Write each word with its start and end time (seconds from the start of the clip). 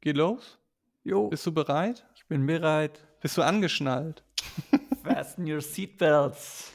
Geht 0.00 0.16
los? 0.16 0.58
Jo, 1.04 1.28
Bist 1.28 1.46
du 1.46 1.52
bereit? 1.52 2.04
ich 2.14 2.26
bin 2.26 2.46
bereit. 2.46 3.04
Bist 3.20 3.36
du 3.36 3.42
angeschnallt? 3.42 4.22
Fasten 5.04 5.50
your 5.50 5.60
seatbelts. 5.60 6.72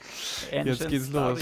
Jetzt 0.52 0.88
geht's 0.88 1.10
los. 1.10 1.40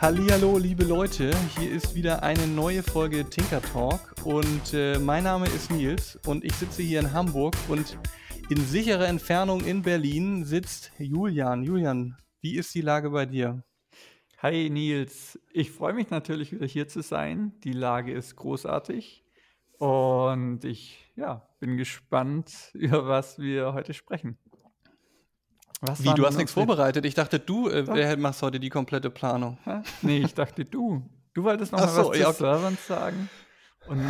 Hallihallo, 0.00 0.58
liebe 0.58 0.84
Leute, 0.84 1.32
hier 1.58 1.70
ist 1.72 1.94
wieder 1.94 2.22
eine 2.22 2.46
neue 2.46 2.82
Folge 2.84 3.24
Tinker 3.28 3.60
Talk 3.60 4.00
und 4.24 4.72
äh, 4.72 4.96
mein 4.98 5.24
Name 5.24 5.46
ist 5.48 5.70
Nils 5.72 6.18
und 6.24 6.44
ich 6.44 6.54
sitze 6.54 6.82
hier 6.82 7.00
in 7.00 7.12
Hamburg 7.12 7.54
und 7.68 7.98
in 8.50 8.64
sicherer 8.64 9.06
Entfernung 9.06 9.62
in 9.62 9.82
Berlin 9.82 10.44
sitzt 10.44 10.90
Julian. 10.98 11.62
Julian, 11.62 12.16
wie 12.40 12.56
ist 12.56 12.74
die 12.74 12.80
Lage 12.80 13.10
bei 13.10 13.26
dir? 13.26 13.62
Hi 14.38 14.70
Nils, 14.70 15.38
ich 15.52 15.70
freue 15.70 15.92
mich 15.92 16.08
natürlich 16.08 16.52
wieder 16.52 16.66
hier 16.66 16.88
zu 16.88 17.02
sein. 17.02 17.52
Die 17.64 17.72
Lage 17.72 18.12
ist 18.12 18.36
großartig 18.36 19.24
und 19.78 20.64
ich 20.64 21.12
ja, 21.14 21.46
bin 21.60 21.76
gespannt, 21.76 22.70
über 22.72 23.06
was 23.06 23.38
wir 23.38 23.74
heute 23.74 23.92
sprechen. 23.92 24.38
Was 25.80 26.02
Wie, 26.02 26.14
du 26.14 26.26
hast 26.26 26.38
nichts 26.38 26.52
vorbereitet. 26.52 27.04
Ich 27.04 27.14
dachte, 27.14 27.38
du 27.38 27.68
äh, 27.68 28.16
machst 28.16 28.42
heute 28.42 28.58
die 28.58 28.70
komplette 28.70 29.10
Planung. 29.10 29.58
Hä? 29.64 29.82
Nee, 30.02 30.18
ich 30.18 30.34
dachte 30.34 30.64
du. 30.64 31.08
Du 31.34 31.44
wolltest 31.44 31.70
noch 31.70 31.80
Ach 31.80 31.86
mal 31.86 31.92
so, 31.92 32.08
was 32.08 32.16
zu 32.16 32.20
ja, 32.20 32.28
okay. 32.28 32.38
Servern 32.38 32.78
sagen. 32.88 33.30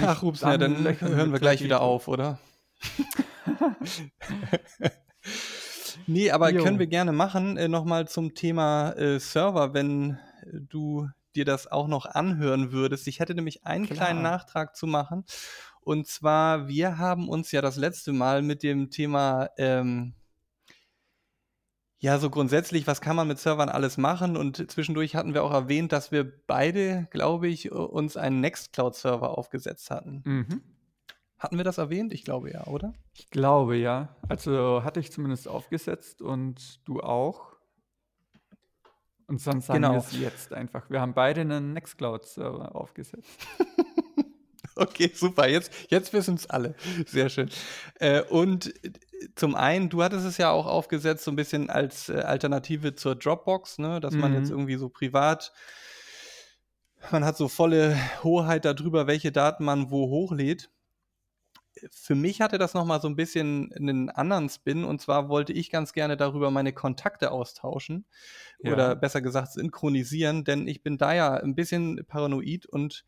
Ach, 0.02 0.22
ups, 0.22 0.40
dann 0.40 0.82
löchern 0.82 1.14
hören 1.14 1.32
wir 1.32 1.40
gleich 1.40 1.62
wieder 1.62 1.80
auf, 1.82 2.08
oder? 2.08 2.38
nee, 6.06 6.30
aber 6.30 6.50
Jo. 6.50 6.62
können 6.62 6.78
wir 6.78 6.86
gerne 6.86 7.12
machen. 7.12 7.56
Äh, 7.56 7.68
Nochmal 7.68 8.08
zum 8.08 8.34
Thema 8.34 8.92
äh, 8.92 9.18
Server, 9.18 9.74
wenn 9.74 10.18
äh, 10.42 10.60
du 10.60 11.08
dir 11.34 11.44
das 11.44 11.66
auch 11.66 11.88
noch 11.88 12.06
anhören 12.06 12.72
würdest. 12.72 13.06
Ich 13.06 13.20
hätte 13.20 13.34
nämlich 13.34 13.64
einen 13.64 13.86
Klar. 13.86 13.96
kleinen 13.96 14.22
Nachtrag 14.22 14.76
zu 14.76 14.86
machen. 14.86 15.24
Und 15.80 16.06
zwar, 16.06 16.68
wir 16.68 16.98
haben 16.98 17.28
uns 17.28 17.52
ja 17.52 17.62
das 17.62 17.76
letzte 17.76 18.12
Mal 18.12 18.42
mit 18.42 18.62
dem 18.62 18.90
Thema, 18.90 19.48
ähm, 19.56 20.14
ja, 22.00 22.18
so 22.18 22.30
grundsätzlich, 22.30 22.86
was 22.86 23.00
kann 23.00 23.16
man 23.16 23.26
mit 23.26 23.40
Servern 23.40 23.68
alles 23.68 23.96
machen? 23.96 24.36
Und 24.36 24.70
zwischendurch 24.70 25.16
hatten 25.16 25.34
wir 25.34 25.42
auch 25.42 25.52
erwähnt, 25.52 25.92
dass 25.92 26.12
wir 26.12 26.30
beide, 26.46 27.08
glaube 27.10 27.48
ich, 27.48 27.72
uns 27.72 28.16
einen 28.16 28.40
Nextcloud-Server 28.40 29.36
aufgesetzt 29.36 29.90
hatten. 29.90 30.22
Mhm. 30.24 30.62
Hatten 31.38 31.56
wir 31.56 31.64
das 31.64 31.78
erwähnt? 31.78 32.12
Ich 32.12 32.24
glaube 32.24 32.50
ja, 32.50 32.66
oder? 32.66 32.92
Ich 33.14 33.30
glaube 33.30 33.76
ja. 33.76 34.16
Also 34.28 34.82
hatte 34.82 35.00
ich 35.00 35.12
zumindest 35.12 35.46
aufgesetzt 35.48 36.20
und 36.22 36.80
du 36.86 37.00
auch. 37.00 37.52
Und 39.26 39.40
sonst 39.40 39.66
sagen 39.66 39.82
Genau. 39.82 39.92
wir 39.94 39.98
es 39.98 40.18
jetzt 40.18 40.52
einfach. 40.52 40.88
Wir 40.90 41.00
haben 41.00 41.14
beide 41.14 41.42
einen 41.42 41.72
Nextcloud-Server 41.74 42.74
aufgesetzt. 42.74 43.28
Okay, 44.80 45.10
super. 45.12 45.48
Jetzt, 45.48 45.72
jetzt 45.90 46.12
wissen 46.12 46.36
es 46.36 46.48
alle. 46.48 46.76
Sehr 47.04 47.28
schön. 47.30 47.50
Äh, 47.98 48.22
und 48.22 48.72
zum 49.34 49.56
einen, 49.56 49.88
du 49.88 50.04
hattest 50.04 50.24
es 50.24 50.38
ja 50.38 50.52
auch 50.52 50.66
aufgesetzt, 50.66 51.24
so 51.24 51.32
ein 51.32 51.36
bisschen 51.36 51.68
als 51.68 52.08
äh, 52.08 52.20
Alternative 52.20 52.94
zur 52.94 53.16
Dropbox, 53.16 53.78
ne? 53.78 53.98
dass 53.98 54.14
man 54.14 54.34
jetzt 54.34 54.50
Mhm. 54.50 54.52
irgendwie 54.58 54.76
so 54.76 54.88
privat, 54.88 55.52
man 57.10 57.24
hat 57.24 57.36
so 57.36 57.48
volle 57.48 57.96
Hoheit 58.22 58.64
darüber, 58.64 59.08
welche 59.08 59.32
Daten 59.32 59.64
man 59.64 59.90
wo 59.90 60.08
hochlädt. 60.10 60.70
Für 61.90 62.14
mich 62.14 62.40
hatte 62.40 62.58
das 62.58 62.74
nochmal 62.74 63.00
so 63.00 63.08
ein 63.08 63.16
bisschen 63.16 63.72
einen 63.72 64.10
anderen 64.10 64.48
Spin 64.48 64.84
und 64.84 65.00
zwar 65.00 65.28
wollte 65.28 65.52
ich 65.52 65.70
ganz 65.70 65.92
gerne 65.92 66.16
darüber 66.16 66.50
meine 66.50 66.72
Kontakte 66.72 67.30
austauschen 67.30 68.06
Ja. 68.60 68.72
oder 68.72 68.96
besser 68.96 69.20
gesagt 69.20 69.52
synchronisieren, 69.52 70.44
denn 70.44 70.68
ich 70.68 70.82
bin 70.82 70.98
da 70.98 71.14
ja 71.14 71.34
ein 71.34 71.54
bisschen 71.54 72.04
paranoid 72.06 72.66
und 72.66 73.04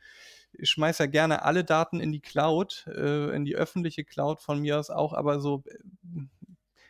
schmeiße 0.60 1.04
ja 1.04 1.06
gerne 1.08 1.42
alle 1.42 1.64
Daten 1.64 2.00
in 2.00 2.12
die 2.12 2.20
Cloud, 2.20 2.86
äh, 2.88 3.34
in 3.34 3.44
die 3.44 3.56
öffentliche 3.56 4.04
Cloud 4.04 4.40
von 4.40 4.60
mir 4.60 4.78
aus 4.78 4.90
auch, 4.90 5.12
aber 5.12 5.40
so 5.40 5.62
äh, 5.66 6.22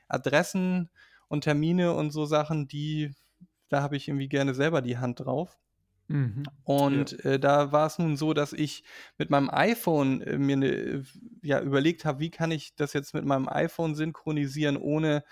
Adressen 0.08 0.90
und 1.28 1.44
Termine 1.44 1.92
und 1.94 2.10
so 2.10 2.24
Sachen, 2.24 2.68
die, 2.68 3.14
da 3.68 3.82
habe 3.82 3.96
ich 3.96 4.08
irgendwie 4.08 4.28
gerne 4.28 4.54
selber 4.54 4.82
die 4.82 4.98
Hand 4.98 5.20
drauf. 5.20 5.58
Mhm. 6.10 6.42
Und 6.64 7.24
äh, 7.24 7.38
da 7.38 7.70
war 7.70 7.86
es 7.86 7.98
nun 8.00 8.16
so, 8.16 8.34
dass 8.34 8.52
ich 8.52 8.82
mit 9.16 9.30
meinem 9.30 9.48
iPhone 9.48 10.20
äh, 10.22 10.38
mir 10.38 10.56
ne, 10.56 10.66
äh, 10.66 11.02
ja, 11.42 11.60
überlegt 11.60 12.04
habe, 12.04 12.18
wie 12.18 12.30
kann 12.30 12.50
ich 12.50 12.74
das 12.74 12.94
jetzt 12.94 13.14
mit 13.14 13.24
meinem 13.24 13.48
iPhone 13.48 13.94
synchronisieren, 13.94 14.76
ohne 14.76 15.22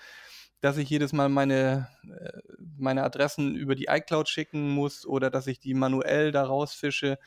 dass 0.61 0.77
ich 0.77 0.89
jedes 0.89 1.11
Mal 1.11 1.27
meine, 1.27 1.89
äh, 2.03 2.39
meine 2.77 3.03
Adressen 3.03 3.55
über 3.55 3.75
die 3.75 3.87
iCloud 3.89 4.29
schicken 4.29 4.69
muss 4.69 5.05
oder 5.05 5.29
dass 5.29 5.47
ich 5.47 5.59
die 5.59 5.73
manuell 5.73 6.31
da 6.31 6.43
rausfische 6.43 7.19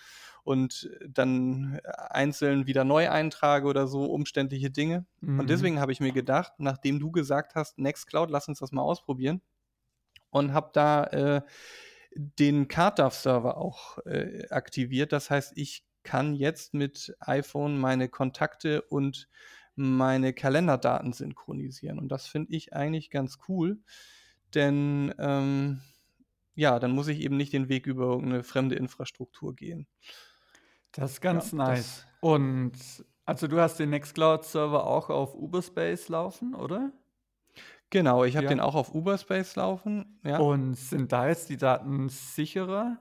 und 0.45 0.91
dann 1.07 1.79
einzeln 1.85 2.67
wieder 2.67 2.85
neu 2.85 3.11
eintrage 3.11 3.67
oder 3.67 3.87
so 3.87 4.07
umständliche 4.07 4.71
Dinge. 4.71 5.05
Mhm. 5.21 5.41
Und 5.41 5.51
deswegen 5.51 5.79
habe 5.79 5.93
ich 5.93 6.01
mir 6.01 6.13
gedacht, 6.13 6.55
nachdem 6.57 7.01
du 7.01 7.11
gesagt 7.11 7.55
hast, 7.55 7.79
Nextcloud, 7.79 8.31
lass 8.31 8.49
uns 8.49 8.61
das 8.61 8.73
mal 8.73 8.83
ausprobieren. 8.83 9.43
Und 10.31 10.55
habe 10.55 10.71
da 10.73 11.05
äh, 11.05 11.43
den 12.17 12.69
CardDAV-Server 12.69 13.57
auch 13.57 13.99
äh, 14.07 14.47
aktiviert. 14.51 15.13
Das 15.13 15.31
heißt, 15.31 15.53
ich 15.57 15.85
kann 16.03 16.35
jetzt 16.35 16.75
mit 16.75 17.15
iPhone 17.21 17.79
meine 17.79 18.09
Kontakte 18.09 18.83
und 18.83 19.29
meine 19.75 20.33
Kalenderdaten 20.33 21.13
synchronisieren. 21.13 21.99
Und 21.99 22.09
das 22.09 22.27
finde 22.27 22.53
ich 22.53 22.75
eigentlich 22.75 23.11
ganz 23.11 23.39
cool, 23.49 23.81
denn 24.55 25.15
ähm, 25.19 25.81
ja, 26.55 26.79
dann 26.79 26.93
muss 26.93 27.09
ich 27.09 27.21
eben 27.21 27.37
nicht 27.37 27.53
den 27.53 27.69
Weg 27.69 27.87
über 27.87 28.05
irgendeine 28.05 28.43
fremde 28.43 28.75
Infrastruktur 28.75 29.55
gehen. 29.55 29.87
Das 30.93 31.13
ist 31.13 31.21
ganz 31.23 31.53
Ja, 31.53 31.59
nice. 31.59 32.07
Und 32.21 32.73
also 33.25 33.47
du 33.47 33.61
hast 33.61 33.79
den 33.79 33.91
Nextcloud-Server 33.91 34.87
auch 34.87 35.09
auf 35.09 35.35
Uberspace 35.35 36.09
laufen, 36.09 36.55
oder? 36.55 36.93
Genau, 37.93 38.25
ich 38.25 38.37
habe 38.37 38.45
Ja. 38.45 38.49
den 38.49 38.61
auch 38.61 38.75
auf 38.75 38.95
Uberspace 38.95 39.55
laufen. 39.57 40.19
Ja. 40.25 40.39
Und 40.39 40.77
sind 40.77 41.13
da 41.13 41.29
jetzt 41.29 41.51
die 41.51 41.59
Daten 41.59 42.09
sicherer 42.09 42.97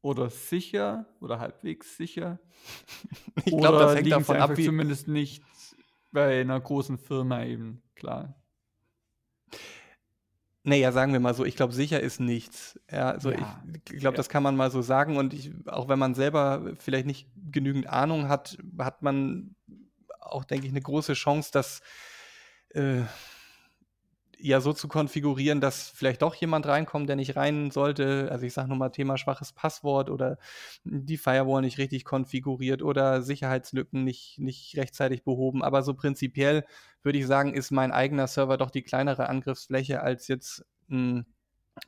oder 0.00 0.30
sicher 0.30 1.04
oder 1.20 1.38
halbwegs 1.38 1.98
sicher? 1.98 2.38
ich 3.44 3.54
glaube, 3.54 3.78
das 3.78 3.94
hängt 3.94 4.10
davon 4.10 4.38
ab, 4.38 4.56
wie, 4.56 4.64
zumindest 4.64 5.06
nicht 5.06 5.44
bei 6.12 6.40
einer 6.40 6.58
großen 6.58 6.96
Firma 6.96 7.44
eben, 7.44 7.82
klar. 7.94 8.34
Naja, 10.64 10.92
sagen 10.92 11.12
wir 11.12 11.20
mal 11.20 11.34
so, 11.34 11.44
ich 11.44 11.56
glaube, 11.56 11.74
sicher 11.74 12.00
ist 12.00 12.18
nichts. 12.18 12.80
Ja, 12.90 13.10
also 13.10 13.32
Ja, 13.32 13.62
ich 13.92 13.98
glaube, 14.00 14.16
das 14.16 14.30
kann 14.30 14.42
man 14.42 14.56
mal 14.56 14.70
so 14.70 14.80
sagen. 14.80 15.18
Und 15.18 15.34
ich, 15.34 15.52
auch 15.66 15.88
wenn 15.88 15.98
man 15.98 16.14
selber 16.14 16.72
vielleicht 16.78 17.06
nicht 17.06 17.28
genügend 17.50 17.86
Ahnung 17.86 18.28
hat, 18.28 18.56
hat 18.78 19.02
man 19.02 19.56
auch, 20.20 20.44
denke 20.44 20.66
ich, 20.66 20.72
eine 20.72 20.80
große 20.80 21.12
Chance, 21.12 21.50
das 21.52 21.82
äh, 22.70 23.02
ja 24.42 24.60
so 24.60 24.72
zu 24.72 24.88
konfigurieren, 24.88 25.60
dass 25.60 25.88
vielleicht 25.88 26.22
doch 26.22 26.34
jemand 26.34 26.66
reinkommt, 26.66 27.08
der 27.08 27.16
nicht 27.16 27.36
rein 27.36 27.70
sollte. 27.70 28.28
Also 28.30 28.44
ich 28.44 28.52
sage 28.52 28.68
nur 28.68 28.76
mal 28.76 28.90
Thema 28.90 29.16
schwaches 29.16 29.52
Passwort 29.52 30.10
oder 30.10 30.38
die 30.84 31.16
Firewall 31.16 31.62
nicht 31.62 31.78
richtig 31.78 32.04
konfiguriert 32.04 32.82
oder 32.82 33.22
Sicherheitslücken 33.22 34.04
nicht, 34.04 34.38
nicht 34.38 34.76
rechtzeitig 34.76 35.22
behoben. 35.24 35.62
Aber 35.62 35.82
so 35.82 35.94
prinzipiell 35.94 36.64
würde 37.02 37.18
ich 37.18 37.26
sagen, 37.26 37.54
ist 37.54 37.70
mein 37.70 37.92
eigener 37.92 38.26
Server 38.26 38.56
doch 38.56 38.70
die 38.70 38.82
kleinere 38.82 39.28
Angriffsfläche 39.28 40.02
als 40.02 40.28
jetzt, 40.28 40.64
mh, 40.88 41.24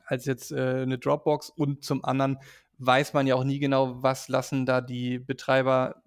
als 0.05 0.25
jetzt 0.25 0.51
äh, 0.51 0.81
eine 0.83 0.97
Dropbox. 0.97 1.49
Und 1.49 1.83
zum 1.83 2.05
anderen 2.05 2.39
weiß 2.77 3.13
man 3.13 3.27
ja 3.27 3.35
auch 3.35 3.43
nie 3.43 3.59
genau, 3.59 4.01
was 4.01 4.29
lassen 4.29 4.65
da 4.65 4.81
die 4.81 5.19
Betreiber 5.19 6.01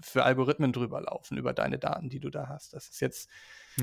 für 0.00 0.24
Algorithmen 0.24 0.72
drüber 0.72 1.00
laufen, 1.00 1.36
über 1.38 1.52
deine 1.52 1.78
Daten, 1.78 2.08
die 2.08 2.20
du 2.20 2.30
da 2.30 2.48
hast. 2.48 2.74
Das 2.74 2.88
ist 2.88 3.00
jetzt, 3.00 3.28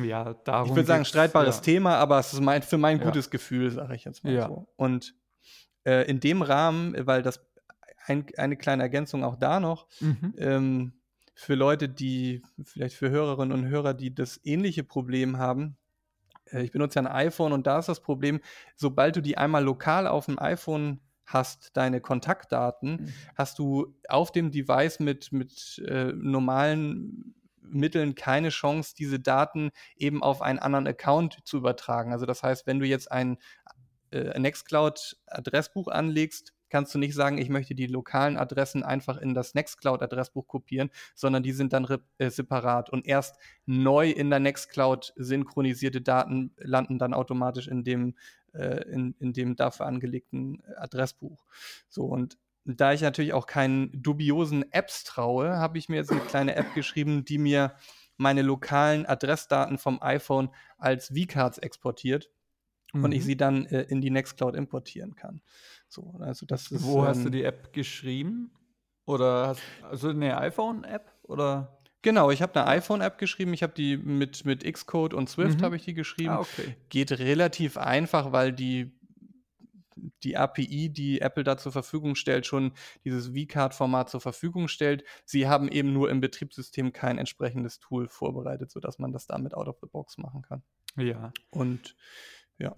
Ja, 0.03 0.33
darum. 0.33 0.69
ich 0.69 0.75
würde 0.75 0.87
sagen, 0.87 1.05
streitbares 1.05 1.57
ja. 1.57 1.61
Thema, 1.61 1.95
aber 1.97 2.19
es 2.19 2.33
ist 2.33 2.41
mein, 2.41 2.61
für 2.63 2.77
mein 2.77 2.99
Ja. 2.99 3.05
gutes 3.05 3.29
Gefühl, 3.29 3.71
sage 3.71 3.95
ich 3.95 4.03
jetzt 4.05 4.23
mal 4.23 4.33
Ja. 4.33 4.47
so. 4.47 4.67
Und 4.75 5.15
äh, 5.85 6.09
in 6.09 6.19
dem 6.19 6.41
Rahmen, 6.41 6.95
weil 7.07 7.21
das 7.21 7.39
ein, 8.07 8.25
eine 8.37 8.57
kleine 8.57 8.83
Ergänzung 8.83 9.23
auch 9.23 9.35
da 9.35 9.59
noch, 9.59 9.87
Mhm. 10.01 10.33
ähm, 10.37 10.93
für 11.33 11.55
Leute, 11.55 11.89
die, 11.89 12.43
vielleicht 12.63 12.95
für 12.95 13.09
Hörerinnen 13.09 13.51
und 13.57 13.67
Hörer, 13.67 13.93
die 13.93 14.13
das 14.15 14.39
ähnliche 14.43 14.83
Problem 14.83 15.37
haben. 15.37 15.77
Äh, 16.51 16.63
ich 16.63 16.71
benutze 16.71 16.99
ja 16.99 17.05
ein 17.05 17.11
iPhone 17.27 17.51
und 17.51 17.67
da 17.67 17.79
ist 17.79 17.89
das 17.89 18.01
Problem, 18.01 18.39
sobald 18.75 19.15
du 19.15 19.21
die 19.21 19.37
einmal 19.37 19.63
lokal 19.63 20.07
auf 20.07 20.25
dem 20.27 20.39
iPhone 20.39 21.01
hast, 21.25 21.75
deine 21.75 22.01
Kontaktdaten, 22.01 22.91
Mhm. 23.01 23.13
hast 23.35 23.57
du 23.59 23.95
auf 24.07 24.31
dem 24.31 24.51
Device 24.51 24.99
mit, 24.99 25.31
mit 25.31 25.79
äh, 25.87 26.13
normalen 26.13 27.35
Mitteln 27.69 28.15
keine 28.15 28.49
Chance, 28.49 28.95
diese 28.97 29.19
Daten 29.19 29.71
eben 29.97 30.23
auf 30.23 30.41
einen 30.41 30.59
anderen 30.59 30.87
Account 30.87 31.39
zu 31.45 31.57
übertragen. 31.57 32.11
Also 32.11 32.25
das 32.25 32.43
heißt, 32.43 32.67
wenn 32.67 32.79
du 32.79 32.85
jetzt 32.85 33.11
ein 33.11 33.37
äh, 34.11 34.39
Nextcloud-Adressbuch 34.39 35.87
anlegst, 35.87 36.53
kannst 36.69 36.93
du 36.93 36.99
nicht 36.99 37.13
sagen, 37.13 37.37
ich 37.37 37.49
möchte 37.49 37.75
die 37.75 37.87
lokalen 37.87 38.37
Adressen 38.37 38.83
einfach 38.83 39.17
in 39.17 39.33
das 39.33 39.53
Nextcloud-Adressbuch 39.53 40.47
kopieren, 40.47 40.89
sondern 41.13 41.43
die 41.43 41.51
sind 41.51 41.73
dann 41.73 41.87
äh, 42.17 42.29
separat 42.29 42.89
und 42.89 43.07
erst 43.07 43.37
neu 43.65 44.09
in 44.09 44.29
der 44.29 44.39
Nextcloud 44.39 45.13
synchronisierte 45.15 46.01
Daten 46.01 46.53
landen 46.57 46.99
dann 46.99 47.13
automatisch 47.13 47.67
in 47.67 47.83
dem, 47.83 48.15
äh, 48.53 48.83
in, 48.89 49.15
in 49.19 49.33
dem 49.33 49.55
dafür 49.55 49.85
angelegten 49.85 50.63
Adressbuch. 50.75 51.45
So 51.87 52.05
und 52.05 52.37
da 52.65 52.93
ich 52.93 53.01
natürlich 53.01 53.33
auch 53.33 53.45
keinen 53.45 53.91
dubiosen 54.01 54.71
Apps 54.71 55.03
traue, 55.03 55.57
habe 55.57 55.77
ich 55.77 55.87
mir 55.87 55.97
jetzt 55.97 56.11
eine 56.11 56.21
kleine 56.21 56.55
App 56.55 56.73
geschrieben, 56.73 57.23
die 57.23 57.37
mir 57.37 57.75
meine 58.17 58.41
lokalen 58.41 59.05
Adressdaten 59.05 59.77
vom 59.77 60.01
iPhone 60.01 60.49
als 60.77 61.09
V-Cards 61.09 61.59
exportiert 61.59 62.29
mhm. 62.93 63.03
und 63.03 63.11
ich 63.11 63.21
mhm. 63.21 63.25
sie 63.25 63.37
dann 63.37 63.65
äh, 63.67 63.83
in 63.83 64.01
die 64.01 64.09
Nextcloud 64.09 64.55
importieren 64.55 65.15
kann. 65.15 65.41
So, 65.87 66.15
also 66.19 66.45
das 66.45 66.71
ist, 66.71 66.83
Wo 66.83 67.01
ähm, 67.01 67.07
hast 67.07 67.21
du 67.21 67.27
ähm, 67.27 67.31
die 67.31 67.43
App 67.43 67.71
geschrieben? 67.73 68.51
Oder 69.05 69.47
hast 69.49 69.61
also 69.83 70.09
eine 70.09 70.37
iPhone-App 70.37 71.13
oder? 71.23 71.77
Genau, 72.01 72.31
ich 72.31 72.41
habe 72.41 72.59
eine 72.59 72.67
iPhone-App 72.67 73.17
geschrieben. 73.17 73.53
Ich 73.53 73.63
habe 73.63 73.73
die 73.73 73.97
mit, 73.97 74.45
mit 74.45 74.63
Xcode 74.63 75.13
und 75.13 75.29
Swift 75.29 75.59
mhm. 75.59 75.63
habe 75.63 75.75
ich 75.75 75.85
die 75.85 75.93
geschrieben. 75.93 76.31
Ah, 76.31 76.39
okay. 76.39 76.75
Geht 76.89 77.11
relativ 77.11 77.77
einfach, 77.77 78.31
weil 78.31 78.51
die 78.51 78.94
die 80.23 80.37
API, 80.37 80.89
die 80.89 81.21
Apple 81.21 81.43
da 81.43 81.57
zur 81.57 81.71
Verfügung 81.71 82.15
stellt, 82.15 82.45
schon 82.45 82.73
dieses 83.03 83.27
V-Card-Format 83.27 84.09
zur 84.09 84.21
Verfügung 84.21 84.67
stellt. 84.67 85.03
Sie 85.25 85.47
haben 85.47 85.67
eben 85.67 85.93
nur 85.93 86.09
im 86.09 86.21
Betriebssystem 86.21 86.93
kein 86.93 87.17
entsprechendes 87.17 87.79
Tool 87.79 88.07
vorbereitet, 88.07 88.71
sodass 88.71 88.99
man 88.99 89.11
das 89.11 89.27
damit 89.27 89.53
out 89.53 89.67
of 89.67 89.77
the 89.81 89.87
box 89.87 90.17
machen 90.17 90.41
kann. 90.41 90.63
Ja. 90.97 91.31
Und 91.49 91.95
ja. 92.57 92.75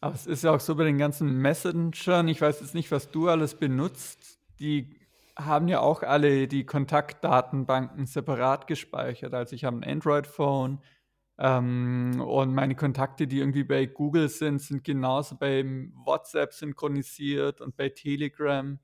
Aber 0.00 0.14
es 0.14 0.26
ist 0.26 0.44
ja 0.44 0.52
auch 0.52 0.60
so 0.60 0.76
bei 0.76 0.84
den 0.84 0.98
ganzen 0.98 1.38
Messengern, 1.38 2.28
ich 2.28 2.40
weiß 2.40 2.60
jetzt 2.60 2.74
nicht, 2.74 2.90
was 2.90 3.10
du 3.10 3.28
alles 3.28 3.54
benutzt, 3.56 4.38
die 4.60 4.96
haben 5.36 5.68
ja 5.68 5.80
auch 5.80 6.02
alle 6.02 6.48
die 6.48 6.64
Kontaktdatenbanken 6.64 8.06
separat 8.06 8.66
gespeichert. 8.66 9.34
Also 9.34 9.54
ich 9.54 9.64
habe 9.64 9.76
ein 9.76 9.84
Android-Phone, 9.84 10.80
ähm, 11.38 12.20
und 12.20 12.52
meine 12.52 12.74
Kontakte, 12.74 13.28
die 13.28 13.38
irgendwie 13.38 13.62
bei 13.64 13.86
Google 13.86 14.28
sind, 14.28 14.60
sind 14.60 14.82
genauso 14.82 15.36
bei 15.36 15.64
WhatsApp 16.04 16.52
synchronisiert 16.52 17.60
und 17.60 17.76
bei 17.76 17.90
Telegram. 17.90 18.78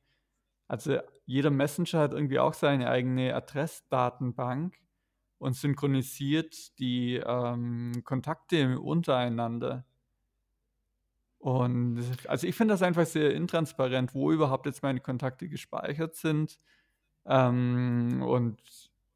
Also 0.69 0.99
jeder 1.27 1.51
Messenger 1.51 2.01
hat 2.01 2.13
irgendwie 2.13 2.39
auch 2.39 2.55
seine 2.55 2.89
eigene 2.89 3.35
Adressdatenbank 3.35 4.77
und 5.39 5.57
synchronisiert 5.57 6.79
die 6.79 7.17
ähm, 7.17 8.03
Kontakte 8.05 8.79
untereinander. 8.79 9.85
Und 11.39 12.03
also 12.29 12.47
ich 12.47 12.55
finde 12.55 12.73
das 12.73 12.83
einfach 12.83 13.05
sehr 13.05 13.35
intransparent, 13.35 14.15
wo 14.15 14.33
überhaupt 14.33 14.67
jetzt 14.67 14.83
meine 14.83 15.01
Kontakte 15.01 15.49
gespeichert 15.49 16.15
sind. 16.15 16.59
Ähm, 17.27 18.23
und 18.23 18.63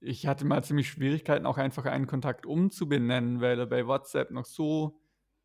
ich 0.00 0.26
hatte 0.26 0.44
mal 0.44 0.62
ziemlich 0.62 0.88
Schwierigkeiten, 0.88 1.46
auch 1.46 1.58
einfach 1.58 1.84
einen 1.84 2.06
Kontakt 2.06 2.46
umzubenennen, 2.46 3.40
weil 3.40 3.58
er 3.58 3.66
bei 3.66 3.86
WhatsApp 3.86 4.30
noch 4.30 4.44
so 4.44 5.00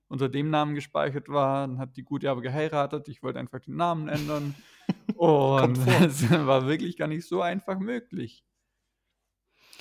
unter 0.07 0.29
dem 0.29 0.49
Namen 0.49 0.75
gespeichert 0.75 1.29
war. 1.29 1.67
Dann 1.67 1.79
hat 1.79 1.97
die 1.97 2.03
Gute 2.03 2.29
aber 2.29 2.41
geheiratet. 2.41 3.07
Ich 3.07 3.23
wollte 3.23 3.39
einfach 3.39 3.59
den 3.59 3.75
Namen 3.75 4.07
ändern. 4.07 4.55
Und 5.15 5.77
es 6.01 6.29
war 6.29 6.67
wirklich 6.67 6.97
gar 6.97 7.07
nicht 7.07 7.27
so 7.27 7.41
einfach 7.41 7.79
möglich. 7.79 8.45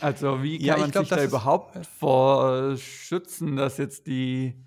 Also, 0.01 0.43
wie 0.43 0.59
kann 0.59 0.67
ja, 0.67 0.77
man 0.79 0.91
glaub, 0.91 1.05
sich 1.05 1.17
da 1.17 1.23
überhaupt 1.23 1.77
äh 1.77 1.85
vor 1.85 2.77
schützen, 2.77 3.57
dass 3.57 3.77
jetzt 3.79 4.07
die 4.07 4.65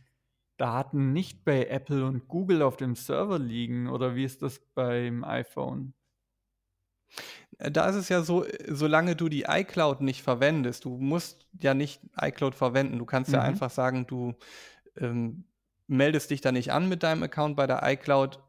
Daten 0.57 1.13
nicht 1.13 1.43
bei 1.43 1.65
Apple 1.65 2.05
und 2.05 2.27
Google 2.27 2.61
auf 2.61 2.77
dem 2.77 2.95
Server 2.95 3.39
liegen? 3.39 3.89
Oder 3.89 4.15
wie 4.15 4.23
ist 4.23 4.43
das 4.43 4.59
beim 4.75 5.23
iPhone? 5.23 5.93
Äh, 7.57 7.71
da 7.71 7.87
ist 7.89 7.95
es 7.95 8.09
ja 8.09 8.21
so, 8.21 8.45
äh, 8.45 8.73
solange 8.73 9.15
du 9.15 9.29
die 9.29 9.45
iCloud 9.47 10.01
nicht 10.01 10.21
verwendest, 10.21 10.85
du 10.85 10.97
musst 10.97 11.47
ja 11.59 11.73
nicht 11.73 12.01
iCloud 12.19 12.55
verwenden. 12.55 12.99
Du 12.99 13.05
kannst 13.05 13.29
mhm. 13.29 13.35
ja 13.35 13.41
einfach 13.41 13.69
sagen, 13.69 14.07
du 14.07 14.33
ähm, 14.97 15.45
meldest 15.87 16.31
dich 16.31 16.41
da 16.41 16.51
nicht 16.51 16.71
an 16.71 16.89
mit 16.89 17.03
deinem 17.03 17.23
Account 17.23 17.55
bei 17.55 17.67
der 17.67 17.81
iCloud 17.83 18.39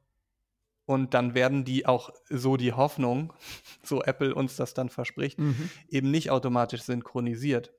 und 0.87 1.15
dann 1.15 1.35
werden 1.35 1.65
die 1.65 1.85
auch 1.85 2.11
so 2.31 2.57
die 2.57 2.73
Hoffnung, 2.73 3.33
so 3.83 4.03
Apple 4.03 4.35
uns 4.35 4.57
das 4.57 4.75
dann 4.75 4.89
verspricht, 4.89 5.39
mhm. 5.39 5.71
eben 5.89 6.11
nicht 6.11 6.31
automatisch 6.31 6.83
synchronisiert. 6.83 7.73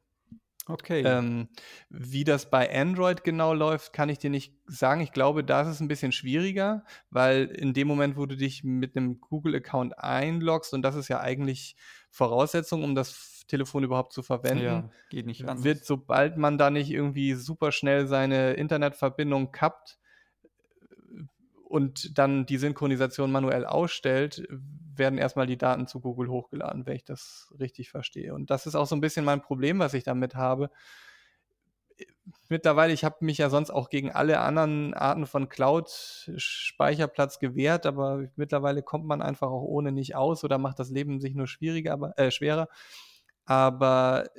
Okay. 0.68 1.04
Ähm, 1.06 1.48
wie 1.90 2.24
das 2.24 2.50
bei 2.50 2.74
Android 2.74 3.24
genau 3.24 3.54
läuft, 3.54 3.94
kann 3.94 4.10
ich 4.10 4.20
dir 4.20 4.30
nicht 4.30 4.54
sagen. 4.66 5.02
Ich 5.02 5.12
glaube, 5.12 5.44
da 5.44 5.62
ist 5.62 5.68
es 5.68 5.80
ein 5.80 5.88
bisschen 5.88 6.12
schwieriger, 6.12 6.84
weil 7.10 7.46
in 7.46 7.74
dem 7.74 7.88
Moment, 7.88 8.18
wo 8.18 8.26
du 8.26 8.36
dich 8.36 8.64
mit 8.64 8.96
einem 8.96 9.22
Google-Account 9.22 9.98
einloggst, 9.98 10.74
und 10.74 10.82
das 10.82 10.96
ist 10.96 11.08
ja 11.08 11.22
eigentlich 11.22 11.76
Voraussetzung, 12.12 12.84
um 12.84 12.96
das 12.96 13.46
Telefon 13.48 13.84
überhaupt 13.84 14.12
zu 14.12 14.24
verwenden, 14.24 14.64
ja, 14.64 14.90
geht 15.10 15.26
nicht 15.26 15.46
wird, 15.64 15.86
sobald 15.86 16.38
man 16.38 16.58
da 16.58 16.70
nicht 16.70 16.92
irgendwie 16.92 17.34
super 17.34 17.72
schnell 17.72 18.08
seine 18.08 18.54
Internetverbindung 18.54 19.52
kappt, 19.52 20.00
und 21.68 22.18
dann 22.18 22.46
die 22.46 22.58
Synchronisation 22.58 23.32
manuell 23.32 23.66
ausstellt, 23.66 24.48
werden 24.96 25.20
erstmal 25.20 25.48
die 25.48 25.58
Daten 25.58 25.86
zu 25.86 26.00
Google 26.00 26.30
hochgeladen, 26.30 26.86
wenn 26.86 26.96
ich 26.96 27.04
das 27.04 27.54
richtig 27.60 27.90
verstehe. 27.90 28.34
Und 28.34 28.50
das 28.50 28.66
ist 28.66 28.76
auch 28.76 28.88
so 28.88 28.96
ein 28.96 29.02
bisschen 29.02 29.26
mein 29.26 29.42
Problem, 29.42 29.80
was 29.80 29.94
ich 29.94 30.04
damit 30.04 30.36
habe. 30.36 30.70
Mittlerweile, 32.48 32.94
ich 32.94 33.04
habe 33.04 33.18
mich 33.20 33.38
ja 33.38 33.50
sonst 33.50 33.70
auch 33.70 33.90
gegen 33.90 34.12
alle 34.12 34.40
anderen 34.40 34.94
Arten 34.94 35.26
von 35.26 35.50
Cloud-Speicherplatz 35.50 37.40
gewehrt, 37.40 37.86
aber 37.86 38.28
mittlerweile 38.36 38.82
kommt 38.82 39.06
man 39.06 39.22
einfach 39.22 39.48
auch 39.50 39.64
ohne 39.64 39.92
nicht 39.92 40.16
aus 40.16 40.44
oder 40.44 40.58
macht 40.58 40.80
das 40.80 40.90
Leben 40.90 41.20
sich 41.20 41.36
nur 41.36 41.48
schwieriger, 41.48 41.94
aber, 41.94 42.18
äh, 42.18 42.32
schwerer. 42.32 42.70
Aber 43.46 44.30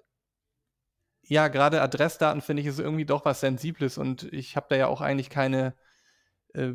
ja, 1.23 1.49
gerade 1.49 1.83
Adressdaten 1.83 2.41
finde 2.41 2.63
ich 2.63 2.69
ist 2.69 2.79
irgendwie 2.81 3.07
doch 3.07 3.25
was 3.27 3.41
Sensibles 3.41 3.99
und 3.99 4.23
ich 4.33 4.57
habe 4.57 4.67
da 4.71 4.77
ja 4.77 4.87
auch 4.87 5.03
eigentlich 5.03 5.29
keine 5.31 5.75
äh, 6.55 6.73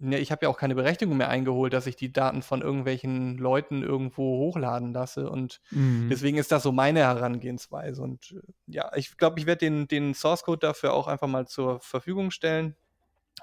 ne, 0.00 0.18
ich 0.18 0.32
habe 0.32 0.44
ja 0.44 0.48
auch 0.48 0.58
keine 0.58 0.74
Berechtigung 0.74 1.16
mehr 1.16 1.28
eingeholt, 1.28 1.72
dass 1.72 1.86
ich 1.86 1.96
die 1.96 2.12
Daten 2.12 2.42
von 2.42 2.62
irgendwelchen 2.62 3.38
Leuten 3.38 3.82
irgendwo 3.82 4.38
hochladen 4.38 4.92
lasse. 4.92 5.30
Und 5.30 5.60
mhm. 5.70 6.08
deswegen 6.10 6.38
ist 6.38 6.50
das 6.50 6.62
so 6.62 6.72
meine 6.72 7.00
Herangehensweise. 7.00 8.02
Und 8.02 8.32
äh, 8.32 8.40
ja, 8.66 8.90
ich 8.96 9.16
glaube, 9.16 9.38
ich 9.38 9.46
werde 9.46 9.60
den, 9.66 9.86
den 9.86 10.14
Source 10.14 10.42
Code 10.42 10.66
dafür 10.66 10.94
auch 10.94 11.06
einfach 11.06 11.28
mal 11.28 11.46
zur 11.46 11.80
Verfügung 11.80 12.30
stellen. 12.30 12.76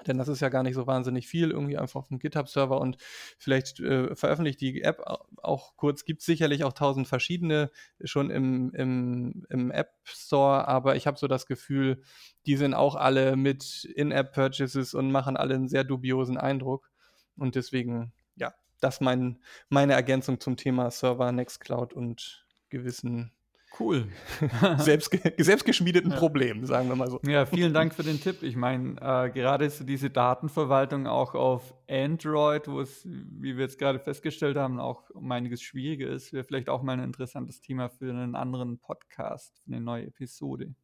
Denn 0.06 0.18
das 0.18 0.28
ist 0.28 0.40
ja 0.40 0.48
gar 0.48 0.62
nicht 0.62 0.74
so 0.74 0.86
wahnsinnig 0.86 1.26
viel, 1.26 1.50
irgendwie 1.50 1.76
einfach 1.76 2.00
auf 2.00 2.08
dem 2.08 2.18
GitHub-Server 2.18 2.80
und 2.80 2.96
vielleicht 3.38 3.80
äh, 3.80 4.14
veröffentlicht 4.14 4.60
die 4.60 4.82
App 4.82 5.02
auch 5.42 5.76
kurz. 5.76 6.04
Gibt 6.04 6.22
sicherlich 6.22 6.64
auch 6.64 6.72
tausend 6.72 7.08
verschiedene 7.08 7.70
schon 8.04 8.30
im, 8.30 8.72
im, 8.74 9.46
im 9.50 9.70
App 9.70 9.92
Store, 10.04 10.68
aber 10.68 10.96
ich 10.96 11.06
habe 11.06 11.18
so 11.18 11.26
das 11.26 11.46
Gefühl, 11.46 12.02
die 12.46 12.56
sind 12.56 12.74
auch 12.74 12.94
alle 12.94 13.36
mit 13.36 13.84
In-App-Purchases 13.84 14.94
und 14.94 15.10
machen 15.10 15.36
alle 15.36 15.54
einen 15.54 15.68
sehr 15.68 15.84
dubiosen 15.84 16.38
Eindruck. 16.38 16.90
Und 17.36 17.54
deswegen, 17.54 18.12
ja, 18.36 18.54
das 18.80 19.00
mein, 19.00 19.40
meine 19.68 19.94
Ergänzung 19.94 20.40
zum 20.40 20.56
Thema 20.56 20.90
Server, 20.90 21.32
Nextcloud 21.32 21.92
und 21.92 22.46
gewissen 22.68 23.32
Cool. 23.78 24.08
selbst, 24.78 25.16
selbstgeschmiedeten 25.38 26.10
ja. 26.10 26.16
Problem, 26.16 26.66
sagen 26.66 26.88
wir 26.88 26.96
mal 26.96 27.10
so. 27.10 27.20
Ja, 27.24 27.46
vielen 27.46 27.72
Dank 27.72 27.94
für 27.94 28.02
den 28.04 28.20
Tipp. 28.20 28.42
Ich 28.42 28.56
meine, 28.56 28.96
äh, 29.00 29.30
gerade 29.30 29.66
ist 29.66 29.88
diese 29.88 30.10
Datenverwaltung 30.10 31.06
auch 31.06 31.34
auf 31.34 31.74
Android, 31.88 32.66
wo 32.66 32.80
es, 32.80 33.06
wie 33.06 33.56
wir 33.56 33.64
jetzt 33.64 33.78
gerade 33.78 34.00
festgestellt 34.00 34.56
haben, 34.56 34.80
auch 34.80 35.10
um 35.10 35.30
einiges 35.30 35.62
schwieriger 35.62 36.08
ist, 36.08 36.32
wäre 36.32 36.44
vielleicht 36.44 36.68
auch 36.68 36.82
mal 36.82 36.92
ein 36.92 37.04
interessantes 37.04 37.60
Thema 37.60 37.88
für 37.88 38.10
einen 38.10 38.34
anderen 38.34 38.78
Podcast, 38.78 39.60
für 39.64 39.72
eine 39.72 39.80
neue 39.80 40.06
Episode. 40.06 40.74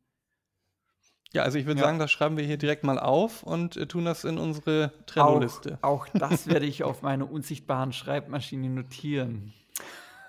Ja, 1.33 1.43
also 1.43 1.59
ich 1.59 1.67
würde 1.67 1.81
ja. 1.81 1.87
sagen, 1.87 1.99
das 1.99 2.13
schreiben 2.13 2.37
wir 2.37 2.45
hier 2.45 2.59
direkt 2.59 2.85
mal 2.85 2.99
auf 3.01 3.43
und 3.43 3.77
äh, 3.77 3.87
tun 3.87 4.05
das 4.05 4.23
in 4.23 4.39
unsere 4.39 4.93
Trello-Liste. 5.07 5.79
Auch, 5.83 6.07
auch 6.07 6.09
das 6.15 6.47
werde 6.47 6.65
ich 6.67 6.85
auf 6.85 7.03
meiner 7.03 7.29
unsichtbaren 7.29 7.93
Schreibmaschine 7.93 8.71
notieren. 8.71 9.53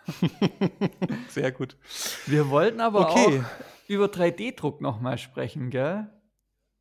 Sehr 1.29 1.51
gut. 1.51 1.77
Wir 2.25 2.50
wollten 2.50 2.81
aber 2.81 3.09
okay. 3.12 3.39
auch 3.39 3.89
über 3.89 4.05
3D-Druck 4.05 4.81
nochmal 4.81 5.17
sprechen, 5.17 5.69
gell? 5.69 6.09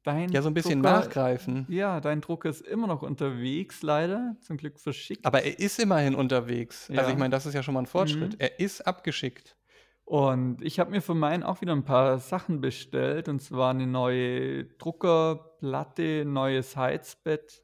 Dein 0.04 0.30
ja, 0.30 0.42
so 0.42 0.48
ein 0.48 0.54
bisschen 0.54 0.82
Drucker, 0.82 1.00
nachgreifen. 1.00 1.66
Ja, 1.70 1.98
dein 1.98 2.20
Drucker 2.20 2.50
ist 2.50 2.60
immer 2.60 2.86
noch 2.86 3.00
unterwegs, 3.00 3.82
leider. 3.82 4.36
Zum 4.40 4.58
Glück 4.58 4.78
verschickt. 4.78 5.24
Aber 5.24 5.42
er 5.42 5.58
ist 5.58 5.78
immerhin 5.78 6.14
unterwegs. 6.14 6.88
Ja. 6.88 7.00
Also 7.00 7.10
ich 7.10 7.16
meine, 7.16 7.30
das 7.30 7.46
ist 7.46 7.54
ja 7.54 7.62
schon 7.62 7.72
mal 7.72 7.80
ein 7.80 7.86
Fortschritt. 7.86 8.34
Mhm. 8.34 8.38
Er 8.38 8.60
ist 8.60 8.86
abgeschickt. 8.86 9.56
Und 10.04 10.60
ich 10.60 10.78
habe 10.78 10.90
mir 10.90 11.00
für 11.00 11.14
meinen 11.14 11.42
auch 11.42 11.62
wieder 11.62 11.72
ein 11.72 11.84
paar 11.84 12.18
Sachen 12.18 12.60
bestellt. 12.60 13.30
Und 13.30 13.40
zwar 13.40 13.70
eine 13.70 13.86
neue 13.86 14.64
Druckerplatte, 14.64 16.20
ein 16.20 16.34
neues 16.34 16.76
Heizbett 16.76 17.62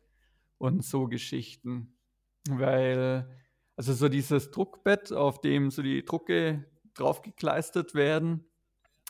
und 0.57 0.83
so 0.83 1.09
Geschichten. 1.09 1.99
Weil 2.49 3.29
also 3.81 3.95
so 3.95 4.11
dieses 4.11 4.51
Druckbett, 4.51 5.11
auf 5.11 5.41
dem 5.41 5.71
so 5.71 5.81
die 5.81 6.05
Drucke 6.05 6.67
draufgekleistert 6.93 7.95
werden. 7.95 8.45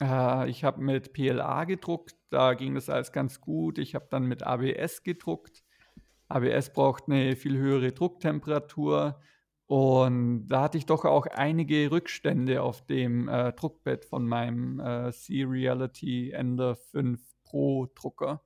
Äh, 0.01 0.49
ich 0.49 0.63
habe 0.63 0.81
mit 0.81 1.13
PLA 1.13 1.65
gedruckt, 1.65 2.15
da 2.31 2.55
ging 2.55 2.77
das 2.77 2.89
alles 2.89 3.11
ganz 3.11 3.41
gut. 3.41 3.79
Ich 3.79 3.97
habe 3.97 4.07
dann 4.13 4.27
mit 4.27 4.45
ABS 4.45 5.03
gedruckt. 5.03 5.65
ABS 6.29 6.73
braucht 6.73 7.09
eine 7.09 7.35
viel 7.35 7.59
höhere 7.59 7.91
Drucktemperatur 7.91 9.21
und 9.67 10.47
da 10.47 10.63
hatte 10.63 10.79
ich 10.79 10.87
doch 10.87 11.05
auch 11.05 11.27
einige 11.27 11.91
Rückstände 11.91 12.63
auf 12.63 12.87
dem, 12.87 13.27
äh, 13.29 13.53
Druckbett 13.53 14.05
von 14.05 14.25
meinem, 14.25 14.79
äh, 14.79 15.11
C-Reality 15.11 16.31
Ender 16.31 16.77
5 16.77 17.21
Pro 17.43 17.89
Drucker. 17.93 18.45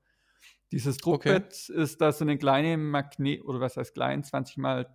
Dieses 0.73 0.97
Okay. 1.05 1.33
Druckbett 1.35 1.69
ist 1.69 2.01
da 2.01 2.13
so 2.13 2.25
eine 2.25 2.39
kleine 2.39 2.79
Magnet 2.79 3.45
oder 3.45 3.61
was 3.61 3.77
heißt 3.77 3.93
klein, 3.93 4.25
20 4.25 4.57
mal 4.57 4.87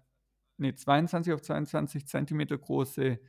ne, 0.59 0.75
22 0.75 1.33
auf 1.33 1.41
22 1.41 2.07
Zentimeter 2.07 2.57
große, 2.57 3.19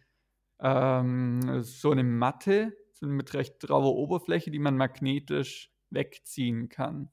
ähm, 0.61 1.63
so 1.63 1.91
eine 1.91 2.05
Matte, 2.05 2.77
mit 3.01 3.33
recht 3.35 3.69
rauer 3.71 3.95
Oberfläche, 3.97 4.51
die 4.51 4.59
man 4.59 4.77
magnetisch 4.77 5.73
wegziehen 5.91 6.69
kann. 6.69 7.11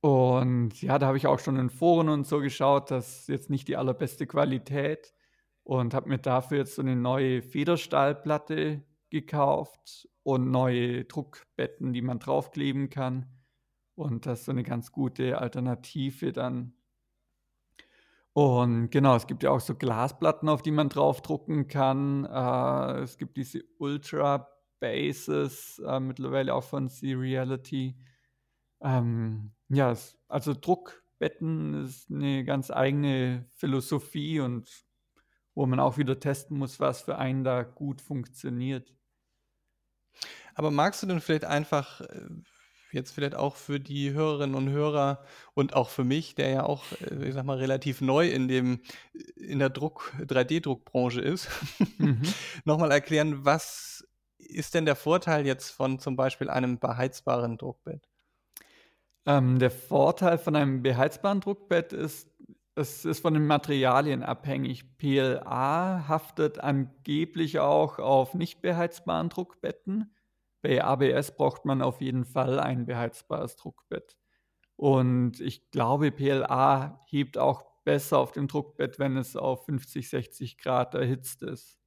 Und 0.00 0.80
ja, 0.82 0.98
da 0.98 1.06
habe 1.06 1.16
ich 1.16 1.26
auch 1.26 1.38
schon 1.38 1.56
in 1.56 1.70
Foren 1.70 2.08
und 2.08 2.26
so 2.26 2.40
geschaut, 2.40 2.90
das 2.90 3.20
ist 3.20 3.28
jetzt 3.28 3.50
nicht 3.50 3.66
die 3.68 3.76
allerbeste 3.76 4.26
Qualität 4.26 5.14
und 5.64 5.94
habe 5.94 6.08
mir 6.08 6.18
dafür 6.18 6.58
jetzt 6.58 6.76
so 6.76 6.82
eine 6.82 6.94
neue 6.94 7.42
Federstahlplatte 7.42 8.82
gekauft 9.10 10.08
und 10.22 10.50
neue 10.50 11.04
Druckbetten, 11.04 11.92
die 11.92 12.02
man 12.02 12.18
draufkleben 12.18 12.90
kann. 12.90 13.26
Und 13.94 14.26
das 14.26 14.40
ist 14.40 14.44
so 14.46 14.52
eine 14.52 14.62
ganz 14.62 14.92
gute 14.92 15.38
Alternative 15.38 16.32
dann. 16.32 16.75
Und 18.36 18.90
genau, 18.90 19.16
es 19.16 19.26
gibt 19.26 19.44
ja 19.44 19.50
auch 19.50 19.60
so 19.60 19.74
Glasplatten, 19.74 20.50
auf 20.50 20.60
die 20.60 20.70
man 20.70 20.90
draufdrucken 20.90 21.68
kann. 21.68 22.26
Äh, 22.26 23.00
es 23.00 23.16
gibt 23.16 23.38
diese 23.38 23.64
Ultra 23.78 24.46
Bases, 24.78 25.78
äh, 25.78 25.98
mittlerweile 26.00 26.52
auch 26.52 26.64
von 26.64 26.90
C-Reality. 26.90 27.96
Ähm, 28.82 29.52
ja, 29.70 29.90
es, 29.90 30.18
also 30.28 30.52
Druckbetten 30.52 31.82
ist 31.82 32.10
eine 32.10 32.44
ganz 32.44 32.70
eigene 32.70 33.46
Philosophie 33.54 34.40
und 34.40 34.84
wo 35.54 35.64
man 35.64 35.80
auch 35.80 35.96
wieder 35.96 36.20
testen 36.20 36.58
muss, 36.58 36.78
was 36.78 37.00
für 37.00 37.16
einen 37.16 37.42
da 37.42 37.62
gut 37.62 38.02
funktioniert. 38.02 38.94
Aber 40.54 40.70
magst 40.70 41.02
du 41.02 41.06
denn 41.06 41.22
vielleicht 41.22 41.46
einfach 41.46 42.02
äh, 42.02 42.28
jetzt 42.96 43.12
vielleicht 43.12 43.36
auch 43.36 43.56
für 43.56 43.78
die 43.80 44.12
Hörerinnen 44.12 44.56
und 44.56 44.70
Hörer 44.70 45.22
und 45.54 45.74
auch 45.74 45.90
für 45.90 46.04
mich, 46.04 46.34
der 46.34 46.50
ja 46.50 46.64
auch, 46.64 46.84
äh, 47.00 47.28
ich 47.28 47.34
sag 47.34 47.44
mal, 47.44 47.58
relativ 47.58 48.00
neu 48.00 48.28
in 48.28 48.48
dem 48.48 48.80
in 49.36 49.60
der 49.60 49.70
Druck 49.70 50.12
3D-Druckbranche 50.26 51.20
ist, 51.20 51.48
Mhm. 51.98 52.22
noch 52.64 52.78
mal 52.78 52.90
erklären, 52.90 53.44
was 53.44 54.06
ist 54.38 54.74
denn 54.74 54.86
der 54.86 54.96
Vorteil 54.96 55.46
jetzt 55.46 55.70
von 55.70 55.98
zum 55.98 56.16
Beispiel 56.16 56.50
einem 56.50 56.78
beheizbaren 56.78 57.58
Druckbett? 57.58 58.08
Ähm, 59.26 59.58
der 59.58 59.70
Vorteil 59.70 60.38
von 60.38 60.56
einem 60.56 60.82
beheizbaren 60.82 61.40
Druckbett 61.40 61.92
ist, 61.92 62.30
es 62.76 63.04
ist 63.04 63.20
von 63.20 63.34
den 63.34 63.46
Materialien 63.46 64.22
abhängig. 64.22 64.98
PLA 64.98 66.06
haftet 66.08 66.60
angeblich 66.60 67.58
auch 67.58 67.98
auf 67.98 68.34
nicht 68.34 68.62
beheizbaren 68.62 69.28
Druckbetten. 69.28 70.14
Bei 70.66 70.82
ABS 70.82 71.36
braucht 71.36 71.64
man 71.64 71.80
auf 71.80 72.00
jeden 72.00 72.24
Fall 72.24 72.58
ein 72.58 72.86
beheizbares 72.86 73.54
Druckbett. 73.54 74.16
Und 74.74 75.38
ich 75.38 75.70
glaube, 75.70 76.10
PLA 76.10 77.04
hebt 77.06 77.38
auch 77.38 77.64
besser 77.84 78.18
auf 78.18 78.32
dem 78.32 78.48
Druckbett, 78.48 78.98
wenn 78.98 79.16
es 79.16 79.36
auf 79.36 79.64
50, 79.66 80.08
60 80.08 80.58
Grad 80.58 80.94
erhitzt 80.94 81.44
ist. 81.44 81.78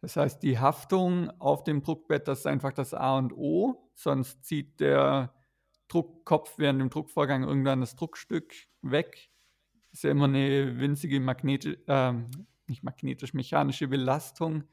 Das 0.00 0.16
heißt, 0.16 0.42
die 0.42 0.58
Haftung 0.58 1.30
auf 1.38 1.62
dem 1.62 1.84
Druckbett, 1.84 2.26
das 2.26 2.40
ist 2.40 2.46
einfach 2.48 2.72
das 2.72 2.94
A 2.94 3.16
und 3.16 3.32
O, 3.32 3.92
sonst 3.94 4.44
zieht 4.44 4.80
der 4.80 5.32
Druckkopf 5.86 6.54
während 6.58 6.80
dem 6.80 6.90
Druckvorgang 6.90 7.44
irgendwann 7.44 7.80
das 7.80 7.94
Druckstück 7.94 8.52
weg. 8.82 9.30
Ist 9.92 10.02
ja 10.02 10.10
immer 10.10 10.24
eine 10.24 10.80
winzige 10.80 11.20
magnetisch, 11.20 11.78
ähm, 11.86 12.28
nicht 12.66 12.82
magnetisch-mechanische 12.82 13.86
Belastung, 13.86 14.64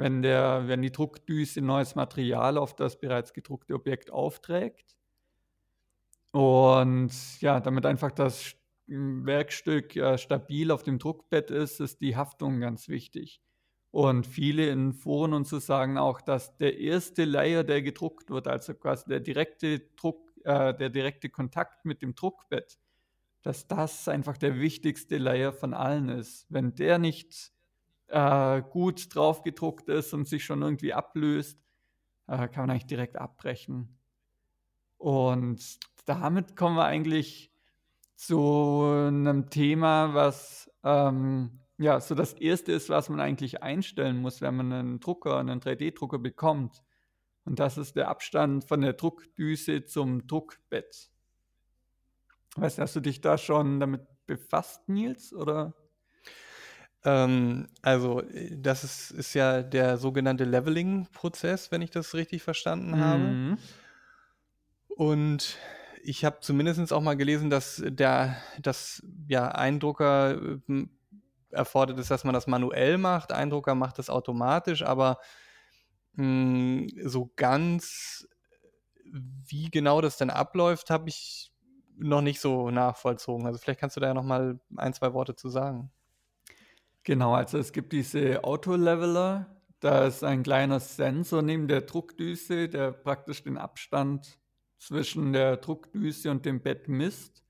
wenn, 0.00 0.22
der, 0.22 0.66
wenn 0.66 0.80
die 0.80 0.90
Druckdüse 0.92 1.60
neues 1.60 1.94
Material 1.94 2.56
auf 2.56 2.74
das 2.74 2.98
bereits 2.98 3.34
gedruckte 3.34 3.74
Objekt 3.74 4.10
aufträgt. 4.10 4.96
Und 6.30 7.12
ja, 7.40 7.60
damit 7.60 7.84
einfach 7.84 8.10
das 8.10 8.54
Werkstück 8.86 9.96
äh, 9.96 10.16
stabil 10.16 10.70
auf 10.70 10.82
dem 10.84 10.98
Druckbett 10.98 11.50
ist, 11.50 11.80
ist 11.80 12.00
die 12.00 12.16
Haftung 12.16 12.60
ganz 12.60 12.88
wichtig. 12.88 13.42
Und 13.90 14.26
viele 14.26 14.70
in 14.70 14.94
Foren 14.94 15.34
und 15.34 15.46
so 15.46 15.58
sagen 15.58 15.98
auch, 15.98 16.22
dass 16.22 16.56
der 16.56 16.78
erste 16.78 17.26
Layer, 17.26 17.62
der 17.62 17.82
gedruckt 17.82 18.30
wird, 18.30 18.48
also 18.48 18.72
quasi 18.72 19.04
der 19.06 19.20
direkte 19.20 19.80
Druck, 19.96 20.32
äh, 20.44 20.72
der 20.72 20.88
direkte 20.88 21.28
Kontakt 21.28 21.84
mit 21.84 22.00
dem 22.00 22.14
Druckbett, 22.14 22.78
dass 23.42 23.68
das 23.68 24.08
einfach 24.08 24.38
der 24.38 24.58
wichtigste 24.60 25.18
Layer 25.18 25.52
von 25.52 25.74
allen 25.74 26.08
ist. 26.08 26.46
Wenn 26.48 26.74
der 26.74 26.98
nicht 26.98 27.52
äh, 28.10 28.62
gut 28.62 29.14
drauf 29.14 29.42
gedruckt 29.42 29.88
ist 29.88 30.12
und 30.12 30.26
sich 30.26 30.44
schon 30.44 30.62
irgendwie 30.62 30.92
ablöst, 30.92 31.58
äh, 32.26 32.48
kann 32.48 32.64
man 32.64 32.70
eigentlich 32.70 32.86
direkt 32.86 33.16
abbrechen. 33.16 33.98
Und 34.98 35.78
damit 36.04 36.56
kommen 36.56 36.76
wir 36.76 36.84
eigentlich 36.84 37.52
zu 38.16 38.82
einem 38.84 39.48
Thema, 39.48 40.12
was 40.12 40.70
ähm, 40.84 41.60
ja 41.78 42.00
so 42.00 42.14
das 42.14 42.34
erste 42.34 42.72
ist, 42.72 42.90
was 42.90 43.08
man 43.08 43.20
eigentlich 43.20 43.62
einstellen 43.62 44.20
muss, 44.20 44.42
wenn 44.42 44.56
man 44.56 44.72
einen 44.72 45.00
Drucker, 45.00 45.38
einen 45.38 45.60
3D-Drucker 45.60 46.18
bekommt. 46.18 46.82
Und 47.44 47.58
das 47.58 47.78
ist 47.78 47.96
der 47.96 48.08
Abstand 48.08 48.64
von 48.64 48.82
der 48.82 48.92
Druckdüse 48.92 49.84
zum 49.86 50.26
Druckbett. 50.26 51.10
Weißt 52.56 52.78
du, 52.78 52.82
hast 52.82 52.96
du 52.96 53.00
dich 53.00 53.20
da 53.20 53.38
schon 53.38 53.80
damit 53.80 54.06
befasst, 54.26 54.88
Nils? 54.88 55.32
Oder? 55.32 55.74
Ähm, 57.04 57.68
also, 57.82 58.22
äh, 58.22 58.56
das 58.56 58.84
ist, 58.84 59.10
ist 59.10 59.34
ja 59.34 59.62
der 59.62 59.96
sogenannte 59.96 60.44
Leveling-Prozess, 60.44 61.70
wenn 61.70 61.82
ich 61.82 61.90
das 61.90 62.14
richtig 62.14 62.42
verstanden 62.42 62.98
habe. 62.98 63.22
Mhm. 63.22 63.58
Und 64.88 65.56
ich 66.02 66.24
habe 66.24 66.38
zumindest 66.40 66.92
auch 66.92 67.00
mal 67.00 67.16
gelesen, 67.16 67.50
dass 67.50 67.82
der, 67.84 68.36
dass 68.60 69.02
ja 69.28 69.48
ein 69.48 69.80
Drucker 69.80 70.40
äh, 70.68 70.86
erfordert 71.50 71.98
ist, 71.98 72.10
dass 72.10 72.24
man 72.24 72.34
das 72.34 72.46
manuell 72.46 72.98
macht, 72.98 73.32
ein 73.32 73.50
Drucker 73.50 73.74
macht 73.74 73.98
das 73.98 74.10
automatisch, 74.10 74.82
aber 74.82 75.18
mh, 76.14 76.88
so 77.04 77.32
ganz 77.36 78.26
wie 79.12 79.70
genau 79.70 80.00
das 80.00 80.16
denn 80.16 80.30
abläuft, 80.30 80.90
habe 80.90 81.08
ich 81.08 81.52
noch 81.96 82.20
nicht 82.20 82.40
so 82.40 82.70
nachvollzogen. 82.70 83.46
Also 83.46 83.58
vielleicht 83.58 83.80
kannst 83.80 83.96
du 83.96 84.00
da 84.00 84.08
ja 84.08 84.14
noch 84.14 84.22
mal 84.24 84.60
ein, 84.76 84.94
zwei 84.94 85.12
Worte 85.12 85.34
zu 85.34 85.48
sagen. 85.48 85.90
Genau, 87.04 87.34
also 87.34 87.58
es 87.58 87.72
gibt 87.72 87.92
diese 87.92 88.44
Auto-Leveler. 88.44 89.46
Da 89.80 90.06
ist 90.06 90.22
ein 90.22 90.42
kleiner 90.42 90.80
Sensor 90.80 91.42
neben 91.42 91.66
der 91.66 91.82
Druckdüse, 91.82 92.68
der 92.68 92.92
praktisch 92.92 93.42
den 93.42 93.56
Abstand 93.56 94.38
zwischen 94.78 95.32
der 95.32 95.56
Druckdüse 95.56 96.30
und 96.30 96.44
dem 96.44 96.60
Bett 96.62 96.88
misst. 96.88 97.42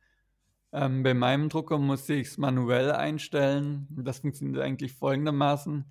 Ähm, 0.72 1.02
bei 1.02 1.14
meinem 1.14 1.48
Drucker 1.48 1.78
muss 1.78 2.08
ich 2.08 2.28
es 2.28 2.38
manuell 2.38 2.92
einstellen. 2.92 3.88
Das 3.90 4.20
funktioniert 4.20 4.62
eigentlich 4.62 4.92
folgendermaßen, 4.92 5.90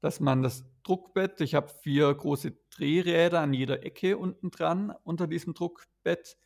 dass 0.00 0.18
man 0.18 0.42
das 0.42 0.64
Druckbett, 0.82 1.40
ich 1.40 1.54
habe 1.54 1.68
vier 1.68 2.12
große 2.12 2.56
Drehräder 2.70 3.40
an 3.40 3.54
jeder 3.54 3.84
Ecke 3.84 4.18
unten 4.18 4.50
dran 4.50 4.92
unter 5.04 5.28
diesem 5.28 5.54
Druckbett 5.54 6.36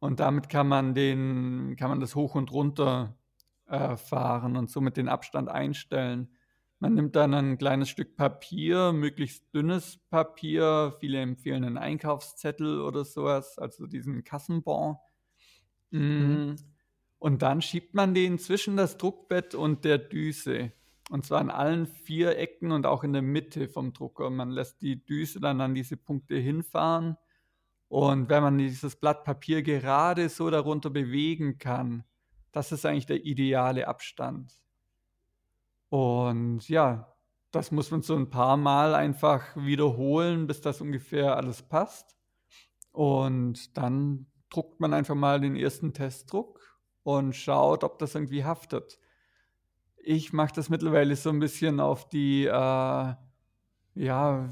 und 0.00 0.18
damit 0.18 0.48
kann 0.48 0.66
man 0.66 0.94
den, 0.94 1.76
kann 1.76 1.90
man 1.90 2.00
das 2.00 2.14
hoch 2.14 2.34
und 2.34 2.50
runter 2.52 3.16
äh, 3.70 3.96
fahren 3.96 4.56
und 4.56 4.70
somit 4.70 4.96
den 4.96 5.08
Abstand 5.08 5.48
einstellen. 5.48 6.28
Man 6.80 6.94
nimmt 6.94 7.14
dann 7.14 7.34
ein 7.34 7.58
kleines 7.58 7.90
Stück 7.90 8.16
Papier, 8.16 8.92
möglichst 8.92 9.54
dünnes 9.54 9.98
Papier. 10.08 10.96
Viele 10.98 11.20
empfehlen 11.20 11.64
einen 11.64 11.78
Einkaufszettel 11.78 12.80
oder 12.80 13.04
sowas, 13.04 13.58
also 13.58 13.86
diesen 13.86 14.24
Kassenbon. 14.24 14.96
Mhm. 15.90 16.00
Mm. 16.00 16.56
Und 17.18 17.42
dann 17.42 17.60
schiebt 17.60 17.94
man 17.94 18.14
den 18.14 18.38
zwischen 18.38 18.78
das 18.78 18.96
Druckbett 18.96 19.54
und 19.54 19.84
der 19.84 19.98
Düse. 19.98 20.72
Und 21.10 21.26
zwar 21.26 21.40
an 21.40 21.50
allen 21.50 21.86
vier 21.86 22.38
Ecken 22.38 22.72
und 22.72 22.86
auch 22.86 23.04
in 23.04 23.12
der 23.12 23.20
Mitte 23.20 23.68
vom 23.68 23.92
Drucker. 23.92 24.30
Man 24.30 24.48
lässt 24.48 24.80
die 24.80 25.04
Düse 25.04 25.38
dann 25.38 25.60
an 25.60 25.74
diese 25.74 25.98
Punkte 25.98 26.36
hinfahren. 26.36 27.18
Und 27.88 28.30
wenn 28.30 28.42
man 28.42 28.56
dieses 28.56 28.96
Blatt 28.96 29.24
Papier 29.24 29.62
gerade 29.62 30.28
so 30.30 30.48
darunter 30.48 30.88
bewegen 30.88 31.58
kann, 31.58 32.04
das 32.52 32.72
ist 32.72 32.84
eigentlich 32.84 33.06
der 33.06 33.24
ideale 33.24 33.88
Abstand. 33.88 34.52
Und 35.88 36.68
ja, 36.68 37.14
das 37.50 37.72
muss 37.72 37.90
man 37.90 38.02
so 38.02 38.14
ein 38.16 38.30
paar 38.30 38.56
Mal 38.56 38.94
einfach 38.94 39.56
wiederholen, 39.56 40.46
bis 40.46 40.60
das 40.60 40.80
ungefähr 40.80 41.36
alles 41.36 41.62
passt. 41.62 42.16
Und 42.92 43.76
dann 43.76 44.26
druckt 44.50 44.80
man 44.80 44.94
einfach 44.94 45.14
mal 45.14 45.40
den 45.40 45.56
ersten 45.56 45.92
Testdruck 45.92 46.60
und 47.02 47.34
schaut, 47.34 47.84
ob 47.84 47.98
das 47.98 48.14
irgendwie 48.14 48.44
haftet. 48.44 48.98
Ich 49.96 50.32
mache 50.32 50.54
das 50.54 50.70
mittlerweile 50.70 51.14
so 51.16 51.30
ein 51.30 51.40
bisschen 51.40 51.80
auf 51.80 52.08
die, 52.08 52.46
äh, 52.46 53.14
ja, 53.94 54.50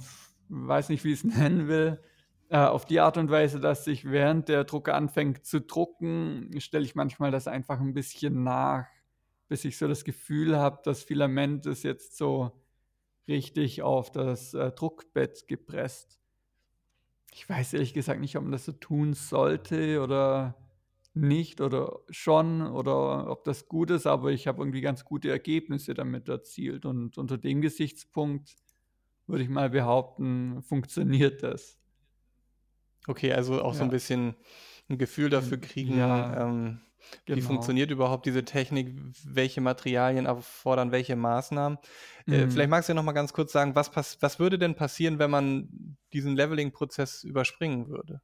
weiß 0.48 0.88
nicht, 0.88 1.04
wie 1.04 1.12
ich 1.12 1.24
es 1.24 1.24
nennen 1.38 1.68
will, 1.68 2.00
auf 2.56 2.86
die 2.86 3.00
Art 3.00 3.16
und 3.18 3.30
Weise, 3.30 3.60
dass 3.60 3.86
ich 3.86 4.04
während 4.04 4.48
der 4.48 4.64
Drucker 4.64 4.94
anfängt 4.94 5.44
zu 5.44 5.60
drucken, 5.60 6.50
stelle 6.60 6.84
ich 6.84 6.94
manchmal 6.94 7.30
das 7.30 7.46
einfach 7.46 7.80
ein 7.80 7.94
bisschen 7.94 8.42
nach, 8.42 8.86
bis 9.48 9.64
ich 9.64 9.76
so 9.76 9.86
das 9.86 10.04
Gefühl 10.04 10.56
habe, 10.56 10.80
das 10.84 11.02
Filament 11.02 11.66
ist 11.66 11.82
jetzt 11.82 12.16
so 12.16 12.52
richtig 13.26 13.82
auf 13.82 14.10
das 14.10 14.54
äh, 14.54 14.72
Druckbett 14.72 15.46
gepresst. 15.46 16.18
Ich 17.34 17.48
weiß 17.48 17.74
ehrlich 17.74 17.92
gesagt 17.92 18.20
nicht, 18.20 18.36
ob 18.36 18.42
man 18.42 18.52
das 18.52 18.64
so 18.64 18.72
tun 18.72 19.12
sollte 19.12 20.02
oder 20.02 20.56
nicht 21.14 21.60
oder 21.60 22.00
schon 22.08 22.62
oder 22.62 23.30
ob 23.30 23.44
das 23.44 23.68
gut 23.68 23.90
ist, 23.90 24.06
aber 24.06 24.30
ich 24.30 24.46
habe 24.46 24.62
irgendwie 24.62 24.80
ganz 24.80 25.04
gute 25.04 25.30
Ergebnisse 25.30 25.94
damit 25.94 26.28
erzielt 26.28 26.86
und 26.86 27.18
unter 27.18 27.36
dem 27.36 27.60
Gesichtspunkt 27.60 28.56
würde 29.26 29.42
ich 29.42 29.48
mal 29.50 29.70
behaupten, 29.70 30.62
funktioniert 30.62 31.42
das. 31.42 31.77
Okay, 33.08 33.32
also 33.32 33.62
auch 33.62 33.72
so 33.74 33.84
ein 33.84 33.88
Ja. 33.88 33.90
bisschen 33.90 34.36
ein 34.90 34.98
Gefühl 34.98 35.30
dafür 35.30 35.56
kriegen, 35.58 35.96
Ja, 35.96 36.36
ähm, 36.36 36.80
wie 37.30 37.40
genau. 37.40 37.40
funktioniert 37.40 37.90
überhaupt 37.90 38.26
diese 38.26 38.44
Technik, 38.44 38.94
welche 39.24 39.62
Materialien 39.62 40.26
erfordern 40.26 40.92
welche 40.92 41.16
Maßnahmen. 41.16 41.78
Äh, 42.28 42.48
vielleicht 42.48 42.68
Mhm. 42.68 42.70
magst 42.70 42.88
du 42.88 42.92
ja 42.92 42.94
noch 42.96 43.04
mal 43.04 43.12
ganz 43.12 43.32
kurz 43.32 43.50
sagen, 43.52 43.74
was 43.74 43.90
pass 43.90 44.18
was 44.20 44.38
würde 44.38 44.58
denn 44.58 44.74
passieren, 44.74 45.18
wenn 45.18 45.30
man 45.30 45.96
diesen 46.12 46.36
Leveling-Prozess 46.36 47.24
überspringen 47.24 47.88
würde? 47.88 48.20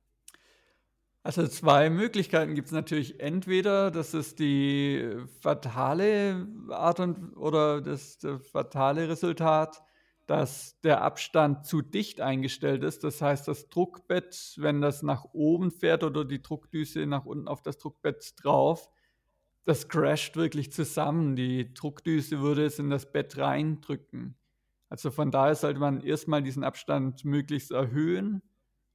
Also, 1.26 1.48
2 1.48 1.88
Möglichkeiten 1.88 2.54
gibt's 2.54 2.70
natürlich. 2.70 3.18
Entweder 3.20 3.90
das 3.90 4.12
ist 4.12 4.38
die 4.40 5.10
fatale 5.40 6.46
Art 6.68 7.00
und 7.00 7.34
oder 7.36 7.80
das 7.80 8.18
das 8.18 8.46
fatale 8.46 9.08
Resultat, 9.08 9.82
dass 10.26 10.80
der 10.80 11.02
Abstand 11.02 11.66
zu 11.66 11.82
dicht 11.82 12.20
eingestellt 12.20 12.82
ist. 12.82 13.04
Das 13.04 13.20
heißt, 13.20 13.46
das 13.46 13.68
Druckbett, 13.68 14.54
wenn 14.56 14.80
das 14.80 15.02
nach 15.02 15.24
oben 15.32 15.70
fährt 15.70 16.02
oder 16.02 16.24
die 16.24 16.42
Druckdüse 16.42 17.06
nach 17.06 17.26
unten 17.26 17.48
auf 17.48 17.62
das 17.62 17.78
Druckbett 17.78 18.34
drauf, 18.42 18.88
das 19.64 19.88
crasht 19.88 20.36
wirklich 20.36 20.72
zusammen. 20.72 21.36
Die 21.36 21.72
Druckdüse 21.74 22.40
würde 22.40 22.64
es 22.64 22.78
in 22.78 22.90
das 22.90 23.10
Bett 23.10 23.36
reindrücken. 23.38 24.36
Also, 24.88 25.10
von 25.10 25.30
daher 25.30 25.54
sollte 25.54 25.80
man 25.80 26.00
erst 26.02 26.28
mal 26.28 26.42
diesen 26.42 26.64
Abstand 26.64 27.24
möglichst 27.24 27.70
erhöhen 27.70 28.42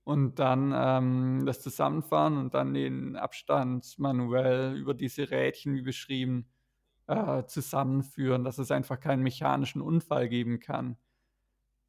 und 0.03 0.39
dann, 0.39 0.73
ähm, 0.75 1.45
das 1.45 1.61
zusammenfahren 1.61 2.37
und 2.37 2.53
dann 2.53 2.73
den 2.73 3.15
Abstand 3.15 3.97
manuell 3.99 4.75
über 4.77 4.93
diese 4.93 5.29
Rädchen, 5.29 5.75
wie 5.75 5.81
beschrieben, 5.81 6.47
äh, 7.07 7.43
zusammenführen, 7.45 8.43
dass 8.43 8.59
es 8.59 8.71
einfach 8.71 8.99
keinen 8.99 9.23
mechanischen 9.23 9.81
Unfall 9.81 10.29
geben 10.29 10.59
kann. 10.59 10.97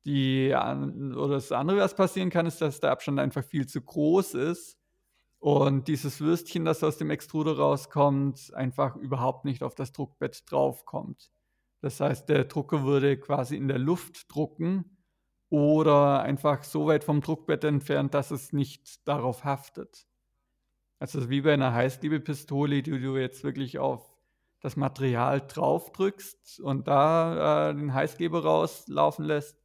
Die 0.04 0.54
oder 0.54 1.35
das 1.35 1.52
andere, 1.52 1.78
was 1.78 1.95
passieren 1.95 2.30
kann, 2.30 2.47
ist, 2.47 2.61
dass 2.61 2.80
der 2.80 2.90
Abstand 2.90 3.19
einfach 3.19 3.45
viel 3.45 3.66
zu 3.66 3.83
groß 3.83 4.35
ist 4.35 4.78
und 5.40 5.88
dieses 5.88 6.21
Würstchen, 6.21 6.66
das 6.66 6.85
aus 6.85 6.99
dem 6.99 7.11
Extruder 7.11 7.57
rauskommt, 7.57 8.52
einfach 8.54 8.97
überhaupt 8.97 9.47
nicht 9.47 9.62
auf 9.62 9.75
das 9.75 9.92
Druckbett 9.92 10.50
draufkommt. 10.50 11.30
Das 11.80 11.99
heißt, 11.99 12.28
der 12.28 12.45
Drucker 12.45 12.85
würde 12.85 13.19
quasi 13.19 13.57
in 13.57 13.66
der 13.66 13.78
Luft 13.78 14.33
drucken 14.33 14.99
oder 15.49 16.21
einfach 16.21 16.62
so 16.62 16.87
weit 16.87 17.04
vom 17.04 17.23
Druckbett 17.23 17.64
entfernt, 17.64 18.12
dass 18.12 18.30
es 18.30 18.52
nicht 18.52 19.07
darauf 19.09 19.45
haftet. 19.45 20.07
Also 20.99 21.30
wie 21.30 21.40
bei 21.40 21.54
einer 21.54 21.73
Heißklebepistole, 21.73 22.83
die 22.83 23.00
du 23.00 23.16
jetzt 23.16 23.42
wirklich 23.42 23.78
auf 23.78 24.14
das 24.61 24.76
Material 24.76 25.40
draufdrückst 25.40 26.61
und 26.61 26.87
da 26.87 27.71
äh, 27.71 27.75
den 27.75 27.95
Heißkleber 27.95 28.42
rauslaufen 28.42 29.25
lässt, 29.25 29.59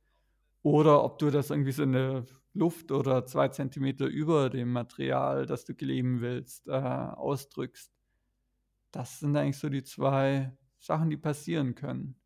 oder 0.66 1.04
ob 1.04 1.20
du 1.20 1.30
das 1.30 1.52
irgendwie 1.52 1.72
so 1.72 1.84
in 1.84 1.92
der 1.94 2.26
Luft 2.54 2.92
oder 2.92 3.28
zwei 3.28 3.50
Zentimeter 3.50 4.08
über 4.08 4.50
dem 4.50 4.72
Material, 4.72 5.46
das 5.46 5.64
du 5.64 5.76
kleben 5.76 6.22
willst, 6.22 6.68
äh, 6.68 6.72
ausdrückst. 6.72 7.92
Das 8.92 9.20
sind 9.20 9.38
eigentlich 9.38 9.60
so 9.60 9.70
die 9.70 9.84
zwei 9.84 10.58
Sachen, 10.80 11.12
die 11.12 11.18
passieren 11.18 11.76
können. 11.76 12.20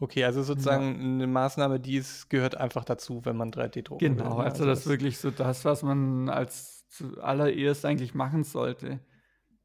Okay, 0.00 0.24
also 0.24 0.42
Ja. 0.42 0.44
sozusagen 0.44 1.00
eine 1.00 1.26
Maßnahme, 1.26 1.80
die 1.80 1.96
es 1.96 2.28
gehört 2.28 2.56
einfach 2.56 2.84
dazu, 2.84 3.24
wenn 3.24 3.36
man 3.36 3.50
3D 3.50 3.82
drucken 3.82 4.18
will, 4.18 4.34
Genau, 4.34 4.34
ne? 4.34 4.50
also 4.50 4.64
Also 4.64 4.66
das 4.66 4.80
ist 4.80 4.86
wirklich 4.88 5.18
so 5.18 5.30
das, 5.30 5.64
was 5.64 5.82
man 5.82 6.28
als 6.28 6.88
zuallererst 6.88 7.84
eigentlich 7.84 8.14
machen 8.14 8.42
sollte. 8.42 9.00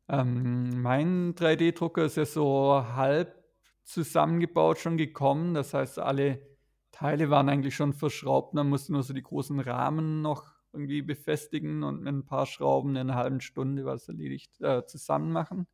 Ähm, 0.10 0.82
mein 0.82 1.36
3D-Drucker 1.36 2.06
ist 2.06 2.18
ja 2.18 2.26
so 2.26 2.84
halb 2.96 3.44
zusammengebaut 3.84 4.80
schon 4.80 4.98
gekommen. 4.98 5.54
Das 5.54 5.74
heißt, 5.74 6.00
alle 6.00 6.42
Teile 6.92 7.30
waren 7.30 7.50
eigentlich 7.50 7.76
schon 7.76 7.94
verschraubt. 7.94 8.54
Man 8.54 8.70
musste 8.70 8.94
nur 8.94 9.04
so 9.04 9.14
die 9.14 9.24
großen 9.24 9.60
Rahmen 9.60 10.22
noch 10.22 10.54
irgendwie 10.74 11.02
befestigen 11.02 11.84
und 11.84 12.02
mit 12.04 12.14
ein 12.14 12.26
paar 12.26 12.46
Schrauben 12.46 12.92
in 12.92 12.98
einer 13.10 13.16
halben 13.16 13.42
Stunde 13.42 13.86
war 13.86 13.96
es 13.96 14.08
erledigt, 14.08 14.60
äh, 14.62 14.86
zusammen 14.86 15.32
machen. 15.32 15.68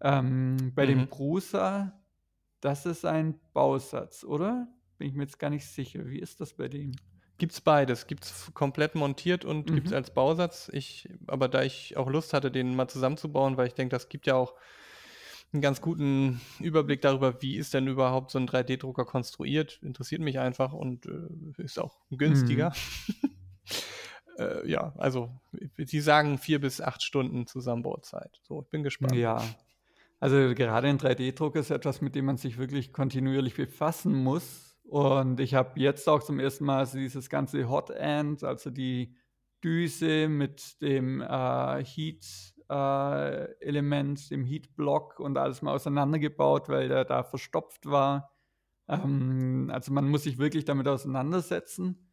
Ähm, 0.00 0.72
bei 0.74 0.86
dem 0.86 1.06
Mhm. 1.06 1.08
Prusa, 1.08 2.04
das 2.60 2.86
ist 2.86 3.04
ein 3.06 3.40
Bausatz, 3.54 4.24
oder? 4.24 4.68
Bin 4.98 5.08
ich 5.08 5.14
mir 5.14 5.24
jetzt 5.24 5.38
gar 5.40 5.50
nicht 5.50 5.66
sicher. 5.66 6.06
Wie 6.08 6.20
ist 6.20 6.40
das 6.40 6.54
bei 6.54 6.68
dem? 6.68 7.00
Gibt's 7.38 7.60
beides. 7.60 8.06
Gibt's 8.06 8.30
f 8.30 8.54
komplett 8.54 8.94
montiert 8.94 9.44
und 9.44 9.74
gibt's 9.74 9.92
Mhm. 9.92 9.92
als 9.92 10.12
Bausatz. 10.14 10.70
Ich 10.72 11.08
aber 11.26 11.48
da 11.48 11.62
ich 11.62 11.96
auch 11.96 12.08
Lust 12.08 12.32
hatte, 12.32 12.50
den 12.50 12.76
mal 12.76 12.88
zusammenzubauen, 12.88 13.56
weil 13.56 13.66
ich 13.66 13.74
denke, 13.74 13.90
das 13.96 14.08
gibt 14.08 14.26
ja 14.26 14.36
auch 14.36 14.54
'n 15.54 15.60
ganz 15.62 15.80
guten 15.80 16.40
Überblick 16.60 17.00
darüber, 17.02 17.40
wie 17.42 17.56
ist 17.56 17.74
denn 17.74 17.86
überhaupt 17.88 18.30
so 18.32 18.38
'n 18.38 18.46
3D-Drucker 18.46 19.04
konstruiert. 19.06 19.80
Interessiert 19.82 20.20
mich 20.22 20.38
einfach 20.40 20.72
und, 20.72 21.06
äh, 21.06 21.62
ist 21.62 21.78
auch 21.78 22.00
günstiger. 22.10 22.72
Mhm. 22.72 22.74
Äh, 24.38 24.68
ja, 24.68 24.94
also, 24.98 25.40
sie 25.78 26.00
sagen 26.00 26.38
4 26.38 26.60
bis 26.60 26.80
8 26.80 27.02
Stunden 27.04 27.46
Zusammenbauzeit. 27.46 28.40
So, 28.42 28.62
ich 28.62 28.68
bin 28.70 28.82
gespannt. 28.82 29.22
Ja. 29.22 29.56
Also, 30.20 30.54
gerade 30.54 30.88
'n 30.88 30.98
3D-Drucker 30.98 31.60
ist 31.60 31.70
etwas, 31.70 32.00
mit 32.02 32.14
dem 32.16 32.26
man 32.26 32.38
sich 32.38 32.58
wirklich 32.58 32.92
kontinuierlich 32.92 33.54
befassen 33.56 34.14
muss. 34.14 34.78
Und 34.84 35.40
ich 35.40 35.54
habe 35.54 35.80
jetzt 35.80 36.08
auch 36.08 36.22
zum 36.22 36.40
ersten 36.40 36.64
Mal 36.66 36.86
dieses 36.88 37.30
ganze 37.30 37.68
Hot 37.70 37.90
End, 37.90 38.44
also 38.44 38.70
die 38.70 39.16
Düse 39.64 40.28
mit 40.28 40.80
dem, 40.82 41.20
äh, 41.22 41.84
Heat 41.84 42.53
äh, 42.70 43.44
Element, 43.60 44.30
dem 44.30 44.44
Heat-Block 44.44 45.20
und 45.20 45.36
alles 45.38 45.62
mal 45.62 45.72
auseinandergebaut, 45.74 46.68
weil 46.68 46.88
der 46.88 47.04
da 47.04 47.24
verstopft 47.24 47.86
war. 47.86 48.32
Ähm, 48.88 49.70
also, 49.72 49.92
man 49.92 50.08
muss 50.08 50.24
sich 50.24 50.38
wirklich 50.38 50.64
damit 50.66 50.88
auseinandersetzen, 50.88 52.12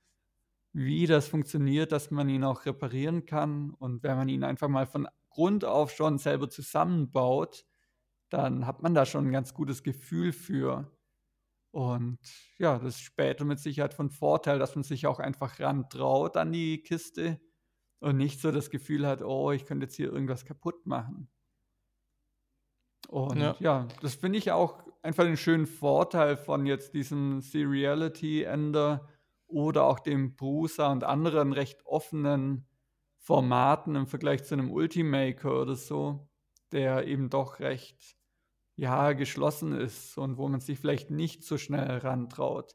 wie 0.73 1.07
das 1.07 1.27
funktioniert, 1.27 1.91
dass 1.91 2.11
man 2.11 2.29
ihn 2.29 2.43
auch 2.45 2.65
reparieren 2.65 3.25
kann. 3.25 3.71
Und 3.71 4.03
wenn 4.03 4.17
man 4.17 4.29
ihn 4.29 4.43
einfach 4.43 4.69
mal 4.69 4.87
von 4.87 5.07
Grund 5.29 5.65
auf 5.65 5.91
schon 5.91 6.17
selber 6.19 6.49
zusammenbaut, 6.49 7.65
dann 8.29 8.67
hat 8.67 8.81
man 8.83 8.93
da 8.95 9.05
schon 9.05 9.27
'n 9.27 9.31
ganz 9.33 9.53
gutes 9.53 9.83
Gefühl 9.83 10.33
für. 10.33 10.91
Und 11.71 12.19
ja, 12.57 12.79
das 12.79 12.95
ist 12.95 13.01
später 13.01 13.45
mit 13.45 13.59
Sicherheit 13.59 13.93
von 13.93 14.09
Vorteil, 14.11 14.59
dass 14.59 14.75
man 14.75 14.83
sich 14.83 15.07
auch 15.07 15.19
einfach 15.19 15.59
rantraut 15.59 16.37
an 16.37 16.51
die 16.53 16.83
Kiste 16.83 17.39
und 18.01 18.17
nicht 18.17 18.41
so 18.41 18.51
das 18.51 18.71
Gefühl 18.71 19.07
hat: 19.07 19.23
„Oh, 19.23 19.51
ich 19.53 19.65
könnte 19.67 19.85
jetzt 19.87 19.95
hier 19.97 20.13
irgendwas 20.13 20.45
kaputt 20.45 20.85
machen.“ 20.87 21.29
Ja. 23.33 23.55
Und 23.55 23.59
ja, 23.59 23.87
das 24.01 24.15
finde 24.15 24.37
ich 24.37 24.51
auch 24.51 24.83
einfach 25.01 25.23
den 25.23 25.37
schönen 25.37 25.65
Vorteil 25.67 26.37
von 26.37 26.65
jetzt 26.65 26.93
diesem 26.93 27.41
Seriality 27.41 28.43
Ender 28.43 29.07
oder 29.47 29.83
auch 29.85 29.99
dem 29.99 30.35
Prusa 30.35 30.91
und 30.91 31.03
anderen 31.03 31.51
recht 31.53 31.85
offenen 31.85 32.67
Formaten 33.17 33.95
im 33.95 34.07
Vergleich 34.07 34.43
zu 34.45 34.55
'nem 34.55 34.71
Ultimaker 34.71 35.61
oder 35.61 35.75
so, 35.75 36.29
der 36.71 37.07
eben 37.07 37.29
doch 37.29 37.59
recht, 37.59 38.15
ja, 38.77 39.13
geschlossen 39.13 39.73
ist 39.73 40.17
und 40.17 40.37
wo 40.37 40.47
man 40.49 40.61
sich 40.61 40.79
vielleicht 40.79 41.11
nicht 41.11 41.43
so 41.45 41.57
schnell 41.57 41.99
rantraut. 41.99 42.73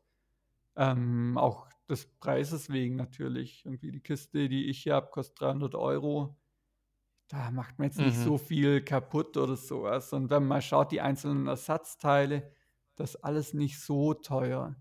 Ähm, 0.77 1.39
auch 1.39 1.66
des 1.91 2.07
Preises 2.21 2.71
wegen 2.71 2.97
natürlich. 2.97 3.65
Irgendwie 3.65 3.93
die 3.93 4.01
Kiste, 4.01 4.49
die 4.49 4.67
ich 4.71 4.83
hier 4.83 4.95
habe, 4.97 5.11
kostet 5.11 5.41
300 5.41 5.75
€. 5.75 6.39
Da 7.31 7.51
macht 7.51 7.79
man 7.79 7.89
jetzt 7.89 8.01
nicht 8.01 8.19
Mhm. 8.19 8.19
so 8.21 8.39
viel 8.39 8.83
kaputt 8.83 9.37
oder 9.37 9.57
so 9.57 9.83
was. 9.85 10.13
Und 10.13 10.31
wenn 10.31 10.47
man 10.47 10.63
schaut, 10.63 10.93
die 10.93 11.01
einzelnen 11.01 11.49
Ersatzteile, 11.49 12.53
das 12.97 13.17
ist 13.17 13.25
alles 13.25 13.55
nicht 13.55 13.81
so 13.81 14.15
teuer. 14.15 14.77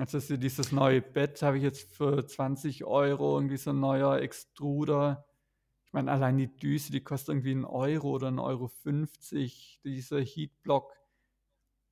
Also, 0.00 0.18
so 0.20 0.36
dieses 0.38 0.72
neue 0.72 1.02
Bett 1.02 1.42
habe 1.42 1.58
ich 1.58 1.64
jetzt 1.64 1.92
für 1.94 2.26
20 2.26 2.84
€, 2.84 3.36
irgendwie 3.38 3.58
so 3.58 3.70
'n 3.72 3.80
neuer 3.80 4.18
Extruder. 4.20 5.26
Ich 5.86 5.92
meine, 5.94 6.12
allein 6.12 6.38
die 6.38 6.54
Düse, 6.56 6.92
die 6.92 7.02
kostet 7.04 7.30
irgendwie 7.36 7.52
'n 7.52 7.64
Euro 7.66 8.10
oder 8.12 8.28
1,50 8.30 8.68
€. 8.70 9.80
Dieser 9.84 10.20
Heatblock, 10.22 10.94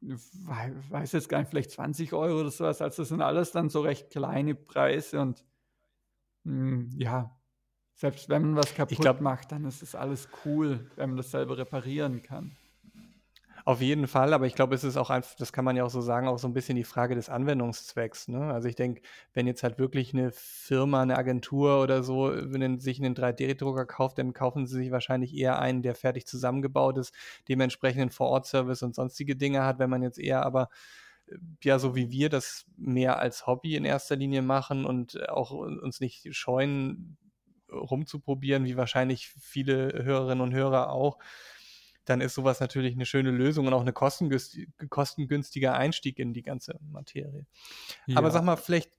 weiß 0.02 1.12
jetzt 1.12 1.28
gar 1.28 1.40
nicht, 1.40 1.50
vielleicht 1.50 1.70
20 1.72 2.12
€ 2.12 2.40
oder 2.40 2.50
so 2.50 2.64
was. 2.64 2.80
Also, 2.82 3.02
das 3.02 3.08
sind 3.10 3.22
alles 3.22 3.52
dann 3.52 3.68
so 3.68 3.80
recht 3.82 4.10
kleine 4.10 4.54
Preise 4.54 5.20
und, 5.20 5.44
hm, 6.44 6.90
ja, 6.96 7.40
selbst 7.94 8.28
wenn 8.30 8.42
man 8.42 8.56
was 8.56 8.74
kaputt 8.74 9.00
glaube 9.00 9.22
macht, 9.22 9.52
dann 9.52 9.64
ist 9.66 9.82
das 9.82 9.94
alles 9.96 10.30
cool, 10.44 10.90
wenn 10.96 11.10
man 11.10 11.18
das 11.18 11.32
selber 11.32 11.58
reparieren 11.58 12.22
kann. 12.22 12.58
Auf 13.64 13.80
jeden 13.80 14.06
Fall, 14.06 14.32
aber 14.32 14.46
ich 14.46 14.54
glaube, 14.54 14.74
es 14.74 14.84
ist 14.84 14.96
auch 14.96 15.10
einfach, 15.10 15.34
das 15.36 15.52
kann 15.52 15.64
man 15.64 15.76
ja 15.76 15.84
auch 15.84 15.90
so 15.90 16.00
sagen, 16.00 16.28
auch 16.28 16.38
so 16.38 16.48
ein 16.48 16.54
bisschen 16.54 16.76
die 16.76 16.84
Frage 16.84 17.14
des 17.14 17.28
Anwendungszwecks. 17.28 18.28
Ne? 18.28 18.52
Also 18.52 18.68
ich 18.68 18.74
denke, 18.74 19.02
wenn 19.32 19.46
jetzt 19.46 19.62
halt 19.62 19.78
wirklich 19.78 20.14
eine 20.14 20.30
Firma, 20.32 21.02
eine 21.02 21.16
Agentur 21.16 21.82
oder 21.82 22.02
so 22.02 22.32
wenn 22.34 22.78
sich 22.78 22.98
einen 23.00 23.14
3D-Drucker 23.14 23.86
kauft, 23.86 24.18
dann 24.18 24.32
kaufen 24.32 24.66
sie 24.66 24.76
sich 24.76 24.90
wahrscheinlich 24.90 25.34
eher 25.36 25.58
einen, 25.58 25.82
der 25.82 25.94
fertig 25.94 26.26
zusammengebaut 26.26 26.98
ist, 26.98 27.14
dementsprechend 27.48 28.00
einen 28.02 28.10
Vor-Ort-Service 28.10 28.82
und 28.82 28.94
sonstige 28.94 29.36
Dinge 29.36 29.64
hat. 29.64 29.78
Wenn 29.78 29.90
man 29.90 30.02
jetzt 30.02 30.18
eher 30.18 30.44
aber 30.44 30.68
äh, 31.28 31.36
ja, 31.62 31.78
so 31.78 31.94
wie 31.94 32.10
wir 32.10 32.28
das 32.28 32.66
mehr 32.76 33.18
als 33.18 33.46
Hobby 33.46 33.76
in 33.76 33.84
erster 33.84 34.16
Linie 34.16 34.42
machen 34.42 34.84
und 34.84 35.28
auch 35.28 35.50
uns 35.50 36.00
nicht 36.00 36.34
scheuen, 36.34 37.18
rumzuprobieren, 37.72 38.64
wie 38.64 38.76
wahrscheinlich 38.76 39.28
viele 39.28 40.02
Hörerinnen 40.04 40.40
und 40.42 40.54
Hörer 40.54 40.90
auch, 40.90 41.18
dann 42.10 42.20
ist 42.20 42.34
sowas 42.34 42.60
natürlich 42.60 42.94
eine 42.94 43.06
schöne 43.06 43.30
Lösung 43.30 43.66
und 43.66 43.72
auch 43.72 43.86
ein 43.86 43.94
kostengünstiger 43.94 45.74
Einstieg 45.74 46.18
in 46.18 46.34
die 46.34 46.42
ganze 46.42 46.78
Materie. 46.90 47.46
Ja. 48.06 48.18
Aber 48.18 48.30
sag 48.30 48.44
mal, 48.44 48.56
vielleicht 48.56 48.90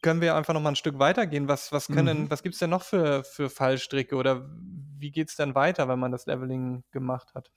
können 0.00 0.20
wir 0.20 0.34
einfach 0.34 0.54
noch 0.54 0.60
mal 0.60 0.70
ein 0.70 0.76
Stück 0.76 0.98
weitergehen. 0.98 1.48
Was, 1.48 1.72
was 1.72 1.88
können, 1.88 2.22
mhm. 2.22 2.30
was 2.30 2.42
gibt 2.42 2.54
es 2.54 2.58
denn 2.60 2.70
noch 2.70 2.82
für, 2.82 3.24
für 3.24 3.50
Fallstricke 3.50 4.16
oder 4.16 4.48
wie 4.98 5.10
geht 5.10 5.28
es 5.28 5.36
denn 5.36 5.54
weiter, 5.54 5.88
wenn 5.88 5.98
man 5.98 6.12
das 6.12 6.26
Leveling 6.26 6.84
gemacht 6.92 7.34
hat? 7.34 7.50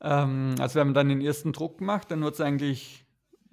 Ähm, 0.00 0.54
also 0.58 0.78
wenn 0.78 0.88
man 0.88 0.94
dann 0.94 1.08
den 1.08 1.20
ersten 1.20 1.52
Druck 1.52 1.80
macht, 1.80 2.10
dann 2.10 2.22
wird 2.22 2.34
es 2.34 2.40
eigentlich 2.40 3.06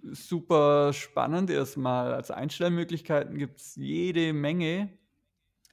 super 0.03 0.93
spannend 0.93 1.49
erstmal. 1.49 2.13
Als 2.13 2.31
Einstellmöglichkeiten 2.31 3.37
gibt 3.37 3.59
es 3.59 3.75
jede 3.75 4.33
Menge. 4.33 4.97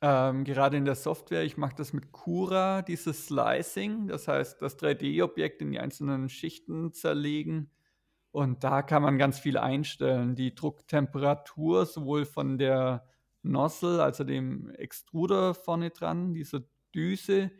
Ähm, 0.06 0.44
gerade 0.44 0.76
in 0.76 0.84
der 0.84 0.96
Software, 0.96 1.44
ich 1.44 1.56
mache 1.56 1.76
das 1.76 1.94
mit 1.94 2.12
Cura, 2.12 2.82
dieses 2.82 3.26
Slicing, 3.26 4.06
das 4.06 4.28
heißt, 4.28 4.60
das 4.60 4.78
3D-Objekt 4.78 5.62
in 5.62 5.70
die 5.70 5.80
einzelnen 5.80 6.28
Schichten 6.28 6.92
zerlegen. 6.92 7.70
Und 8.30 8.64
da 8.64 8.82
kann 8.82 9.02
man 9.02 9.16
ganz 9.16 9.38
viel 9.38 9.56
einstellen. 9.56 10.34
Die 10.34 10.54
Drucktemperatur 10.54 11.86
sowohl 11.86 12.26
von 12.26 12.58
der 12.58 13.08
Nozzle, 13.40 14.02
also 14.02 14.24
dem 14.24 14.68
Extruder 14.72 15.54
vorne 15.54 15.88
dran, 15.88 16.34
dieser 16.34 16.60
Düse, 16.94 17.50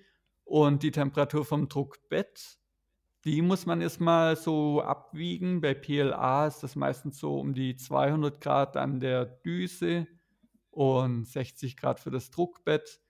und 0.45 0.83
die 0.83 0.91
Temperatur 0.91 1.47
vom 1.47 1.71
Druckbett. 1.71 2.59
Die 3.25 3.41
muss 3.41 3.65
man 3.65 3.81
erstmal 3.81 4.37
so 4.37 4.83
abwiegen. 4.83 5.63
Bei 5.63 5.73
PLA 5.73 6.49
ist 6.49 6.63
das 6.63 6.77
meistens 6.77 7.19
so 7.19 7.41
um 7.41 7.55
die 7.55 7.77
200 7.77 8.39
Grad 8.43 8.77
an 8.77 9.01
der 9.01 9.25
Düse 9.25 10.07
und 10.75 11.27
60 11.27 11.77
Grad 11.77 12.01
für 12.01 12.11
das 12.11 12.31
Druckbett. 12.31 13.01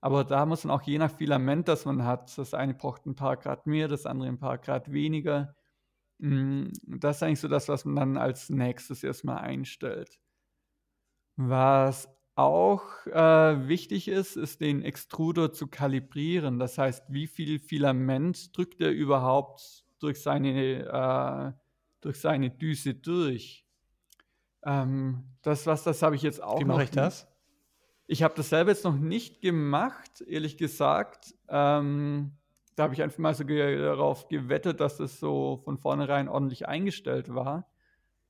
Aber 0.00 0.24
da 0.24 0.46
muss 0.46 0.64
man 0.64 0.76
auch 0.76 0.82
je 0.82 0.98
nach 0.98 1.10
Filament, 1.10 1.68
das 1.68 1.86
man 1.86 2.04
hat, 2.04 2.36
das 2.36 2.54
eine 2.54 2.74
braucht 2.74 3.06
ein 3.06 3.14
paar 3.16 3.36
Grad 3.36 3.66
mehr, 3.66 3.88
das 3.88 4.06
andere 4.06 4.28
ein 4.28 4.38
paar 4.38 4.58
Grad 4.58 4.92
weniger. 4.92 5.56
Mm, 6.18 6.68
das 6.86 7.16
ist 7.16 7.22
eigentlich 7.22 7.40
so 7.40 7.48
das, 7.48 7.68
was 7.68 7.84
man 7.84 7.96
dann 7.96 8.16
als 8.18 8.50
nächstes 8.50 9.02
erstmal 9.04 9.38
einstellt. 9.38 10.20
Was 11.36 12.08
auch 12.36 13.06
äh, 13.06 13.68
wichtig 13.68 14.08
ist, 14.08 14.36
ist 14.36 14.60
den 14.60 14.82
Extruder 14.82 15.52
zu 15.52 15.68
kalibrieren. 15.68 16.58
Das 16.58 16.78
heißt, 16.78 17.04
wie 17.08 17.26
viel 17.26 17.58
Filament 17.58 18.56
drückt 18.56 18.80
er 18.80 18.90
überhaupt 18.90 19.84
durch 20.00 20.20
seine, 20.22 21.54
äh, 21.54 21.60
durch 22.00 22.20
seine 22.20 22.50
Düse 22.50 22.94
durch? 22.94 23.63
Ähm, 24.64 25.24
das 25.42 25.66
was, 25.66 25.84
das 25.84 26.02
habe 26.02 26.16
ich 26.16 26.22
jetzt 26.22 26.42
auch 26.42 26.60
Wie 26.60 26.64
mache 26.64 26.84
ich 26.84 26.90
das? 26.90 27.28
Ich 28.06 28.22
habe 28.22 28.34
das 28.36 28.50
selber 28.50 28.70
jetzt 28.70 28.84
noch 28.84 28.96
nicht 28.96 29.40
gemacht, 29.40 30.22
ehrlich 30.26 30.56
gesagt. 30.56 31.34
Ähm, 31.48 32.32
da 32.76 32.84
habe 32.84 32.94
ich 32.94 33.02
einfach 33.02 33.18
mal 33.18 33.34
so 33.34 33.44
darauf 33.44 34.28
gewettet, 34.28 34.80
dass 34.80 34.96
das 34.96 35.20
so 35.20 35.60
von 35.64 35.76
vornherein 35.78 36.28
ordentlich 36.28 36.66
eingestellt 36.68 37.34
war. 37.34 37.68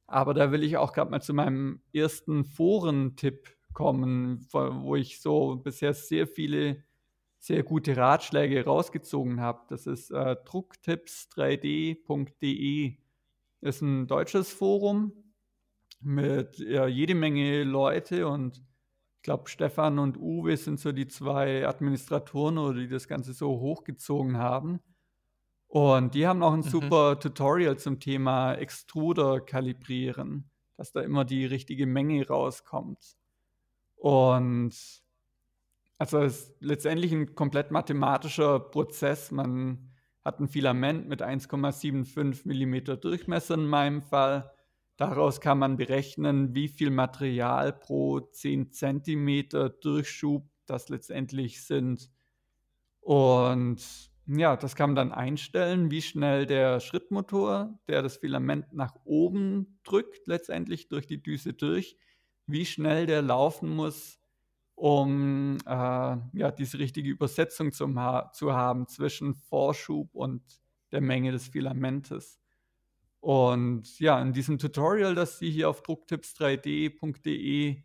Aber 0.06 0.34
da 0.34 0.52
will 0.52 0.62
ich 0.62 0.76
auch 0.76 0.92
gerade 0.92 1.10
mal 1.10 1.22
zu 1.22 1.32
meinem 1.32 1.80
ersten 1.92 2.44
Forentipp 2.44 3.48
kommen, 3.72 4.46
wo 4.52 4.96
ich 4.96 5.20
so 5.20 5.56
bisher 5.56 5.94
sehr 5.94 6.26
viele 6.26 6.84
sehr 7.38 7.62
gute 7.62 7.96
Ratschläge 7.96 8.64
rausgezogen 8.64 9.40
habe. 9.40 9.62
Das 9.68 9.86
ist 9.86 10.10
äh, 10.10 10.36
drucktips3d.de. 10.46 12.96
Ist 13.60 13.82
ein 13.82 14.06
deutsches 14.06 14.50
Forum, 14.50 15.12
mit 16.04 16.58
ja, 16.58 16.86
jede 16.86 17.14
Menge 17.14 17.64
Leute 17.64 18.26
und 18.28 18.58
ich 18.58 19.22
glaube, 19.22 19.48
Stefan 19.48 19.98
und 19.98 20.18
Uwe 20.18 20.56
sind 20.56 20.78
so 20.78 20.92
die 20.92 21.08
zwei 21.08 21.66
Administratoren 21.66 22.58
oder 22.58 22.78
die 22.78 22.88
das 22.88 23.08
Ganze 23.08 23.32
so 23.32 23.58
hochgezogen 23.58 24.36
haben. 24.36 24.80
Und 25.66 26.14
die 26.14 26.26
haben 26.26 26.42
auch 26.42 26.52
ein 26.52 26.60
mhm. 26.60 26.68
super 26.68 27.18
Tutorial 27.18 27.78
zum 27.78 28.00
Thema 28.00 28.54
Extruder 28.54 29.40
kalibrieren, 29.40 30.50
dass 30.76 30.92
da 30.92 31.00
immer 31.00 31.24
die 31.24 31.46
richtige 31.46 31.86
Menge 31.86 32.26
rauskommt. 32.28 33.16
Und 33.96 34.74
also 35.98 36.18
es 36.18 36.40
ist 36.40 36.56
letztendlich 36.60 37.12
ein 37.12 37.34
komplett 37.34 37.70
mathematischer 37.70 38.60
Prozess. 38.60 39.30
Man 39.30 39.90
hat 40.24 40.38
ein 40.38 40.48
Filament 40.48 41.08
mit 41.08 41.22
1,75 41.22 42.44
mm 42.44 43.00
Durchmesser 43.00 43.54
in 43.54 43.66
meinem 43.66 44.02
Fall 44.02 44.53
Daraus 44.96 45.40
kann 45.40 45.58
man 45.58 45.76
berechnen, 45.76 46.54
wie 46.54 46.68
viel 46.68 46.90
Material 46.90 47.72
pro 47.72 48.20
10 48.20 48.70
cm 48.72 49.48
Durchschub 49.80 50.48
das 50.66 50.88
letztendlich 50.88 51.64
sind. 51.64 52.10
Und 53.00 53.82
ja, 54.26 54.56
das 54.56 54.76
kann 54.76 54.90
man 54.90 54.96
dann 54.96 55.12
einstellen, 55.12 55.90
wie 55.90 56.00
schnell 56.00 56.46
der 56.46 56.80
Schrittmotor, 56.80 57.78
der 57.88 58.02
das 58.02 58.16
Filament 58.16 58.72
nach 58.72 58.94
oben 59.04 59.78
drückt, 59.84 60.26
letztendlich 60.26 60.88
durch 60.88 61.06
die 61.06 61.22
Düse 61.22 61.52
durch, 61.52 61.98
wie 62.46 62.64
schnell 62.64 63.06
der 63.06 63.20
laufen 63.20 63.68
muss, 63.70 64.18
um 64.76 65.58
äh, 65.66 65.70
ja, 65.70 66.50
diese 66.56 66.78
richtige 66.78 67.10
Übersetzung 67.10 67.72
ha 67.98 68.30
zu 68.32 68.54
haben 68.54 68.86
zwischen 68.88 69.34
Vorschub 69.34 70.14
und 70.14 70.42
der 70.90 71.00
Menge 71.00 71.32
des 71.32 71.48
Filamentes. 71.48 72.40
Und 73.24 73.98
ja, 74.00 74.20
in 74.20 74.34
diesem 74.34 74.58
Tutorial, 74.58 75.14
das 75.14 75.38
Sie 75.38 75.50
hier 75.50 75.70
auf 75.70 75.80
drucktips3d.de 75.80 77.82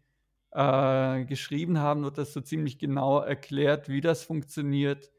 äh, 0.51 1.25
geschrieben 1.25 1.79
haben, 1.79 2.03
wird 2.03 2.17
das 2.17 2.33
so 2.33 2.41
ziemlich 2.41 2.77
genau 2.77 3.19
erklärt, 3.19 3.87
wie 3.87 4.01
das 4.01 4.25
funktioniert, 4.25 5.09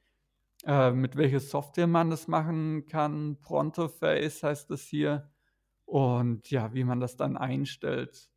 äh, 0.67 0.91
mit 0.91 1.17
welcher 1.17 1.41
Software 1.41 1.87
man 1.87 2.11
das 2.11 2.29
machen 2.29 2.85
kann. 2.85 3.41
Prontoface 3.41 4.43
heißt 4.43 4.69
das 4.69 4.83
hier. 4.83 5.31
Und 5.87 6.51
ja, 6.51 6.75
wie 6.75 6.85
man 6.85 7.01
das 7.01 7.17
dann 7.17 7.39
einstellt. 7.39 8.29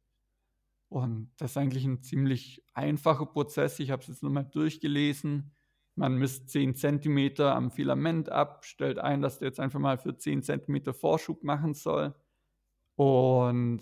Und 0.88 1.34
das 1.36 1.52
ist 1.52 1.58
eigentlich 1.58 1.84
ein 1.84 2.02
ziemlich 2.02 2.64
einfacher 2.74 3.26
Prozess. 3.26 3.78
Ich 3.80 3.92
habe 3.92 4.04
es 4.04 4.08
jetzt 4.08 4.24
nochmal 4.24 4.46
durchgelesen. 4.46 5.52
Man 5.96 6.16
misst 6.18 6.50
10 6.50 6.76
cm 6.76 7.40
am 7.42 7.70
Filament 7.70 8.30
ab, 8.30 8.66
stellt 8.66 8.98
ein, 8.98 9.22
dass 9.22 9.40
der 9.40 9.50
jetzt 9.50 9.60
einfach 9.60 9.80
mal 9.80 9.98
für 9.98 10.18
10 10.18 10.42
cm 10.42 10.94
Vorschub 10.94 11.44
machen 11.44 11.74
soll. 11.76 12.16
Und 12.96 13.82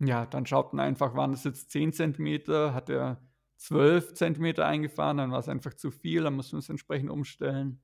ja, 0.00 0.26
dann 0.26 0.46
schaut 0.46 0.72
man 0.72 0.86
einfach, 0.86 1.14
waren 1.14 1.32
es 1.32 1.44
jetzt 1.44 1.70
10 1.70 1.92
cm, 1.92 2.72
hat 2.74 2.90
er 2.90 3.20
12 3.58 4.14
cm 4.14 4.60
eingefahren, 4.60 5.18
dann 5.18 5.30
war 5.30 5.38
es 5.38 5.48
einfach 5.48 5.74
zu 5.74 5.90
viel, 5.90 6.22
dann 6.22 6.34
muss 6.34 6.52
man 6.52 6.60
es 6.60 6.68
entsprechend 6.68 7.10
umstellen. 7.10 7.82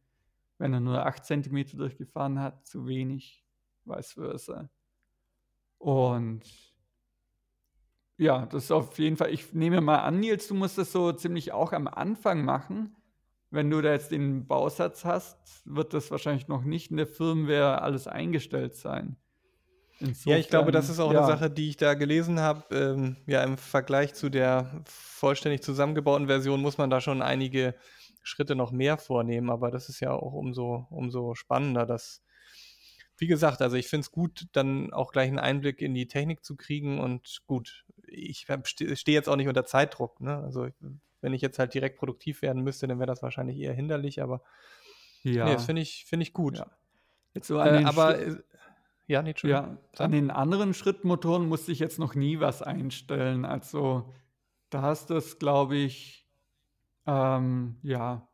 Wenn 0.59 0.73
er 0.73 0.81
nur 0.81 1.05
8 1.05 1.25
cm 1.25 1.77
durchgefahren 1.77 2.41
hat, 2.41 2.67
zu 2.67 2.87
wenig, 2.87 3.45
vice 3.85 4.13
versa. 4.13 4.71
Und 5.79 6.43
ja, 8.17 8.47
das 8.47 8.65
ist 8.65 8.71
auf 8.71 8.99
jeden 8.99 9.19
Fall, 9.19 9.33
ich 9.33 9.53
nehme 9.53 9.83
mal 9.83 9.99
an, 9.99 10.19
Nils, 10.19 10.49
du 10.49 10.55
musst 10.55 10.79
das 10.79 10.91
so 10.91 11.13
ziemlich 11.13 11.53
auch 11.53 11.73
am 11.73 11.87
Anfang 11.87 12.45
machen, 12.47 12.97
wenn 13.51 13.71
du 13.71 13.81
da 13.81 13.93
jetzt 13.93 14.11
den 14.11 14.47
Bausatz 14.47 15.05
hast, 15.05 15.63
wird 15.65 15.95
das 15.95 16.11
wahrscheinlich 16.11 16.49
noch 16.49 16.63
nicht 16.63 16.91
in 16.91 16.97
der 16.97 17.07
Firmware 17.07 17.83
alles 17.83 18.07
eingestellt 18.07 18.75
sein. 18.75 19.17
Insofern, 19.99 20.33
ja, 20.33 20.39
ich 20.39 20.49
glaube, 20.49 20.73
das 20.73 20.91
ist 20.91 21.01
auch 21.01 21.13
ja. 21.13 21.21
eine 21.21 21.27
Sache, 21.27 21.51
die 21.51 21.71
ich 21.71 21.77
da 21.77 21.95
gelesen 21.95 22.41
habe. 22.41 22.65
Ähm, 22.75 23.17
ja, 23.27 23.43
im 23.43 23.57
Vergleich 23.57 24.15
zu 24.15 24.29
der 24.29 24.83
vollständig 24.85 25.63
zusammengebauten 25.63 26.27
Version 26.27 26.61
muss 26.61 26.77
man 26.77 26.91
da 26.91 27.01
schon 27.01 27.23
einige 27.23 27.75
Schritte 28.23 28.57
noch 28.57 28.73
mehr 28.73 28.99
vornehmen, 28.99 29.51
aber 29.51 29.71
das 29.71 29.89
ist 29.89 30.01
ja 30.01 30.13
auch 30.13 30.33
umso, 30.33 30.87
umso 30.91 31.35
spannender, 31.35 31.87
dass, 31.87 32.23
wie 33.17 33.29
gesagt, 33.29 33.63
also 33.63 33.77
ich 33.77 33.87
finde 33.87 34.03
es 34.03 34.11
gut, 34.11 34.47
dann 34.53 34.93
auch 34.93 35.13
gleich 35.13 35.29
einen 35.29 35.39
Einblick 35.39 35.81
in 35.81 35.95
die 35.95 36.09
Technik 36.09 36.45
zu 36.45 36.57
kriegen 36.57 36.99
und 36.99 37.43
gut, 37.47 37.87
ich 38.07 38.47
stehe 38.65 39.17
jetzt 39.17 39.29
auch 39.29 39.37
nicht 39.37 39.49
unter 39.49 39.65
Zeitdruck, 39.65 40.21
ne? 40.21 40.39
Also 40.39 40.69
wenn 41.21 41.33
ich 41.33 41.43
jetzt 41.43 41.59
halt 41.59 41.75
direkt 41.75 41.99
produktiv 41.99 42.43
werden 42.43 42.63
müsste, 42.63 42.87
dann 42.87 42.99
wäre 42.99 43.07
das 43.07 43.23
wahrscheinlich 43.23 43.59
eher 43.59 43.73
hinderlich, 43.73 44.23
aber 44.23 44.43
ja. 45.23 45.45
nee, 45.45 45.55
das 45.55 45.67
finde 45.67 45.83
ich, 45.83 46.05
find 46.07 46.23
ich 46.23 46.33
gut. 46.33 46.59
Ja. 46.59 46.67
Jetzt 47.35 47.49
so 47.49 47.59
äh, 47.59 47.85
aber 47.85 48.17
Schritt, 48.17 48.45
ja, 49.09 49.23
nee, 49.23 49.35
ja, 49.45 49.79
an 49.99 50.11
den 50.13 50.31
anderen 50.31 50.75
Schrittmotoren 50.75 51.49
musste 51.49 51.71
ich 51.73 51.79
jetzt 51.79 51.99
noch 51.99 52.15
nie 52.15 52.41
was 52.41 52.63
einstellen. 52.63 53.45
Also 53.45 54.13
da 54.71 54.83
hast 54.83 55.11
du 55.11 55.15
es, 55.15 55.39
glaube 55.39 55.77
ich, 55.77 56.27
ähm, 57.07 57.77
ja, 57.83 58.29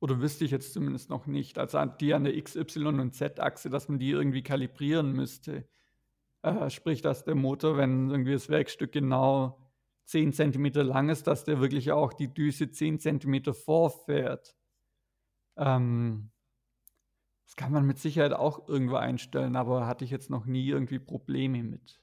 Oder 0.00 0.20
wüsste 0.20 0.44
ich 0.44 0.50
jetzt 0.52 0.72
zumindest 0.72 1.10
noch 1.10 1.26
nicht. 1.26 1.58
Also 1.58 1.84
die 1.84 2.14
an 2.14 2.24
der 2.24 2.36
X, 2.36 2.54
Y 2.56 3.00
und 3.00 3.14
Z-Achse, 3.14 3.68
dass 3.68 3.88
man 3.88 3.98
die 3.98 4.10
irgendwie 4.10 4.42
kalibrieren 4.42 5.12
müsste. 5.12 5.66
Äh, 6.42 6.70
sprich, 6.70 7.02
dass 7.02 7.24
der 7.24 7.34
Motor, 7.34 7.76
wenn 7.76 8.10
irgendwie 8.10 8.32
das 8.32 8.48
Werkstück 8.48 8.92
genau 8.92 9.58
10 10.08 10.32
cm 10.32 10.72
lang 10.86 11.10
ist, 11.10 11.26
dass 11.26 11.44
der 11.44 11.60
wirklich 11.60 11.92
auch 11.92 12.14
die 12.14 12.32
Düse 12.32 12.70
10 12.70 12.98
cm 12.98 13.52
vorfährt. 13.52 14.56
Ähm, 15.58 16.30
das 17.44 17.56
kann 17.56 17.72
man 17.72 17.86
mit 17.86 17.98
Sicherheit 17.98 18.32
auch 18.32 18.68
irgendwo 18.68 18.96
einstellen, 18.96 19.54
aber 19.54 19.86
hatte 19.86 20.06
ich 20.06 20.10
jetzt 20.10 20.30
noch 20.30 20.46
nie 20.46 20.66
irgendwie 20.66 20.98
Probleme 20.98 21.62
mit. 21.62 22.00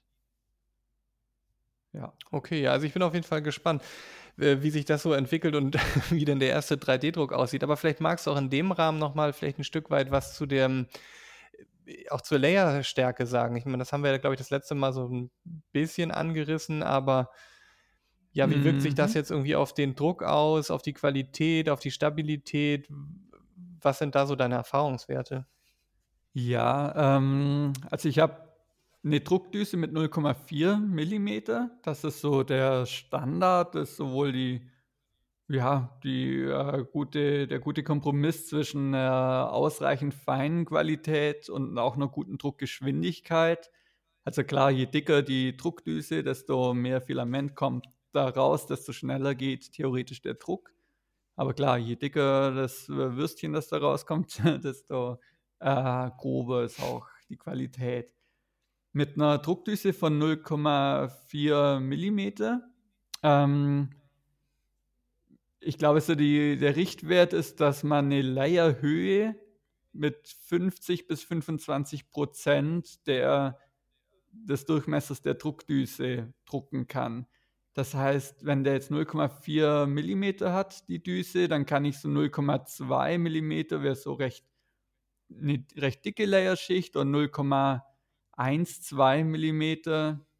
Ja. 1.94 2.14
Okay, 2.30 2.62
ja, 2.62 2.74
also 2.74 2.86
ich 2.86 2.94
bin 2.94 3.02
auf 3.02 3.16
jeden 3.16 3.26
Fall 3.26 3.42
gespannt, 3.42 3.82
äh, 4.38 4.58
wie 4.60 4.70
sich 4.70 4.86
das 4.86 5.02
so 5.02 5.14
entwickelt 5.14 5.56
und 5.56 5.76
wie 6.12 6.26
denn 6.26 6.40
der 6.40 6.50
erste 6.50 6.76
3D-Druck 6.76 7.34
aussieht. 7.34 7.64
Aber 7.64 7.76
vielleicht 7.76 8.02
magst 8.02 8.28
du 8.28 8.32
auch 8.32 8.38
in 8.38 8.52
dem 8.52 8.72
Rahmen 8.72 9.00
nochmal 9.00 9.34
vielleicht 9.34 9.58
ein 9.58 9.64
Stück 9.64 9.90
weit 9.90 10.12
was 10.12 10.36
zu 10.36 10.46
dem, 10.46 10.86
äh, 11.88 12.08
auch 12.10 12.22
zur 12.22 12.38
Layerstärke 12.38 13.26
sagen. 13.26 13.56
Ich 13.56 13.66
meine, 13.66 13.80
das 13.80 13.94
haben 13.94 14.04
wir, 14.04 14.20
glaube 14.20 14.36
ich, 14.36 14.40
das 14.40 14.52
letzte 14.52 14.76
Mal 14.76 14.94
so 14.94 15.08
ein 15.08 15.32
bisschen 15.72 16.12
angerissen, 16.12 16.84
aber 16.84 17.32
ja, 18.36 18.50
wie 18.50 18.66
wirkt 18.66 18.82
sich 18.82 18.94
das 18.94 19.12
mhm. 19.12 19.16
jetzt 19.16 19.32
irgendwie 19.32 19.56
auf 19.56 19.74
den 19.74 19.96
Druck 19.96 20.22
aus, 20.22 20.70
auf 20.70 20.82
die 20.82 20.92
Qualität, 20.92 21.70
auf 21.70 21.80
die 21.80 21.90
Stabilität? 21.90 22.86
Was 23.82 24.00
sind 24.00 24.14
da 24.14 24.28
so 24.28 24.36
deine 24.36 24.56
Erfahrungswerte? 24.56 25.48
Ja, 26.34 27.16
ähm, 27.16 27.72
also 27.90 28.10
ich 28.10 28.20
habe 28.20 28.54
eine 29.06 29.22
Druckdüse 29.22 29.78
mit 29.78 29.94
0,4 29.94 30.78
Millimeter. 30.80 31.72
Das 31.82 32.04
ist 32.04 32.20
so 32.20 32.44
der 32.44 32.86
Standard, 32.86 33.74
das 33.74 33.92
ist 33.92 33.98
sowohl 33.98 34.34
die, 34.34 34.70
ja, 35.48 35.98
die 36.04 36.42
äh, 36.42 36.84
gute, 36.92 37.48
der 37.48 37.60
gute 37.60 37.84
Kompromiss 37.84 38.48
zwischen 38.48 38.94
äh, 38.94 38.98
ausreichend 38.98 40.14
feinen 40.14 40.66
Qualität 40.66 41.48
und 41.50 41.78
auch 41.78 41.96
einer 41.96 42.10
guten 42.10 42.38
Druckgeschwindigkeit. 42.38 43.72
Also 44.26 44.44
klar, 44.44 44.72
je 44.72 44.88
dicker 44.88 45.22
die 45.22 45.56
Druckdüse, 45.56 46.22
desto 46.22 46.74
mehr 46.74 47.00
Filament 47.00 47.56
kommt 47.56 47.95
da 48.16 48.30
raus, 48.30 48.68
desto 48.68 48.94
schneller 48.94 49.36
geht 49.36 49.74
theoretisch 49.74 50.22
der 50.22 50.36
Druck. 50.36 50.74
Aber 51.36 51.54
klar, 51.54 51.78
je 51.78 51.96
dicker 51.96 52.52
das 52.52 52.88
Würstchen, 52.88 53.54
das 53.54 53.68
da 53.68 53.78
rauskommt, 53.78 54.42
desto 54.64 55.20
äh, 55.60 56.10
grober 56.18 56.64
ist 56.64 56.82
auch 56.82 57.08
die 57.30 57.38
Qualität 57.38 58.16
mit 58.96 59.16
einer 59.16 59.40
Druckdüse 59.40 59.92
von 59.92 60.18
0,4 60.22 61.80
mm. 61.82 62.62
Ähm, 63.24 63.90
ich 65.60 65.78
glaube, 65.78 66.00
so 66.00 66.16
die, 66.16 66.58
der 66.58 66.78
Richtwert 66.78 67.34
ist, 67.34 67.60
dass 67.60 67.84
man 67.84 68.06
eine 68.06 68.22
Leierhöhe 68.22 69.36
mit 69.92 70.28
50 70.48 71.08
bis 71.08 71.26
25 71.26 72.10
Prozent 72.10 73.06
der, 73.06 73.60
des 74.32 74.66
Durchmessers 74.66 75.22
der 75.22 75.34
Druckdüse 75.34 76.34
drucken 76.46 76.88
kann. 76.88 77.28
Das 77.76 77.94
heißt, 77.94 78.46
wenn 78.46 78.64
der 78.64 78.74
jetzt 78.74 78.90
0,4 78.90 79.86
mm 79.86 80.46
hat, 80.52 80.88
die 80.88 81.04
Düse, 81.04 81.50
dann 81.50 81.66
kann 81.66 81.84
ich 81.84 82.00
so 82.00 82.08
0,2 82.08 83.18
mm, 83.18 83.84
wäre 83.84 83.96
so 83.96 84.14
recht, 84.14 84.46
eine 85.30 85.66
recht 85.76 86.06
dicke 86.06 86.26
Layerschicht 86.26 86.96
und 86.96 87.12
0,5 87.12 87.82
1, 88.38 88.82
2 88.82 89.24
mm, 89.24 89.64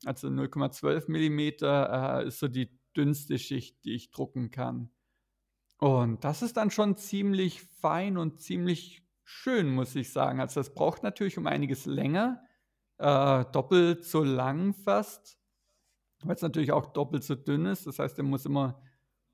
also 0.06 0.28
0,12 0.30 1.10
mm, 1.10 1.64
äh, 1.64 2.28
ist 2.28 2.40
so 2.40 2.48
die 2.48 2.70
dünnste 2.96 3.38
Schicht, 3.38 3.84
die 3.84 3.96
ich 3.96 4.12
drucken 4.12 4.50
kann. 4.52 4.90
Und 5.78 6.24
das 6.24 6.42
ist 6.42 6.56
dann 6.56 6.72
schon 6.72 6.96
ziemlich 6.96 7.62
fein 7.62 8.18
und 8.18 8.40
ziemlich 8.40 9.04
schön, 9.26 9.70
muss 9.70 9.96
ich 9.96 10.12
sagen. 10.14 10.40
Also 10.40 10.62
das 10.62 10.74
braucht 10.74 11.04
natürlich 11.04 11.38
um 11.38 11.48
einiges 11.48 11.86
länger, 11.86 12.42
äh, 12.98 13.44
doppelt 13.52 14.06
so 14.06 14.24
lang 14.24 14.74
fast, 14.74 15.38
weil 16.26 16.36
es 16.36 16.42
natürlich 16.42 16.72
auch 16.72 16.88
doppelt 16.88 17.24
so 17.24 17.36
dünn 17.36 17.66
ist. 17.66 17.88
Das 17.88 18.00
heißt, 18.00 18.18
er 18.18 18.24
muss 18.24 18.46
immer 18.46 18.82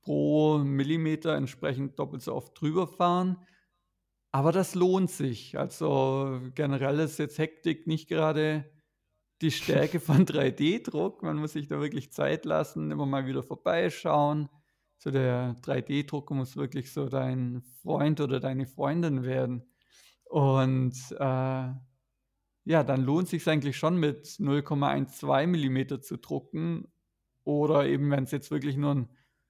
pro 0.01 0.58
Millimeter 0.60 1.36
entsprechend 1.36 1.97
doppelt 1.97 2.21
so 2.21 2.36
oft 2.36 2.60
drüber 2.60 2.88
fahren. 2.88 3.38
Aber 4.32 4.51
das 4.51 4.75
lohnt 4.75 5.12
sich. 5.12 5.58
Also 5.58 6.39
generell 6.56 6.99
ist 6.99 7.19
jetzt 7.19 7.38
Hektik 7.38 7.88
nicht 7.88 8.08
gerade 8.08 8.69
die 9.41 9.51
Stärke 9.51 9.99
von 9.99 10.25
3D-Druck. 10.25 11.23
Man 11.23 11.38
muss 11.38 11.54
sich 11.54 11.67
da 11.67 11.80
wirklich 11.80 12.12
Zeit 12.12 12.45
lassen, 12.45 12.91
immer 12.91 13.06
mal 13.06 13.25
wieder 13.25 13.43
vorbeischauen. 13.43 14.49
So 14.97 15.12
der 15.12 15.60
3D-Drucker 15.62 16.36
muss 16.36 16.56
wirklich 16.56 16.93
so 16.93 17.10
dein 17.10 17.63
Freund 17.82 18.21
oder 18.21 18.39
deine 18.39 18.67
Freundin 18.67 19.23
werden. 19.23 19.63
Und 20.25 20.95
äh, 21.19 21.69
ja, 22.63 22.84
dann 22.84 23.02
lohnt 23.02 23.28
sich 23.28 23.47
eigentlich 23.50 23.78
schon 23.78 23.97
mit 23.97 24.26
0,12 24.26 25.47
mm 25.47 26.02
zu 26.02 26.17
drucken. 26.17 26.91
Oder 27.43 27.88
eben, 27.88 28.12
wenn 28.12 28.26
es 28.26 28.32
jetzt 28.32 28.52
wirklich 28.52 28.78
nur 28.78 28.95
ein 28.95 29.10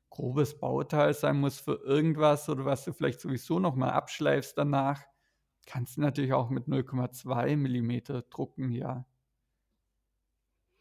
grobes 0.09 0.59
Bauteil 0.59 1.13
sein 1.13 1.39
muss 1.39 1.59
für 1.59 1.81
irgendwas 1.83 2.47
oder 2.49 2.65
was 2.65 2.85
du 2.85 2.93
vielleicht 2.93 3.19
sowieso 3.19 3.59
nochmal 3.59 3.91
abschleifst 3.91 4.57
danach, 4.57 5.03
kannst 5.65 5.97
du 5.97 6.01
natürlich 6.01 6.33
auch 6.33 6.49
mit 6.49 6.67
0,2 6.67 7.55
mm 7.55 8.23
drucken, 8.29 8.71
ja. 8.71 9.05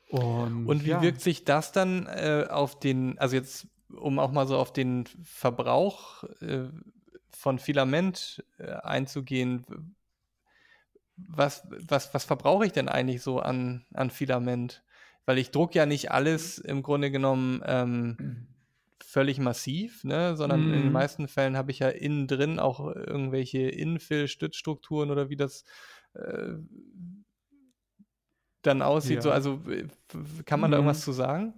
Und, 0.09 0.66
Und 0.66 0.85
wie 0.85 0.90
ja. 0.90 1.03
wirkt 1.03 1.21
sich 1.21 1.45
das 1.45 1.71
dann 1.71 2.07
äh, 2.07 2.47
auf 2.51 2.79
den, 2.79 3.16
also 3.19 3.37
jetzt, 3.37 3.69
um 3.88 4.19
auch 4.19 4.33
mal 4.33 4.47
so 4.47 4.57
auf 4.57 4.73
den 4.73 5.07
Verbrauch 5.23 6.25
äh, 6.40 6.69
von 7.31 7.61
Filament 7.61 8.45
äh, 8.59 8.73
einzugehen, 8.73 9.95
was, 11.28 11.66
was, 11.87 12.12
was 12.14 12.24
verbrauche 12.24 12.66
ich 12.66 12.72
denn 12.72 12.88
eigentlich 12.88 13.22
so 13.22 13.40
an, 13.40 13.85
an 13.94 14.11
Filament? 14.11 14.83
Weil 15.26 15.38
ich 15.38 15.50
drucke 15.50 15.78
ja 15.78 15.87
nicht 15.87 16.11
alles 16.11 16.59
im 16.59 16.83
Grunde 16.83 17.11
genommen 17.11 17.62
ähm, 17.64 18.48
völlig 19.02 19.38
massiv, 19.38 20.04
ne? 20.04 20.37
sondern 20.37 20.61
mm. 20.61 20.64
in 20.64 20.72
den 20.72 20.87
mhm. 20.87 20.92
meisten 20.92 21.28
Fällen 21.28 21.56
habe 21.56 21.70
ich 21.70 21.80
ja 21.80 21.88
innen 21.88 22.26
drin 22.26 22.59
auch 22.59 22.94
irgendwelche 22.94 23.68
Infill-Stützstrukturen 23.68 25.11
oder 25.11 25.28
wie 25.28 25.37
das 25.37 25.64
äh, 26.14 26.54
dann 28.62 28.83
aussieht. 28.83 29.16
Ja. 29.16 29.22
So, 29.22 29.30
also 29.33 29.61
kann 30.44 30.61
man 30.61 30.70
mm. 30.70 30.72
da 30.72 30.78
irgendwas 30.78 31.00
mhm. 31.00 31.02
zu 31.02 31.12
sagen? 31.12 31.54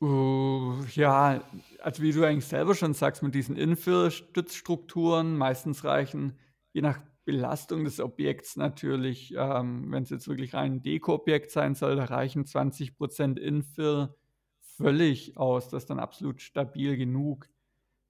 Uh, 0.00 0.84
ja, 0.94 1.42
also 1.80 2.02
wie 2.02 2.12
du 2.12 2.24
eigentlich 2.24 2.46
selber 2.46 2.74
schon 2.74 2.94
sagst, 2.94 3.22
mit 3.22 3.34
diesen 3.34 3.56
Infill-Stützstrukturen 3.56 5.36
meistens 5.36 5.84
reichen, 5.84 6.38
je 6.72 6.82
nach 6.82 7.00
Belastung 7.24 7.84
des 7.84 8.00
Objekts 8.00 8.56
natürlich, 8.56 9.34
ähm, 9.36 9.90
wenn 9.90 10.02
es 10.02 10.10
jetzt 10.10 10.28
wirklich 10.28 10.54
rein 10.54 10.74
ein 10.74 10.82
Deko-Objekt 10.82 11.50
sein 11.50 11.74
soll, 11.74 11.96
da 11.96 12.04
reichen 12.04 12.44
20% 12.44 13.38
Infill 13.38 14.14
völlig 14.60 15.36
aus. 15.36 15.68
Das 15.68 15.84
ist 15.84 15.90
dann 15.90 15.98
absolut 15.98 16.42
stabil 16.42 16.96
genug. 16.96 17.48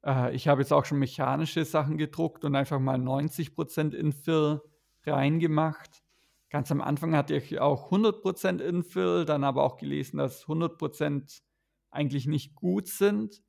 Äh, 0.04 0.34
ich 0.34 0.48
habe 0.48 0.62
jetzt 0.62 0.72
auch 0.72 0.84
schon 0.84 0.98
mechanische 0.98 1.64
Sachen 1.64 1.96
gedruckt 1.96 2.44
und 2.44 2.56
einfach 2.56 2.80
mal 2.80 2.98
90% 2.98 3.94
Infill 3.94 4.60
reingemacht. 5.06 6.02
Ganz 6.50 6.70
am 6.70 6.80
Anfang 6.80 7.16
hatte 7.16 7.36
ich 7.36 7.60
auch 7.60 7.90
100% 7.90 8.60
Infill, 8.60 9.24
dann 9.24 9.44
aber 9.44 9.64
auch 9.64 9.76
gelesen, 9.76 10.18
dass 10.18 10.46
100% 10.46 11.42
eigentlich 11.90 12.26
nicht 12.26 12.54
gut 12.54 12.88
sind, 12.88 13.42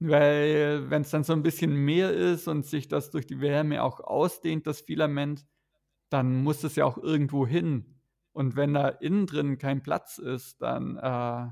weil 0.00 0.90
wenn 0.90 1.02
es 1.02 1.10
dann 1.10 1.24
so 1.24 1.32
ein 1.32 1.42
bisschen 1.42 1.74
mehr 1.74 2.12
ist 2.12 2.48
und 2.48 2.66
sich 2.66 2.88
das 2.88 3.10
durch 3.10 3.26
die 3.26 3.40
Wärme 3.40 3.82
auch 3.82 4.00
ausdehnt, 4.00 4.66
das 4.66 4.80
Filament, 4.80 5.46
dann 6.10 6.42
muss 6.42 6.64
es 6.64 6.76
ja 6.76 6.84
auch 6.84 6.98
irgendwo 6.98 7.46
hin. 7.46 8.00
Und 8.32 8.56
wenn 8.56 8.74
da 8.74 8.88
innen 8.88 9.26
drin 9.26 9.58
kein 9.58 9.82
Platz 9.82 10.18
ist, 10.18 10.60
dann 10.60 10.96
äh, 10.96 11.50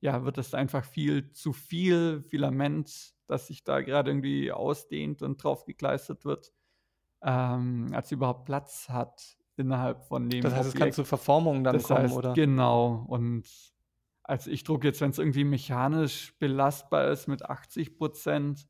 ja, 0.00 0.24
wird 0.24 0.38
es 0.38 0.52
einfach 0.52 0.84
viel 0.84 1.30
zu 1.32 1.52
viel 1.52 2.22
Filament, 2.22 3.14
das 3.26 3.46
sich 3.46 3.62
da 3.64 3.80
gerade 3.80 4.10
irgendwie 4.10 4.50
ausdehnt 4.50 5.22
und 5.22 5.42
drauf 5.42 5.64
gekleistert 5.64 6.24
wird, 6.24 6.52
ähm, 7.22 7.88
als 7.92 8.10
überhaupt 8.10 8.44
Platz 8.44 8.88
hat 8.88 9.36
innerhalb 9.56 10.02
von 10.04 10.28
dem. 10.28 10.42
Das 10.42 10.54
heißt, 10.54 10.70
Objekt. 10.70 10.74
es 10.74 10.80
kann 10.80 10.92
zu 10.92 11.04
Verformungen 11.04 11.62
dann 11.62 11.74
das 11.74 11.84
kommen, 11.84 12.02
heißt, 12.02 12.16
oder? 12.16 12.32
Genau. 12.32 13.04
Und 13.08 13.46
also 14.24 14.50
ich 14.50 14.64
drucke 14.64 14.86
jetzt, 14.86 15.00
wenn 15.00 15.10
es 15.10 15.18
irgendwie 15.18 15.44
mechanisch 15.44 16.34
belastbar 16.38 17.08
ist, 17.08 17.28
mit 17.28 17.44
80 17.44 17.96
Prozent, 17.96 18.68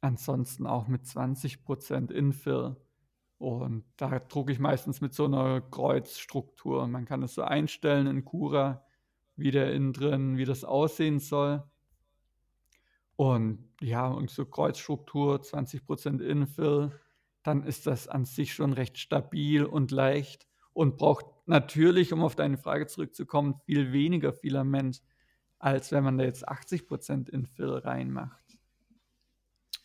ansonsten 0.00 0.66
auch 0.66 0.88
mit 0.88 1.06
20 1.06 1.64
Prozent 1.64 2.10
Infill. 2.10 2.76
Und 3.38 3.84
da 3.96 4.18
drucke 4.18 4.52
ich 4.52 4.58
meistens 4.58 5.00
mit 5.00 5.14
so 5.14 5.24
einer 5.24 5.60
Kreuzstruktur. 5.60 6.86
Man 6.88 7.04
kann 7.04 7.22
es 7.22 7.34
so 7.34 7.42
einstellen 7.42 8.06
in 8.06 8.24
Cura 8.24 8.84
wie 9.38 9.52
der 9.52 9.72
innen 9.72 9.92
drin, 9.92 10.36
wie 10.36 10.44
das 10.44 10.64
aussehen 10.64 11.20
soll. 11.20 11.62
Und 13.16 13.64
ja, 13.80 14.08
und 14.08 14.30
so 14.30 14.44
Kreuzstruktur, 14.44 15.36
20% 15.36 16.20
Infill, 16.20 16.90
dann 17.44 17.62
ist 17.62 17.86
das 17.86 18.08
an 18.08 18.24
sich 18.24 18.52
schon 18.52 18.72
recht 18.72 18.98
stabil 18.98 19.64
und 19.64 19.92
leicht 19.92 20.47
und 20.78 20.96
braucht 20.96 21.26
natürlich, 21.46 22.12
um 22.12 22.22
auf 22.22 22.36
deine 22.36 22.56
Frage 22.56 22.86
zurückzukommen, 22.86 23.56
viel 23.66 23.92
weniger 23.92 24.32
Filament, 24.32 25.02
als 25.58 25.90
wenn 25.90 26.04
man 26.04 26.18
da 26.18 26.24
jetzt 26.24 26.48
80% 26.48 27.28
Infill 27.28 27.78
reinmacht. 27.78 28.44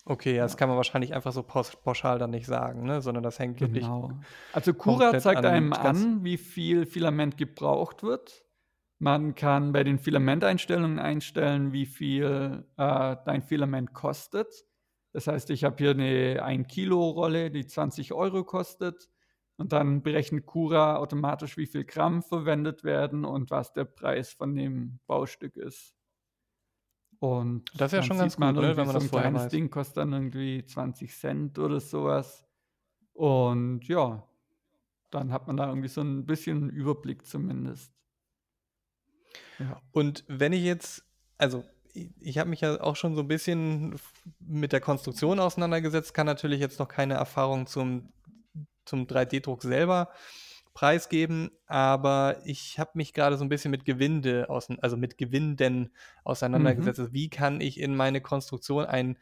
Okay, 0.05 0.35
ja, 0.35 0.43
das 0.43 0.55
kann 0.55 0.69
man 0.69 0.77
wahrscheinlich 0.77 1.15
einfach 1.15 1.31
so 1.31 1.41
pauschal 1.41 2.19
dann 2.19 2.29
nicht 2.29 2.45
sagen, 2.45 2.83
ne? 2.83 3.01
sondern 3.01 3.23
das 3.23 3.39
hängt 3.39 3.59
wirklich 3.59 3.85
Genau. 3.85 4.11
Also 4.51 4.75
Cura 4.75 5.17
zeigt 5.17 5.43
einem 5.43 5.73
an, 5.73 6.23
wie 6.23 6.37
viel 6.37 6.85
Filament 6.85 7.37
gebraucht 7.37 8.03
wird. 8.03 8.45
Man 8.99 9.33
kann 9.33 9.73
bei 9.73 9.83
den 9.83 9.97
Filamenteinstellungen 9.97 10.99
einstellen, 10.99 11.73
wie 11.73 11.87
viel 11.87 12.65
äh, 12.77 13.15
dein 13.25 13.41
Filament 13.41 13.93
kostet. 13.93 14.53
Das 15.11 15.25
heißt, 15.25 15.49
ich 15.49 15.63
habe 15.63 15.77
hier 15.79 15.91
eine 15.91 16.43
1 16.43 16.67
Kilo 16.67 17.09
Rolle, 17.09 17.49
die 17.49 17.65
20 17.65 18.13
Euro 18.13 18.43
kostet. 18.43 19.09
Und 19.57 19.71
dann 19.71 20.01
berechnet 20.01 20.45
Cura 20.45 20.97
automatisch, 20.97 21.57
wie 21.57 21.67
viel 21.67 21.83
Gramm 21.85 22.23
verwendet 22.23 22.83
werden 22.83 23.23
und 23.23 23.51
was 23.51 23.71
der 23.71 23.85
Preis 23.85 24.33
von 24.33 24.55
dem 24.55 24.99
Baustück 25.05 25.55
ist. 25.55 25.93
Und 27.19 27.69
Das 27.79 27.93
ist 27.93 27.97
ja 27.97 28.03
schon 28.03 28.17
ganz 28.17 28.35
gut, 28.35 28.55
ne, 28.55 28.75
wenn 28.75 28.85
man 28.85 28.87
so 28.87 28.93
das 28.93 29.03
ein 29.03 29.09
vorher 29.09 29.29
kleines 29.29 29.45
weiß. 29.45 29.51
Ding 29.51 29.69
kostet 29.69 29.97
dann 29.97 30.11
irgendwie 30.11 30.65
20 30.65 31.15
Cent 31.15 31.59
oder 31.59 31.79
sowas. 31.79 32.45
Und 33.13 33.87
ja, 33.87 34.27
dann 35.09 35.31
hat 35.31 35.47
man 35.47 35.55
da 35.55 35.69
irgendwie 35.69 35.87
so 35.87 36.01
ein 36.01 36.25
bisschen 36.25 36.69
Überblick 36.69 37.25
zumindest. 37.25 37.93
Ja. 39.59 39.81
Und 39.91 40.25
wenn 40.27 40.51
ich 40.51 40.63
jetzt, 40.63 41.05
also 41.37 41.63
ich, 41.93 42.37
habe 42.39 42.49
mich 42.49 42.61
ja 42.61 42.81
auch 42.81 42.95
schon 42.95 43.15
so 43.15 43.21
ein 43.21 43.27
bisschen 43.27 43.95
mit 44.39 44.73
der 44.73 44.81
Konstruktion 44.81 45.39
auseinandergesetzt, 45.39 46.13
kann 46.13 46.25
natürlich 46.25 46.59
jetzt 46.59 46.79
noch 46.79 46.87
keine 46.87 47.13
Erfahrung 47.13 47.67
zum, 47.67 48.11
zum 48.85 49.07
3D-Druck 49.07 49.63
selber 49.63 50.09
preisgeben, 50.73 51.51
aber 51.67 52.41
ich 52.45 52.79
habe 52.79 52.91
mich 52.95 53.13
gerade 53.13 53.37
so 53.37 53.45
ein 53.45 53.49
bisschen 53.49 53.69
mit 53.71 53.85
Gewinde, 53.85 54.49
ausein- 54.49 54.79
also 54.81 54.97
mit 54.97 55.17
Gewinden 55.19 55.93
auseinandergesetzt. 56.23 56.99
Mhm. 56.99 56.99
Also 56.99 57.13
wie 57.13 57.29
kann 57.29 57.61
ich 57.61 57.79
in 57.79 57.95
meine 57.95 58.21
Konstruktion 58.21 58.85
ein 58.85 59.19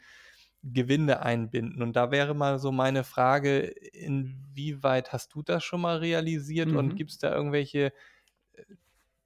Gewinde 0.62 1.22
einbinden? 1.22 1.82
Und 1.82 1.94
da 1.96 2.10
wäre 2.10 2.34
mal 2.34 2.58
so 2.58 2.72
meine 2.72 3.04
Frage, 3.04 3.60
inwieweit 3.60 5.12
hast 5.12 5.34
du 5.34 5.42
das 5.42 5.64
schon 5.64 5.82
mal 5.82 5.98
realisiert 5.98 6.72
und 6.72 6.94
Mhm. 6.94 6.96
gibt 6.96 7.10
es 7.10 7.18
da 7.18 7.34
irgendwelche 7.34 7.92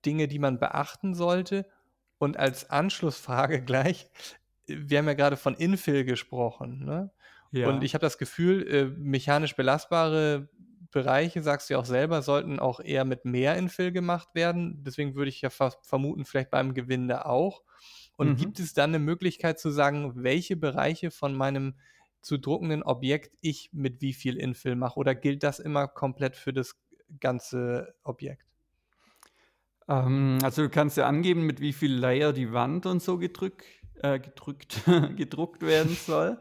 Dinge, 0.04 0.28
die 0.28 0.38
man 0.38 0.58
beachten 0.58 1.14
sollte? 1.14 1.66
Und 2.18 2.36
als 2.38 2.70
Anschlussfrage 2.70 3.62
gleich, 3.64 4.10
wir 4.66 4.98
haben 4.98 5.06
ja 5.06 5.14
gerade 5.14 5.36
von 5.36 5.54
Infill 5.54 6.04
gesprochen, 6.04 6.84
ne? 6.84 7.12
Und 7.62 7.82
Ja. 7.82 7.84
ich 7.84 7.94
habe 7.94 8.02
das 8.02 8.18
Gefühl, 8.18 8.66
äh, 8.68 8.84
mechanisch 8.98 9.56
belastbare 9.56 10.48
Bereiche, 10.90 11.42
sagst 11.42 11.68
du 11.68 11.74
ja 11.74 11.80
auch 11.80 11.84
selber, 11.84 12.22
sollten 12.22 12.58
auch 12.58 12.80
eher 12.80 13.04
mit 13.04 13.24
mehr 13.24 13.56
Infill 13.56 13.92
gemacht 13.92 14.28
werden. 14.34 14.82
Deswegen 14.84 15.14
würde 15.14 15.28
ich 15.28 15.40
ja 15.42 15.50
vermuten, 15.50 16.24
vielleicht 16.24 16.50
beim 16.50 16.74
Gewinde 16.74 17.26
auch. 17.26 17.62
Und 18.16 18.36
Mhm. 18.36 18.36
gibt 18.36 18.60
es 18.60 18.72
dann 18.72 18.90
eine 18.90 18.98
Möglichkeit 18.98 19.58
zu 19.58 19.70
sagen, 19.70 20.12
welche 20.22 20.56
Bereiche 20.56 21.10
von 21.10 21.34
meinem 21.34 21.76
zu 22.22 22.38
druckenden 22.38 22.82
Objekt 22.82 23.36
ich 23.40 23.70
mit 23.72 24.00
wie 24.00 24.12
viel 24.14 24.36
Infill 24.36 24.74
mache? 24.74 24.98
Oder 24.98 25.14
gilt 25.14 25.42
das 25.42 25.58
immer 25.58 25.86
komplett 25.86 26.36
für 26.36 26.52
das 26.52 26.76
ganze 27.20 27.94
Objekt? 28.02 28.46
Ähm, 29.88 30.38
also 30.42 30.62
du 30.62 30.68
kannst 30.68 30.96
ja 30.96 31.06
angeben, 31.06 31.42
mit 31.46 31.60
wie 31.60 31.72
viel 31.72 31.92
Layer 31.94 32.32
die 32.32 32.52
Wand 32.52 32.86
und 32.86 33.02
so 33.02 33.18
gedrück, 33.18 33.64
äh, 34.02 34.18
gedrückt, 34.18 34.82
gedruckt 35.16 35.62
werden 35.62 35.96
soll. 35.96 36.38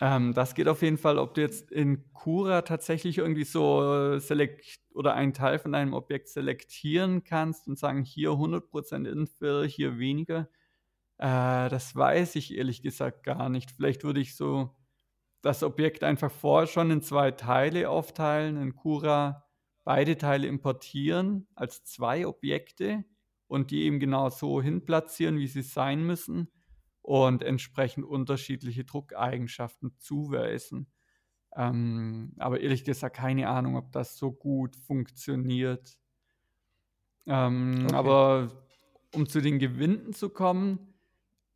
Ähm, 0.00 0.32
das 0.34 0.54
geht 0.54 0.68
auf 0.68 0.82
jeden 0.82 0.98
Fall, 0.98 1.18
ob 1.18 1.34
du 1.34 1.40
jetzt 1.40 1.70
in 1.70 2.12
Cura 2.12 2.62
tatsächlich 2.62 3.18
irgendwie 3.18 3.44
so 3.44 4.18
selekt 4.18 4.80
oder 4.94 5.14
einen 5.14 5.34
Teil 5.34 5.58
von 5.58 5.72
deinem 5.72 5.94
Objekt 5.94 6.28
selektieren 6.28 7.24
kannst 7.24 7.68
und 7.68 7.78
sagen, 7.78 8.02
hier 8.02 8.30
100% 8.30 9.08
Infill, 9.08 9.66
hier 9.68 9.98
weniger. 9.98 10.48
Äh, 11.18 11.68
das 11.68 11.94
weiß 11.94 12.36
ich 12.36 12.54
ehrlich 12.56 12.82
gesagt 12.82 13.24
gar 13.24 13.48
nicht. 13.48 13.70
Vielleicht 13.70 14.04
würde 14.04 14.20
ich 14.20 14.36
so 14.36 14.74
das 15.42 15.62
Objekt 15.62 16.04
einfach 16.04 16.30
vorher 16.30 16.66
schon 16.66 16.90
in 16.90 17.02
zwei 17.02 17.30
Teile 17.30 17.90
aufteilen, 17.90 18.56
in 18.56 18.74
Cura 18.74 19.44
beide 19.84 20.16
Teile 20.18 20.46
importieren 20.48 21.46
als 21.54 21.84
zwei 21.84 22.26
Objekte 22.26 23.04
und 23.46 23.70
die 23.70 23.84
eben 23.84 24.00
genau 24.00 24.30
so 24.30 24.62
hinplatzieren, 24.62 25.38
wie 25.38 25.46
sie 25.46 25.62
sein 25.62 26.02
müssen 26.04 26.50
und 27.04 27.42
entsprechend 27.42 28.06
unterschiedliche 28.06 28.84
Druckeigenschaften 28.84 29.94
zuweisen. 29.98 30.90
Ähm, 31.54 32.32
aber 32.38 32.60
ehrlich 32.60 32.82
gesagt, 32.82 33.16
keine 33.16 33.50
Ahnung, 33.50 33.76
ob 33.76 33.92
das 33.92 34.16
so 34.16 34.32
gut 34.32 34.74
funktioniert. 34.74 35.98
Ähm, 37.26 37.74
Okay. 37.84 37.94
aber 37.94 38.48
um 39.14 39.28
zu 39.28 39.42
den 39.42 39.58
Gewinden 39.58 40.14
zu 40.14 40.30
kommen, 40.30 40.94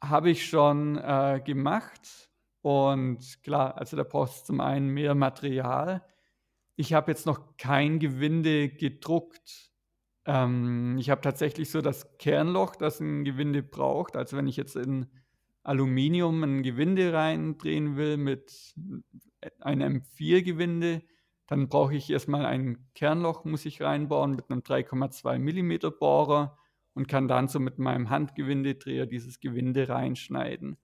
habe 0.03 0.29
ich 0.29 0.47
schon 0.47 0.99
äh, 0.99 1.41
gemacht. 1.43 2.31
Und 2.61 3.43
klar, 3.43 3.79
also 3.79 3.97
da 3.97 4.03
brauchst 4.03 4.43
du 4.43 4.47
zum 4.49 4.61
einen 4.61 4.91
mehr 4.91 5.15
Material. 5.15 6.05
Ich 6.77 6.93
habe 6.93 7.11
jetzt 7.11 7.25
noch 7.25 7.57
kein 7.57 8.01
Gewinde 8.01 8.69
gedruckt. 8.69 9.73
Ähm, 10.27 10.99
ich 10.99 11.09
habe 11.09 11.23
tatsächlich 11.23 11.71
so 11.71 11.81
das 11.81 12.19
Kernloch, 12.19 12.77
das 12.77 13.01
ein 13.01 13.25
Gewinde 13.25 13.63
braucht. 13.63 14.15
Also 14.15 14.37
wenn 14.37 14.47
ich 14.47 14.59
jetzt 14.59 14.77
in 14.77 15.09
Aluminium 15.69 16.43
ein 16.43 16.63
Gewinde 16.63 17.13
reindrehen 17.13 17.97
will 17.97 18.17
mit 18.17 18.75
einem 19.61 19.99
M4-Gewinde, 19.99 21.03
dann 21.47 21.69
brauche 21.69 21.95
ich 21.95 22.11
erstmal 22.11 22.47
ein 22.47 22.89
Kernloch, 22.95 23.45
muss 23.45 23.67
ich 23.67 23.83
reinbauen 23.83 24.31
mit 24.31 24.51
einem 24.51 24.61
3,2 24.61 25.39
mm 25.39 25.99
Bohrer 25.99 26.57
und 26.95 27.07
kann 27.07 27.29
dann 27.29 27.49
so 27.49 27.61
mit 27.61 27.79
meinem 27.79 28.09
Handgewindedreher 28.09 29.05
dieses 29.05 29.41
Gewinde 29.41 29.91
reinschneiden. 29.91 30.79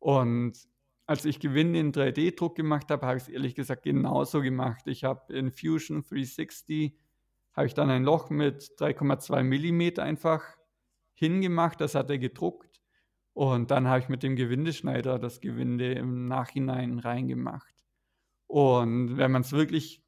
Und 0.00 0.58
als 1.06 1.24
ich 1.24 1.38
Gewinde 1.38 1.78
in 1.78 1.92
3D-Druck 1.92 2.56
gemacht 2.56 2.90
habe, 2.90 3.06
habe 3.06 3.18
ich 3.18 3.24
es 3.24 3.28
ehrlich 3.28 3.54
gesagt 3.54 3.84
genauso 3.84 4.40
gemacht. 4.40 4.86
Ich 4.86 5.04
habe 5.04 5.32
in 5.32 5.52
Fusion 5.52 6.02
360 6.02 6.98
habe 7.52 7.66
ich 7.68 7.74
dann 7.74 7.88
ein 7.88 8.02
Loch 8.02 8.30
mit 8.30 8.62
3,2 8.78 9.42
mm 9.44 10.00
einfach 10.00 10.42
hingemacht, 11.14 11.80
das 11.80 11.94
hat 11.94 12.10
er 12.10 12.18
gedruckt. 12.18 12.73
Und 13.34 13.72
dann 13.72 13.88
habe 13.88 13.98
ich 13.98 14.08
mit 14.08 14.22
dem 14.22 14.36
Gewindeschneider 14.36 15.18
das 15.18 15.40
Gewinde 15.40 15.92
im 15.92 16.28
Nachhinein 16.28 17.00
reingemacht. 17.00 17.74
Und 18.46 19.16
wenn 19.16 19.32
man 19.32 19.42
es 19.42 19.52
wirklich 19.52 20.02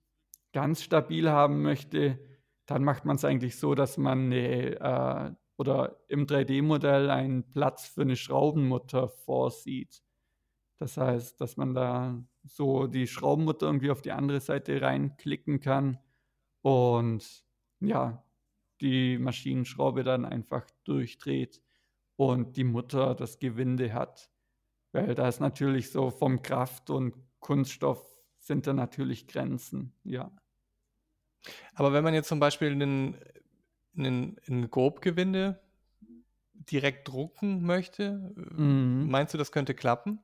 ganz 0.52 0.82
stabil 0.82 1.28
haben 1.28 1.60
möchte, 1.62 2.20
dann 2.66 2.84
macht 2.84 3.04
man 3.04 3.16
es 3.16 3.24
eigentlich 3.24 3.58
so, 3.58 3.74
dass 3.74 3.98
man 3.98 4.26
eine, 4.26 4.80
äh, 4.80 5.34
oder 5.56 5.98
im 6.08 6.26
3D-Modell 6.26 7.10
einen 7.10 7.50
Platz 7.50 7.86
für 7.86 8.02
eine 8.02 8.16
Schraubenmutter 8.16 9.08
vorsieht. 9.08 10.02
Das 10.78 10.96
heißt, 10.96 11.40
dass 11.40 11.56
man 11.56 11.74
da 11.74 12.22
so 12.44 12.86
die 12.86 13.08
Schraubenmutter 13.08 13.66
irgendwie 13.66 13.90
auf 13.90 14.02
die 14.02 14.12
andere 14.12 14.40
Seite 14.40 14.80
reinklicken 14.80 15.60
kann 15.60 15.98
und 16.62 17.44
ja, 17.80 18.24
die 18.80 19.18
Maschinenschraube 19.18 20.04
dann 20.04 20.24
einfach 20.24 20.66
durchdreht 20.84 21.62
und 22.16 22.56
die 22.56 22.64
Mutter 22.64 23.14
das 23.14 23.38
Gewinde 23.38 23.92
hat. 23.92 24.30
Weil 24.92 25.14
da 25.14 25.28
ist 25.28 25.40
natürlich 25.40 25.90
so 25.90 26.10
vom 26.10 26.42
Kraft 26.42 26.90
und 26.90 27.14
Kunststoff 27.40 28.04
sind 28.38 28.66
da 28.66 28.72
natürlich 28.72 29.26
Grenzen, 29.26 29.92
ja. 30.04 30.30
Aber 31.74 31.92
wenn 31.92 32.04
man 32.04 32.14
jetzt 32.14 32.28
zum 32.28 32.40
Beispiel 32.40 32.72
einen, 32.72 33.16
einen, 33.96 34.36
ein 34.48 34.70
Grobgewinde 34.70 35.60
direkt 36.54 37.08
drucken 37.08 37.64
möchte, 37.64 38.32
Mhm. 38.56 39.08
meinst 39.10 39.34
du, 39.34 39.38
das 39.38 39.52
könnte 39.52 39.74
klappen? 39.74 40.20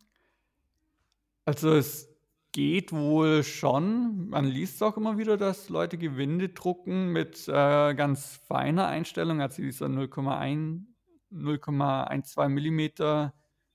Also 1.45 1.75
es 1.75 2.09
geht 2.53 2.93
wohl 2.93 3.43
schon. 3.43 4.29
Man 4.29 4.45
liest 4.45 4.83
auch 4.83 4.97
immer 4.97 5.19
wieder, 5.19 5.37
dass 5.37 5.69
Leute 5.69 5.99
Gewinde 5.99 6.51
drucken 6.51 7.09
mit 7.13 7.49
äh, 7.49 7.95
ganz 7.95 8.37
feiner 8.47 8.87
Einstellung, 8.87 9.41
also 9.41 9.63
dieser 9.63 9.89
0,1, 9.89 10.92
0,12 11.33 12.49
Millimeter 12.49 13.35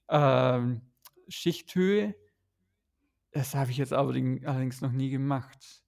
ähm, 0.10 0.82
Schichthöhe. 1.28 2.16
Das 3.32 3.56
habe 3.56 3.72
ich 3.72 3.78
jetzt 3.78 3.94
allerdings 3.94 4.82
noch 4.82 4.92
nie 4.92 5.10
gemacht. 5.10 5.84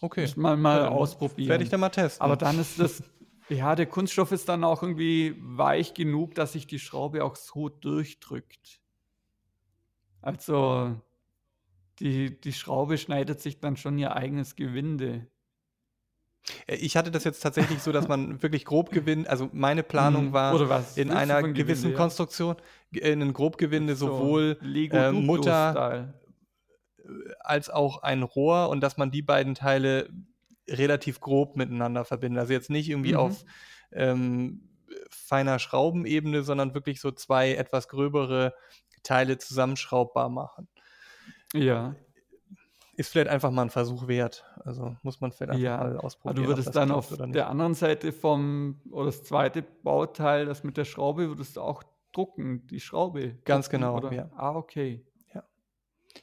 Okay. 0.00 0.28
Man 0.36 0.52
Ja, 0.52 0.56
mal 0.56 0.74
dann 0.80 0.82
Werde 0.82 0.94
ich 0.96 1.00
ausprobieren. 1.00 1.68
dann 1.70 1.80
mal 1.80 1.88
testen. 1.90 2.24
Aber 2.24 2.36
dann 2.36 2.58
ist 2.58 2.78
das, 2.80 3.02
ja, 3.48 3.74
der 3.76 3.86
Kunststoff 3.86 4.32
ist 4.32 4.48
dann 4.48 4.64
auch 4.64 4.82
irgendwie 4.82 5.36
weich 5.38 5.94
genug, 5.94 6.34
dass 6.34 6.52
sich 6.52 6.66
die 6.66 6.78
Schraube 6.80 7.24
auch 7.24 7.36
so 7.36 7.68
durchdrückt. 7.68 8.80
Also 10.20 11.00
die, 11.98 12.40
die 12.40 12.52
Schraube 12.52 12.98
schneidet 12.98 13.40
sich 13.40 13.60
dann 13.60 13.76
schon 13.76 13.98
ihr 13.98 14.16
eigenes 14.16 14.56
Gewinde. 14.56 15.28
Äh, 16.66 16.76
Ich 16.76 16.96
hatte 16.96 17.10
das 17.10 17.24
jetzt 17.24 17.40
tatsächlich 17.40 17.82
so, 17.82 17.92
dass 17.92 18.08
man 18.08 18.42
wirklich 18.42 18.64
Grobgewinde, 18.64 19.28
also 19.30 19.48
meine 19.52 19.82
Planung 19.82 20.26
Mhm. 20.26 20.32
war 20.32 20.52
in 20.96 21.08
willst 21.08 21.16
einer 21.16 21.40
Gewinde, 21.40 21.62
gewissen 21.62 21.90
ja? 21.90 21.96
Konstruktion, 21.96 22.56
äh, 22.94 23.12
ein 23.12 23.32
Grobgewinde 23.32 23.94
So 23.96 24.06
sowohl 24.08 24.58
äh, 24.90 25.12
Mutter 25.12 25.70
Style. 25.70 26.14
als 27.40 27.70
auch 27.70 28.02
ein 28.02 28.22
Rohr 28.22 28.68
und 28.68 28.80
dass 28.80 28.96
man 28.96 29.10
die 29.10 29.22
beiden 29.22 29.54
Teile 29.54 30.08
relativ 30.68 31.20
grob 31.20 31.56
miteinander 31.56 32.04
verbindet. 32.04 32.40
Also 32.40 32.52
jetzt 32.52 32.70
nicht 32.70 32.88
irgendwie 32.88 33.12
Mhm. 33.12 33.18
auf 33.18 33.44
ähm, 33.92 34.68
feiner 35.10 35.58
Schraubenebene, 35.58 36.42
sondern 36.42 36.74
wirklich 36.74 37.00
so 37.00 37.10
zwei 37.10 37.54
etwas 37.54 37.88
gröbere 37.88 38.54
Teile 39.02 39.38
zusammenschraubbar 39.38 40.28
machen. 40.28 40.68
Ja. 41.54 41.96
Ist 43.02 43.08
vielleicht 43.10 43.28
einfach 43.30 43.50
mal 43.50 43.62
ein 43.62 43.70
Versuch 43.70 44.06
wert. 44.06 44.44
Also 44.64 44.96
muss 45.02 45.20
man 45.20 45.32
vielleicht 45.32 45.50
einfach 45.50 45.72
Ja, 45.74 45.76
mal 45.76 45.96
aber 46.24 46.34
du 46.34 46.46
ausprobieren, 46.46 46.52
ob 46.52 46.62
würdest 46.62 46.74
dann 46.76 46.90
auf 46.90 47.18
der 47.32 47.48
anderen 47.50 47.74
Seite 47.74 48.12
vom 48.12 48.80
oder 48.90 49.06
das 49.06 49.22
zweite 49.24 49.62
Bauteil, 49.62 50.46
das 50.46 50.62
mit 50.64 50.76
der 50.76 50.84
Schraube, 50.84 51.28
würdest 51.28 51.56
du 51.56 51.60
auch 51.60 51.82
drucken, 52.12 52.66
die 52.68 52.80
Schraube 52.80 53.38
Ganz 53.46 53.68
drucken, 53.70 53.70
genau, 53.70 53.98
oder? 53.98 54.10
ja. 54.10 54.30
Ah, 54.30 54.54
okay. 54.56 55.04
Ja. 55.34 55.44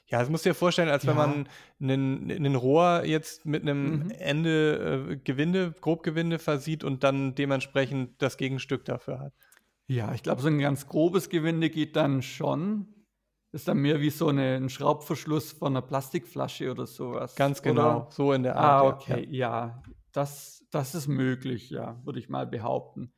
Ja, 0.07 0.19
das 0.19 0.29
musst 0.29 0.45
du 0.45 0.49
dir 0.51 0.55
vorstellen, 0.55 0.89
als 0.89 1.07
wenn 1.07 1.15
Ja. 1.15 1.17
man 1.17 1.49
'nen 1.79 2.27
'nen 2.27 2.55
Rohr 2.55 3.03
jetzt 3.05 3.45
mit 3.45 3.63
'nem 3.65 4.01
Mhm. 4.01 4.19
Ende, 4.19 5.09
äh, 5.11 5.17
Gewinde 5.17 5.73
Grobgewinde 5.81 6.39
versieht 6.39 6.83
und 6.83 7.03
dann 7.03 7.35
dementsprechend 7.35 8.21
das 8.21 8.37
Gegenstück 8.37 8.85
dafür 8.85 9.19
hat. 9.19 9.33
Ja, 9.91 10.13
ich 10.13 10.21
glaube, 10.21 10.39
so 10.43 10.47
'n 10.49 10.59
ganz 10.59 10.87
grobes 10.87 11.29
Gewinde 11.29 11.71
geht 11.71 11.95
dann 11.95 12.21
schon. 12.21 12.93
Ist 13.53 13.67
dann 13.67 13.79
mehr 13.79 13.99
wie 13.99 14.11
so 14.11 14.29
'ne 14.31 14.57
'n 14.57 14.69
Schraubverschluss 14.69 15.53
von 15.53 15.73
'ner 15.73 15.81
Plastikflasche 15.81 16.69
oder 16.69 16.85
so 16.85 17.13
was, 17.13 17.37
Ganz 17.37 17.61
oder? 17.63 18.01
genau, 18.01 18.09
so 18.11 18.33
in 18.33 18.43
der 18.43 18.55
Ah, 18.55 18.81
Art, 18.81 18.81
ja, 18.81 19.01
ja. 19.07 19.19
okay, 19.19 19.25
ja. 19.29 19.83
Das 20.11 20.65
das 20.71 20.93
ist 20.95 21.07
möglich, 21.07 21.69
ja, 21.71 21.99
würde 22.05 22.19
ich 22.19 22.29
mal 22.29 22.45
behaupten. 22.45 23.13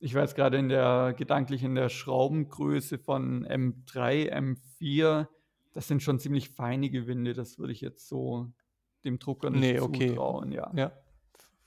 Ich 0.00 0.14
war 0.14 0.22
jetzt 0.22 0.36
grade 0.36 0.58
in 0.58 0.68
der 0.70 1.14
gedanklich 1.16 1.64
in 1.64 1.74
der 1.76 1.88
Schraubengröße 1.90 2.98
von 2.98 3.44
M3, 3.46 4.26
M4. 4.26 5.28
Das 5.74 5.88
sind 5.88 6.02
schon 6.02 6.20
ziemlich 6.20 6.50
feine 6.50 6.90
Gewinde. 6.90 7.34
Das 7.34 7.58
würde 7.58 7.72
ich 7.74 7.80
jetzt 7.82 8.08
so 8.08 8.52
dem 9.04 9.18
Drucker 9.20 9.50
nicht 9.50 9.76
Ne, 9.76 9.80
okay. 9.80 10.20
zutrauen, 10.20 10.52
ja. 10.52 10.76
Ja, 10.76 10.92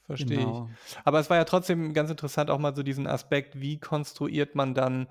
verstehe 0.03 0.47
ich. 0.51 0.63
Genau. 0.63 0.79
Aber 1.05 1.19
es 1.19 1.29
war 1.29 1.37
ja 1.37 1.45
trotzdem 1.45 1.93
ganz 1.93 2.11
interessant, 2.11 2.49
auch 2.51 2.59
mal 2.59 2.75
so 2.75 2.83
diesen 2.83 3.07
Aspekt, 3.07 3.59
wie 3.61 3.79
konstruiert 3.79 4.55
man 4.55 4.75
dann 4.75 5.07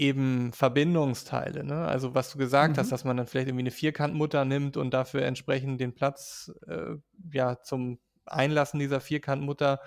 eben 0.00 0.52
Verbindungsteile, 0.54 1.64
ne? 1.64 1.86
Also, 1.86 2.14
was 2.14 2.32
du 2.32 2.38
gesagt 2.38 2.78
hast, 2.78 2.90
Mhm. 2.90 2.92
dass 2.92 3.04
man 3.04 3.16
dann 3.18 3.26
vielleicht 3.28 3.48
irgendwie 3.48 3.64
'ne 3.64 3.70
Vierkantmutter 3.72 4.44
nimmt 4.46 4.76
und 4.78 4.92
dafür 4.94 5.22
entsprechend 5.24 5.80
den 5.80 5.94
Platz, 5.94 6.52
äh, 6.68 6.96
ja, 7.32 7.62
zum 7.62 8.00
Einlassen 8.26 8.80
dieser 8.80 9.00
Vierkantmutter 9.00 9.80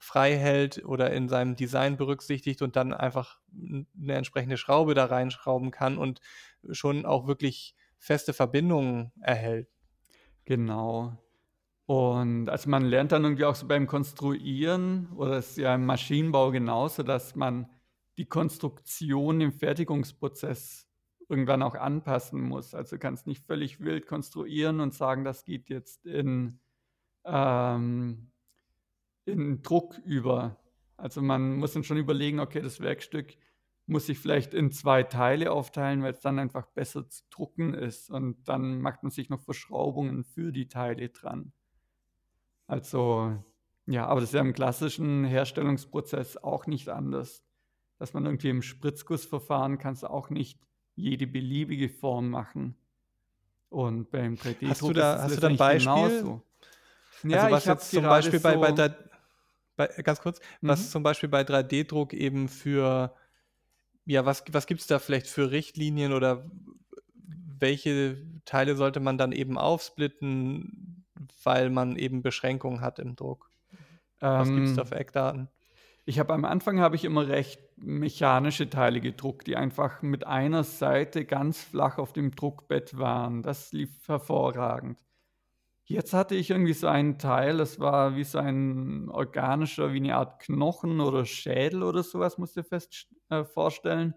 frei 0.00 0.36
hält 0.38 0.84
oder 0.84 1.12
in 1.12 1.28
seinem 1.28 1.56
Design 1.56 1.96
berücksichtigt 1.98 2.62
und 2.62 2.76
dann 2.76 2.94
einfach 2.94 3.40
'n 3.52 3.88
'ne 3.94 4.14
entsprechende 4.14 4.56
Schraube 4.58 4.94
da 4.94 5.06
reinschrauben 5.06 5.70
kann 5.72 5.98
und 5.98 6.20
schon 6.72 7.06
auch 7.06 7.26
wirklich 7.28 7.74
feste 7.98 8.32
Verbindungen 8.34 9.12
erhält. 9.20 9.68
Genau. 10.46 11.18
Und 11.86 12.48
also, 12.50 12.68
man 12.70 12.84
lernt 12.84 13.12
dann 13.12 13.24
irgendwie 13.24 13.44
auch 13.44 13.54
so 13.54 13.68
beim 13.68 13.86
Konstruieren 13.86 15.12
oder 15.14 15.38
ist 15.38 15.56
ja 15.58 15.74
im 15.76 15.86
Maschinenbau 15.86 16.50
genauso, 16.50 17.02
dass 17.04 17.36
man 17.36 17.70
die 18.18 18.26
Konstruktion 18.26 19.40
im 19.40 19.52
Fertigungsprozess 19.52 20.88
irgendwann 21.28 21.62
auch 21.62 21.74
anpassen 21.74 22.40
muss. 22.40 22.74
Also, 22.74 22.96
du 22.96 23.00
kannst 23.00 23.26
nicht 23.26 23.44
völlig 23.46 23.80
wild 23.80 24.06
konstruieren 24.06 24.80
und 24.80 24.94
sagen, 24.94 25.24
das 25.24 25.44
geht 25.44 25.68
jetzt 25.68 26.06
in 26.06 26.60
ähm, 27.24 28.32
in 29.24 29.62
Druck 29.62 29.98
über. 30.04 30.56
Also, 30.96 31.22
man 31.22 31.56
muss 31.56 31.72
dann 31.74 31.84
schon 31.84 31.98
überlegen: 31.98 32.40
„Okay, 32.40 32.62
das 32.62 32.80
Werkstück 32.80 33.36
muss 33.86 34.08
ich 34.08 34.18
vielleicht 34.18 34.54
in 34.54 34.72
2 34.72 35.02
Teile 35.04 35.52
aufteilen, 35.52 36.02
weil's 36.02 36.20
dann 36.20 36.38
einfach 36.38 36.66
besser 36.68 37.08
zu 37.08 37.22
drucken 37.30 37.74
ist.“ 37.74 38.10
Und 38.10 38.48
dann 38.48 38.80
macht 38.80 39.02
man 39.02 39.10
sich 39.12 39.28
noch 39.30 39.42
Verschraubungen 39.42 40.24
für 40.24 40.52
die 40.52 40.68
Teile 40.68 41.08
dran. 41.10 41.52
Also, 42.68 43.42
ja, 43.86 44.06
aber 44.06 44.20
das 44.20 44.30
ist 44.30 44.34
ja 44.34 44.40
im 44.40 44.52
klassischen 44.52 45.24
Herstellungsprozess 45.24 46.36
auch 46.36 46.66
nicht 46.66 46.88
anders. 46.88 47.44
Dass 47.98 48.12
man 48.14 48.26
irgendwie 48.26 48.50
im 48.50 48.62
Spritzgussverfahren 48.62 49.78
kannst 49.78 50.02
du 50.02 50.10
auch 50.10 50.30
nicht 50.30 50.60
jede 50.96 51.26
beliebige 51.26 51.88
Form 51.88 52.30
machen. 52.30 52.76
Und 53.70 54.10
beim 54.10 54.38
Hast 54.64 54.88
du 54.88 54.92
3D-Druck 54.92 54.98
ist 54.98 55.14
da 55.14 55.14
es 55.14 55.22
hast 55.22 55.36
du 55.36 55.40
da 55.40 55.50
Beispiel? 55.50 55.62
genauso. 55.70 56.42
Also, 57.30 57.48
Ja, 57.48 57.50
was 57.50 57.66
ich 57.66 57.68
habe 57.68 57.80
jetzt 57.80 57.92
zum 57.92 58.08
Beispiel 58.08 58.40
bei 58.40 58.56
bei 58.56 58.72
so 58.72 58.72
drei 58.72 58.94
bei 59.76 59.88
ganz 60.04 60.20
kurz, 60.20 60.40
was 60.62 60.90
Mhm. 60.90 60.92
zum 60.92 61.02
Beispiel 61.02 61.28
bei 61.28 61.44
3D-Druck 61.44 62.14
eben 62.14 62.48
für 62.48 63.14
ja, 64.06 64.26
was 64.26 64.44
was 64.52 64.66
gibt's 64.66 64.86
da 64.86 64.98
vielleicht 65.00 65.28
für 65.28 65.50
Richtlinien 65.50 66.12
oder 66.12 66.50
welche 67.60 68.18
Teile 68.44 68.76
sollte 68.76 69.00
man 69.00 69.18
dann 69.18 69.32
eben 69.32 69.58
aufsplitten, 69.58 71.06
weil 71.44 71.70
man 71.70 71.96
eben 71.96 72.22
Beschränkungen 72.22 72.80
hat 72.80 72.98
im 72.98 73.16
Druck? 73.16 73.50
Was 74.36 74.52
gibt's 74.52 74.74
da 74.74 74.84
Ähm 74.84 74.86
für 74.86 74.96
Eckdaten? 74.96 75.50
Ich 76.08 76.20
habe 76.20 76.32
am 76.34 76.44
Anfang 76.44 76.78
habe 76.78 76.94
ich 76.94 77.04
immer 77.04 77.26
recht 77.26 77.60
mechanische 77.78 78.70
Teile 78.70 79.00
gedruckt, 79.00 79.48
die 79.48 79.56
einfach 79.56 80.02
mit 80.02 80.24
einer 80.24 80.62
Seite 80.62 81.24
ganz 81.24 81.60
flach 81.64 81.98
auf 81.98 82.12
dem 82.12 82.30
Druckbett 82.30 82.96
waren. 82.96 83.42
Das 83.42 83.72
lief 83.72 84.06
hervorragend. 84.06 85.00
Jetzt 85.84 86.14
hatte 86.14 86.34
ich 86.36 86.50
irgendwie 86.50 86.74
so 86.74 86.88
ein 86.88 87.18
Teil, 87.18 87.58
das 87.58 87.80
war 87.80 88.16
wie 88.16 88.24
so 88.24 88.38
ein 88.38 89.08
organischer 89.10 89.92
wie 89.94 90.00
'ne 90.00 90.16
Art 90.16 90.40
Knochen 90.42 91.00
oder 91.00 91.26
Schädel 91.26 91.82
oder 91.84 92.02
so 92.04 92.20
was, 92.20 92.38
musst 92.38 92.56
dir 92.56 92.64
fest 92.64 93.08
äh, 93.30 93.44
vorstellen. 93.44 94.14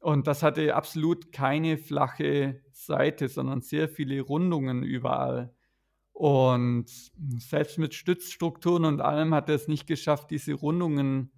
Und 0.00 0.26
das 0.28 0.42
hatte 0.42 0.74
absolut 0.76 1.32
keine 1.32 1.78
flache 1.78 2.62
Seite, 2.72 3.28
sondern 3.28 3.62
sehr 3.62 3.88
viele 3.88 4.20
Rundungen 4.22 4.82
überall. 4.84 5.54
Und 6.20 6.84
selbst 7.38 7.78
mit 7.78 7.94
Stützstrukturen 7.94 8.84
und 8.84 9.00
allem 9.00 9.32
hat 9.32 9.48
er 9.48 9.54
es 9.54 9.68
nicht 9.68 9.86
geschafft, 9.86 10.30
diese 10.30 10.52
Rundungen 10.52 11.32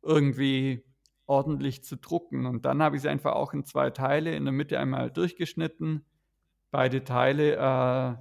irgendwie 0.00 0.84
ordentlich 1.26 1.82
zu 1.82 1.96
drucken. 1.96 2.46
Und 2.46 2.64
dann 2.64 2.80
habe 2.80 2.94
ich 2.94 3.02
sie 3.02 3.08
einfach 3.08 3.32
auch 3.32 3.52
in 3.52 3.64
2 3.64 3.90
Teile 3.90 4.36
in 4.36 4.44
der 4.44 4.52
Mitte 4.52 4.78
einmal 4.78 5.10
durchgeschnitten, 5.10 6.04
beide 6.70 7.04
Teile, 7.04 7.56
äh, 7.56 8.16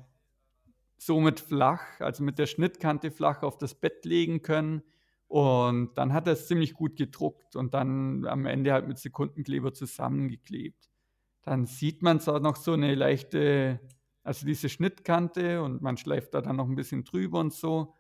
somit 0.97 1.39
flach, 1.41 1.84
also 1.99 2.24
mit 2.24 2.39
der 2.39 2.47
Schnittkante 2.47 3.11
flach 3.11 3.43
auf 3.43 3.57
das 3.57 3.76
Bett 3.76 4.05
legen 4.05 4.41
können. 4.43 4.84
Und 5.28 5.95
dann 5.97 6.13
hat 6.13 6.28
er's 6.28 6.47
ziemlich 6.47 6.74
gut 6.74 6.97
gedruckt 6.97 7.55
und 7.55 7.74
dann 7.76 8.26
am 8.28 8.45
Ende 8.47 8.74
halt 8.74 8.88
mit 8.88 8.99
Sekundenkleber 8.99 9.74
zusammengeklebt. 9.74 10.89
Dann 11.43 11.65
sieht 11.68 12.03
man 12.03 12.20
zwar 12.22 12.39
noch 12.41 12.57
so 12.57 12.76
'ne 12.76 12.95
leichte 12.95 13.82
also, 14.28 14.45
diese 14.47 14.69
Schnittkante 14.69 15.63
und 15.63 15.82
man 15.82 15.97
schleift 15.97 16.34
da 16.36 16.41
dann 16.41 16.57
noch 16.57 16.67
'n 16.69 16.75
bisschen 16.75 17.03
drüber 17.05 17.39
und 17.39 17.53
so. 17.53 17.95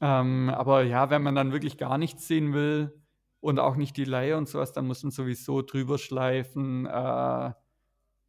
Ähm, 0.00 0.50
aber 0.50 0.84
ja, 0.84 1.10
wenn 1.10 1.22
man 1.22 1.34
dann 1.36 1.52
wirklich 1.52 1.78
gar 1.78 1.98
nichts 1.98 2.28
sehen 2.28 2.54
will 2.54 3.02
und 3.40 3.58
auch 3.60 3.76
nicht 3.76 3.96
die 3.98 4.04
Leier 4.04 4.38
und 4.38 4.48
so 4.48 4.58
was, 4.60 4.72
dann 4.72 4.86
muss 4.88 5.02
man 5.04 5.12
sowieso 5.12 5.62
drüber 5.62 5.98
schleifen, 5.98 6.86
äh, 6.86 7.52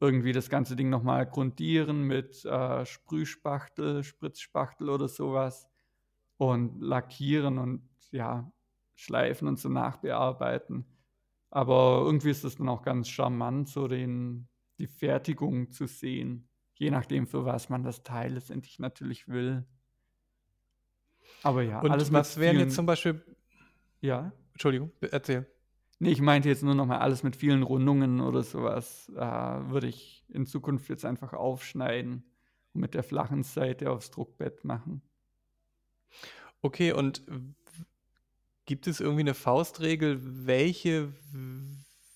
irgendwie 0.01 0.33
das 0.33 0.49
ganze 0.49 0.75
Ding 0.77 0.89
noch 0.89 1.03
mal 1.03 1.25
grundieren 1.27 2.03
mit, 2.03 2.45
äh, 2.45 2.85
Sprühspachtel, 2.85 4.03
Spritzspachtel 4.03 4.89
oder 4.89 5.07
so 5.09 5.33
was 5.33 5.67
und 6.37 6.81
lackieren 6.81 7.57
und 7.59 7.89
ja, 8.11 8.51
schleifen 8.95 9.47
und 9.49 9.59
so 9.59 9.69
nachbearbeiten. 9.69 10.85
Aber 11.51 12.03
irgendwie 12.05 12.31
ist 12.31 12.43
das 12.45 12.57
dann 12.57 12.69
auch 12.69 12.83
ganz 12.83 13.09
charmant, 13.09 13.69
so 13.69 13.87
den 13.89 14.49
die 14.79 14.87
Fertigung 14.87 15.71
zu 15.71 15.87
sehen, 15.87 16.49
je 16.81 16.89
nachdem, 16.91 17.27
für 17.27 17.45
was 17.45 17.69
man 17.69 17.83
das 17.83 18.01
Teil 18.03 18.33
letztendlich 18.33 18.79
natürlich 18.79 19.27
will. 19.27 19.67
Aber 21.43 21.63
ja, 21.63 21.83
alles 21.83 22.09
Und 22.09 22.11
mit 22.11 22.27
was 22.27 22.37
wären 22.37 22.59
jetzt 22.59 22.75
zum 22.75 22.85
vielen 22.85 22.85
Beispiel 22.85 23.23
Ja? 24.01 24.33
Entschuldigung, 24.53 24.91
erzähl. 25.11 25.45
Ne, 25.99 26.09
ich 26.09 26.19
meinte 26.21 26.49
jetzt 26.49 26.63
nur 26.63 26.73
noch 26.73 26.87
mal 26.87 26.97
alles 26.97 27.21
mit 27.21 27.35
vielen 27.35 27.61
Rundungen 27.61 28.21
oder 28.21 28.41
so 28.41 28.63
was, 28.63 29.07
äh, 29.09 29.15
würde 29.21 29.87
ich 29.87 30.25
in 30.29 30.47
Zukunft 30.47 30.89
jetzt 30.89 31.05
einfach 31.05 31.33
aufschneiden 31.33 32.25
und 32.73 32.81
mit 32.81 32.95
der 32.95 33.03
flachen 33.03 33.43
Seite 33.43 33.91
aufs 33.91 34.09
Druckbett 34.09 34.63
machen. 34.63 35.03
Okay, 36.63 36.91
und 36.93 37.23
gibt 38.65 38.87
es 38.87 38.99
irgendwie 38.99 39.23
'ne 39.23 39.33
Faustregel, 39.33 40.19
welche 40.45 41.13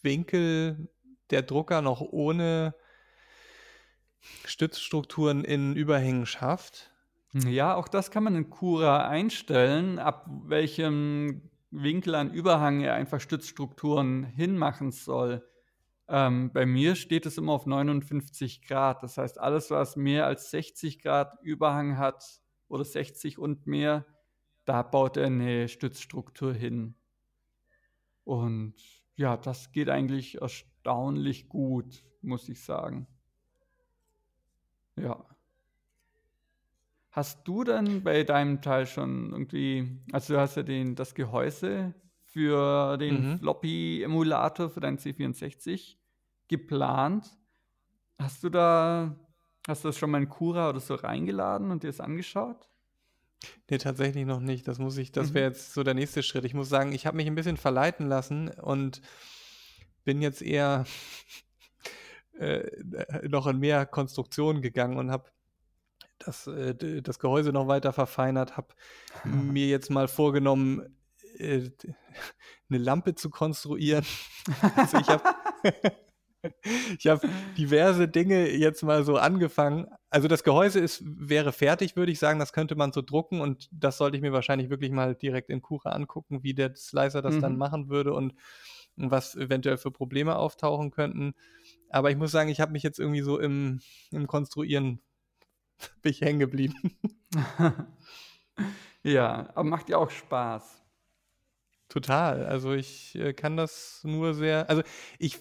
Winkel 0.02 0.90
der 1.32 1.42
Drucker 1.42 1.82
noch 1.82 2.02
ohne 2.02 2.76
Stützstrukturen 4.46 5.44
in 5.44 5.76
Überhängen 5.76 6.26
schafft? 6.26 6.92
Ja, 7.34 7.76
auch 7.76 7.88
das 7.88 8.12
kann 8.12 8.24
man 8.24 8.36
in 8.36 8.50
Cura 8.50 9.08
einstellen, 9.10 10.00
ab 10.00 10.26
welchem 10.46 11.50
Winkel 11.72 12.16
an 12.16 12.32
Überhang 12.32 12.80
er 12.82 12.94
einfach 12.94 13.20
Stützstrukturen 13.20 14.24
hinmachen 14.24 14.92
soll. 14.92 15.46
Ähm, 16.08 16.52
bei 16.54 16.66
mir 16.66 16.96
steht 16.96 17.26
es 17.26 17.38
immer 17.38 17.54
auf 17.54 17.66
59 17.66 18.62
°. 18.64 19.02
Das 19.02 19.18
heißt, 19.18 19.40
alles, 19.40 19.72
was 19.72 19.96
mehr 19.98 20.28
als 20.28 20.52
60 20.52 21.02
° 21.04 21.40
Überhang 21.44 21.98
hat 21.98 22.24
oder 22.70 22.86
60 22.86 23.40
und 23.40 23.68
mehr, 23.68 24.06
da 24.66 24.84
baut 24.84 25.18
er 25.18 25.30
'ne 25.30 25.68
Stützstruktur 25.68 26.54
hin. 26.54 26.96
Und 28.28 28.74
ja, 29.16 29.38
das 29.38 29.72
geht 29.72 29.88
eigentlich 29.88 30.42
erstaunlich 30.42 31.48
gut, 31.48 32.04
muss 32.22 32.50
ich 32.50 32.62
sagen. 32.64 33.08
Ja. 34.98 35.36
Hast 37.12 37.48
du 37.48 37.64
denn 37.64 38.04
bei 38.04 38.24
deinem 38.24 38.62
Teil 38.62 38.86
schon 38.88 39.32
irgendwie 39.32 40.02
also, 40.12 40.34
du 40.34 40.40
hast 40.40 40.58
ja 40.58 40.64
den 40.64 40.96
das 40.96 41.16
Gehäuse 41.16 41.94
für 42.24 42.98
den 42.98 43.24
Mhm. 43.24 43.40
Floppy-Emulator 43.40 44.70
für 44.70 44.80
deinen 44.82 44.98
C64 44.98 46.00
geplant. 46.48 47.38
Hast 48.20 48.44
du 48.44 48.50
da 48.50 49.18
hast 49.68 49.84
du 49.86 49.90
das 49.90 49.98
schon 50.00 50.12
mal 50.12 50.22
in 50.24 50.30
Cura 50.30 50.70
oder 50.70 50.80
so 50.82 50.96
reingeladen 50.96 51.72
und 51.72 51.84
dir 51.84 51.88
das 51.90 52.02
angeschaut? 52.02 52.70
Ne, 53.70 53.80
tatsächlich 53.80 54.26
noch 54.26 54.40
nicht. 54.42 54.68
Das 54.68 54.78
muss 54.78 54.96
ich 54.98 55.12
das 55.12 55.34
Mhm. 55.34 55.34
wäre 55.34 55.48
jetzt 55.48 55.74
so 55.74 55.82
der 55.84 55.96
nächste 55.96 56.22
Schritt. 56.22 56.46
Ich 56.46 56.54
muss 56.54 56.70
sagen, 56.70 56.92
ich 56.92 57.08
habe 57.08 57.18
mich 57.18 57.26
'n 57.28 57.34
bisschen 57.36 57.58
verleiten 57.58 58.08
lassen 58.08 58.50
und 58.50 59.02
bin 60.06 60.22
jetzt 60.22 60.44
eher, 60.44 60.86
äh, 62.40 63.28
noch 63.28 63.48
in 63.48 63.60
mehr 63.60 63.86
Konstruktionen 63.86 64.62
gegangen 64.62 64.98
und 64.98 65.12
habe 65.12 65.30
das, 66.20 66.48
äh, 66.48 67.02
das 67.02 67.20
Gehäuse 67.20 67.52
noch 67.52 67.68
weiter 67.68 67.94
verfeinert, 67.94 68.58
habe 68.58 68.70
mir 69.24 69.68
jetzt 69.68 69.90
mal 69.92 70.08
vorgenommen, 70.08 70.98
äh, 71.38 71.70
d 71.70 71.96
'ne 72.70 72.78
Lampe 72.78 73.16
zu 73.16 73.30
konstruieren. 73.30 74.06
Also, 74.76 74.98
ich 74.98 75.10
habe 75.10 75.24
ich 77.00 77.08
habe 77.08 77.24
diverse 77.58 78.08
Dinge 78.08 78.50
jetzt 78.50 78.84
mal 78.84 79.04
so 79.04 79.18
angefangen. 79.18 79.88
Also, 80.10 80.28
das 80.28 80.44
Gehäuse 80.44 80.80
ist 80.80 81.04
wäre 81.06 81.52
fertig, 81.52 81.96
würde 81.96 82.12
ich 82.12 82.20
sagen. 82.20 82.40
Das 82.40 82.54
könnte 82.54 82.76
man 82.76 82.92
so 82.94 83.02
drucken 83.02 83.42
und 83.42 83.68
das 83.72 83.98
sollte 83.98 84.18
ich 84.18 84.24
mir 84.24 84.34
wahrscheinlich 84.34 84.70
wirklich 84.70 84.92
mal 84.92 85.16
direkt 85.16 85.50
in 85.50 85.62
Cura 85.62 85.90
angucken, 85.92 86.44
wie 86.44 86.54
der 86.54 86.76
Slicer 86.76 87.22
das 87.22 87.40
dann 87.40 87.56
Mhm. 87.56 87.58
machen 87.58 87.90
würde 87.90 88.14
und 88.14 88.34
was 88.98 89.36
eventuell 89.36 89.78
für 89.78 89.92
Probleme 89.92 90.36
auftauchen 90.38 90.92
könnten. 90.92 91.34
Aber 91.90 92.12
ich 92.12 92.18
muss 92.18 92.32
sagen, 92.32 92.50
ich 92.50 92.60
habe 92.62 92.72
mich 92.74 92.84
jetzt 92.84 93.00
irgendwie 93.00 93.22
so 93.22 93.40
im 93.40 93.82
im 94.12 94.28
Konstruieren 94.28 95.02
bin 96.04 96.12
ich 96.12 96.22
hängen 96.22 96.40
geblieben. 96.40 96.76
Ja, 99.04 99.50
aber 99.56 99.64
macht 99.64 99.88
dir 99.90 100.00
auch 100.00 100.10
Spaß? 100.10 100.84
Total. 101.90 102.46
Also, 102.46 102.74
ich, 102.74 103.16
äh, 103.16 103.34
kann 103.34 103.58
das 103.58 104.02
nur 104.04 104.34
sehr 104.34 104.70
also, 104.70 104.82
ich 105.20 105.38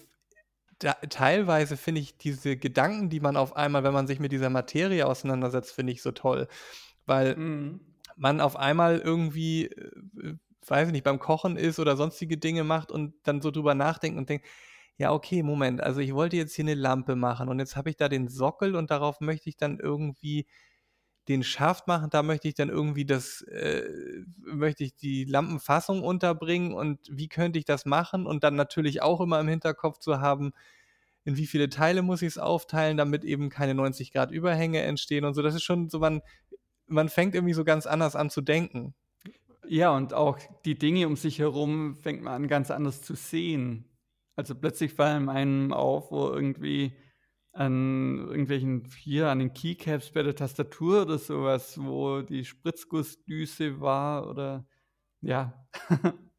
da 0.79 0.93
teilweise 1.09 1.77
finde 1.77 2.01
ich 2.01 2.17
diese 2.17 2.57
Gedanken, 2.57 3.09
die 3.09 3.19
man 3.21 3.37
auf 3.37 3.55
einmal 3.57 3.83
wenn 3.85 3.93
man 3.93 4.07
sich 4.07 4.19
mit 4.19 4.31
dieser 4.33 4.49
Materie 4.51 5.07
auseinandersetzt, 5.07 5.73
finde 5.73 5.93
ich 5.93 6.01
so 6.03 6.11
toll, 6.11 6.47
weil 7.07 7.35
Mhm. 7.37 7.81
man 8.17 8.41
auf 8.41 8.57
einmal 8.57 8.99
irgendwie, 8.99 9.67
äh, 9.67 10.35
weiß 10.67 10.87
ich 10.87 10.93
nicht, 10.93 11.03
beim 11.05 11.19
Kochen 11.19 11.57
ist 11.57 11.79
oder 11.79 11.97
sonstige 11.97 12.37
Dinge 12.37 12.63
macht 12.65 12.91
und 12.91 13.15
dann 13.23 13.41
so 13.41 13.51
drüber 13.51 13.75
nachdenkt 13.75 14.17
und 14.19 14.29
denkt: 14.29 14.47
„Ja, 14.99 15.11
okay, 15.11 15.43
Moment, 15.43 15.81
also, 15.81 15.99
ich 15.99 16.13
wollte 16.13 16.37
jetzt 16.37 16.55
hier 16.55 16.63
'ne 16.63 16.73
Lampe 16.73 17.15
machen 17.17 17.49
und 17.49 17.59
jetzt 17.59 17.75
habe 17.75 17.89
ich 17.89 17.97
da 17.97 18.07
den 18.07 18.29
Sockel 18.29 18.75
und 18.77 18.91
darauf 18.91 19.19
möchte 19.19 19.49
ich 19.49 19.57
dann 19.57 19.77
irgendwie 19.79 20.47
den 21.29 21.43
Schaft 21.43 21.87
machen. 21.87 22.09
Da 22.11 22.23
möchte 22.23 22.47
ich 22.49 22.55
dann 22.55 22.69
irgendwie 22.69 23.05
das 23.05 23.41
äh, 23.43 23.83
möchte 24.39 24.83
ich 24.85 24.95
die 24.95 25.25
Lampenfassung 25.25 26.03
unterbringen 26.03 26.73
und 26.73 26.99
wie 27.11 27.29
könnte 27.29 27.59
ich 27.59 27.65
das 27.65 27.85
machen?“ 27.85 28.25
Und 28.27 28.43
dann 28.43 28.55
natürlich 28.55 29.01
auch 29.03 29.21
immer 29.21 29.39
im 29.41 29.47
Hinterkopf 29.49 29.99
zu 29.99 30.21
haben: 30.21 30.53
„In 31.25 31.37
wie 31.37 31.47
viele 31.47 31.69
Teile 31.69 32.01
muss 32.03 32.21
ich's 32.23 32.37
aufteilen, 32.39 32.97
damit 32.97 33.25
eben 33.25 33.49
keine 33.49 33.75
90 33.75 34.11
Grad 34.13 34.31
Überhänge 34.31 34.81
entstehen“ 34.83 35.25
und 35.25 35.33
so. 35.35 35.41
Das 35.43 35.55
ist 35.55 35.63
schon 35.63 35.89
so 35.89 35.99
man 35.99 36.21
man 36.87 37.09
fängt 37.09 37.35
irgendwie 37.35 37.53
so 37.55 37.65
ganz 37.65 37.87
anders 37.87 38.15
an 38.17 38.29
zu 38.31 38.41
denken. 38.41 38.95
Ja, 39.67 39.91
und 39.95 40.13
auch 40.13 40.39
die 40.65 40.77
Dinge 40.79 41.07
um 41.07 41.15
sich 41.17 41.39
herum 41.39 41.95
fängt 41.95 42.23
man 42.23 42.33
an, 42.35 42.47
ganz 42.49 42.71
anders 42.71 43.01
zu 43.03 43.15
sehen. 43.15 43.85
Also, 44.35 44.55
plötzlich 44.55 44.93
fallen 44.93 45.29
einem 45.29 45.71
auf, 45.73 46.11
wo 46.11 46.29
irgendwie 46.29 46.93
an 47.53 48.17
irgendwelchen 48.27 48.85
hier 48.97 49.29
an 49.29 49.39
den 49.39 49.53
Keycaps 49.53 50.11
bei 50.11 50.23
der 50.23 50.35
Tastatur 50.35 51.03
oder 51.03 51.17
so 51.17 51.43
was, 51.43 51.77
wo 51.81 52.21
die 52.21 52.43
Spritzgussdüse 52.43 53.79
war 53.79 54.29
oder 54.29 54.67
ja, 55.21 55.67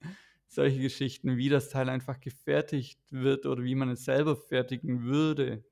solche 0.49 0.81
Geschichten, 0.81 1.37
wie 1.39 1.49
das 1.49 1.71
Teil 1.71 1.89
einfach 1.89 2.21
gefertigt 2.21 3.01
wird 3.11 3.47
oder 3.47 3.65
wie 3.65 3.75
man 3.75 3.89
es 3.91 4.05
selber 4.05 4.37
fertigen 4.37 5.05
würde 5.05 5.65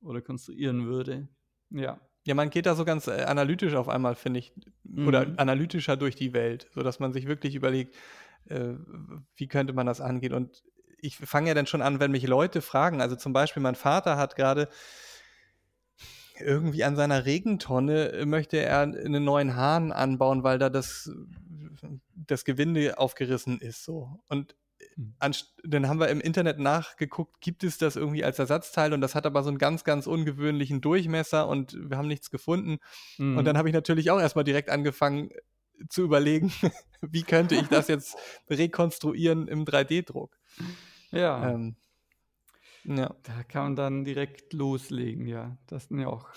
oder 0.00 0.22
konstruieren 0.22 0.86
würde. 0.86 1.28
Ja. 1.70 2.00
Ja, 2.26 2.34
man 2.34 2.50
geht 2.50 2.66
da 2.66 2.74
so 2.74 2.84
ganz, 2.84 3.06
äh, 3.06 3.22
analytisch 3.22 3.74
auf 3.74 3.88
einmal, 3.88 4.14
finde 4.14 4.40
ich 4.40 4.52
oder 5.06 5.26
Mhm. 5.26 5.38
analytischer 5.38 5.96
durch 5.96 6.14
die 6.16 6.32
Welt, 6.32 6.68
sodass 6.72 6.98
man 7.00 7.12
sich 7.12 7.26
wirklich 7.26 7.54
überlegt, 7.54 7.96
äh, 8.46 8.74
wie 9.36 9.48
könnte 9.48 9.72
man 9.72 9.86
das 9.86 10.00
angehen? 10.00 10.34
Und 10.34 10.62
ich 11.00 11.16
fange 11.16 11.48
ja 11.48 11.54
dann 11.54 11.66
schon 11.66 11.82
an, 11.82 12.00
wenn 12.00 12.10
mich 12.10 12.26
Leute 12.26 12.62
fragen 12.62 13.00
also, 13.00 13.16
zum 13.16 13.32
Beispiel 13.32 13.62
mein 13.62 13.74
Vater 13.76 14.16
hat 14.16 14.36
grade 14.36 14.68
irgendwie 16.40 16.84
an 16.84 16.96
seiner 16.96 17.24
Regentonne, 17.24 18.12
äh, 18.12 18.26
möchte 18.26 18.58
er 18.58 18.86
'nen 18.86 19.24
neuen 19.24 19.56
Hahn 19.56 19.92
anbauen, 19.92 20.42
weil 20.44 20.58
da 20.58 20.70
das 20.70 21.10
das 22.14 22.44
Gewinde 22.44 22.98
aufgerissen 22.98 23.60
ist 23.60 23.84
so. 23.84 24.20
Und, 24.28 24.56
Mhm. 24.96 25.18
anst 25.20 25.56
dann 25.64 25.88
haben 25.88 26.00
wir 26.00 26.08
im 26.08 26.20
Internet 26.20 26.58
nachgeguckt, 26.60 27.40
gibt 27.42 27.64
es 27.64 27.78
das 27.78 27.96
irgendwie 27.96 28.24
als 28.24 28.38
Ersatzteil 28.40 28.92
und 28.94 29.00
das 29.02 29.14
hat 29.16 29.26
aber 29.26 29.42
so 29.44 29.50
'n 29.50 29.58
ganz, 29.58 29.84
ganz 29.84 30.06
ungewöhnlichen 30.08 30.80
Durchmesser 30.82 31.48
und 31.48 31.76
wir 31.90 31.98
haben 31.98 32.08
nichts 32.08 32.30
gefunden. 32.30 32.78
Und 33.34 33.46
dann 33.46 33.56
Mhm. 33.56 33.58
habe 33.58 33.68
ich 33.70 33.74
natürlich 33.74 34.10
auch 34.12 34.20
erst 34.20 34.36
mal 34.36 34.44
direkt 34.44 34.70
angefangen, 34.70 35.30
äh, 35.32 35.40
zu 35.90 36.02
überlegen, 36.04 36.52
wie 37.02 37.24
könnte 37.26 37.56
ich 37.56 37.68
das 37.70 37.88
jetzt 37.88 38.18
rekonstruieren 38.50 39.48
im 39.48 39.64
3D-Druck? 39.66 40.37
Ja. 41.12 41.54
Ähm, 41.54 41.76
ja. 42.84 43.16
Da 43.24 43.42
kann 43.44 43.64
man 43.64 43.76
dann 43.76 44.04
direkt 44.04 44.52
loslegen, 44.52 45.26
ja. 45.26 45.58
Das 45.66 45.86
ist 45.86 45.98
ja 45.98 46.08
auch 46.08 46.28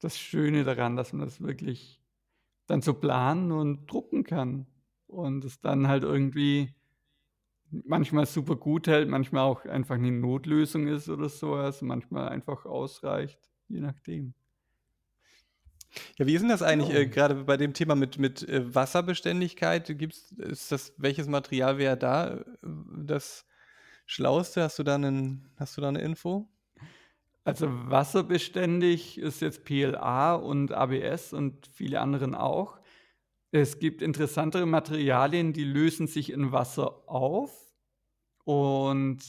das 0.00 0.18
Schöne 0.18 0.64
daran, 0.64 0.96
dass 0.96 1.12
man 1.12 1.26
das 1.26 1.40
wirklich 1.40 2.02
dann 2.66 2.82
so 2.82 2.94
planen 2.94 3.52
und 3.52 3.86
drucken 3.90 4.24
kann 4.24 4.66
und 5.08 5.44
es 5.44 5.60
dann 5.60 5.88
halt 5.88 6.04
irgendwie 6.04 6.74
manchmal 7.70 8.26
super 8.26 8.56
gut 8.56 8.86
hält, 8.88 9.08
manchmal 9.08 9.44
auch 9.44 9.64
einfach 9.66 9.96
'ne 9.98 10.10
Notlösung 10.12 10.86
ist 10.88 11.08
oder 11.08 11.28
so 11.28 11.52
was, 11.52 11.82
manchmal 11.82 12.28
einfach 12.28 12.64
ausreicht, 12.66 13.50
je 13.68 13.80
nachdem. 13.80 14.34
Ja, 16.18 16.26
wie 16.26 16.34
ist 16.34 16.42
'n 16.42 16.48
das 16.48 16.62
eigentlich, 16.62 16.90
äh, 16.94 17.04
Ja. 17.04 17.08
grade 17.08 17.34
bei 17.44 17.58
dem 17.58 17.74
Thema 17.74 17.94
mit 17.94 18.18
mit, 18.18 18.42
äh, 18.48 18.74
Wasserbeständigkeit? 18.74 19.86
Gibt's 19.98 20.32
ist 20.32 20.72
das 20.72 20.94
welches 20.96 21.26
Material 21.28 21.76
wäre 21.76 21.96
da, 21.98 22.36
äh, 22.38 22.44
das 23.04 23.44
Schlauste? 24.08 24.62
Hast 24.62 24.78
du 24.78 24.84
da 24.84 24.96
'nen 24.98 25.50
hast 25.56 25.76
du 25.76 25.80
da 25.80 25.90
'ne 25.90 26.00
Info? 26.00 26.48
Also, 27.46 27.68
wasserbeständig 27.70 29.18
ist 29.18 29.40
jetzt 29.40 29.64
PLA 29.64 30.34
und 30.34 30.72
ABS 30.72 31.32
und 31.32 31.68
viele 31.72 32.00
anderen 32.00 32.34
auch. 32.34 32.80
Es 33.52 33.78
gibt 33.80 34.02
interessantere 34.02 34.66
Materialien, 34.66 35.52
die 35.52 35.64
lösen 35.64 36.08
sich 36.08 36.32
in 36.32 36.52
Wasser 36.52 37.08
auf 37.08 37.52
und 38.44 39.20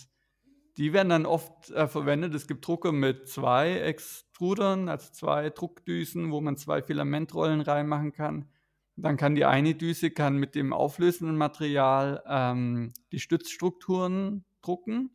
die 0.77 0.93
werden 0.93 1.09
dann 1.09 1.25
oft, 1.27 1.71
äh, 1.71 1.87
verwendet. 1.87 2.35
Es 2.35 2.47
gibt 2.47 2.67
Drucker 2.67 2.91
mit 2.93 3.29
2 3.29 3.73
Extrudern, 3.79 4.89
also 4.89 5.11
2 5.13 5.49
Druckdüsen, 5.51 6.31
wo 6.31 6.41
man 6.41 6.57
2 6.57 6.83
Filamentrollen 6.83 7.61
reinmachen 7.61 8.13
kann. 8.13 8.49
Dann 8.97 9.17
kann 9.17 9.35
die 9.35 9.45
eine 9.45 9.75
Düse 9.75 10.11
kann 10.11 10.37
mit 10.37 10.55
dem 10.55 10.73
auflösenden 10.73 11.37
Material, 11.37 12.23
ähm, 12.27 12.93
die 13.11 13.19
Stützstrukturen 13.19 14.45
drucken 14.67 15.11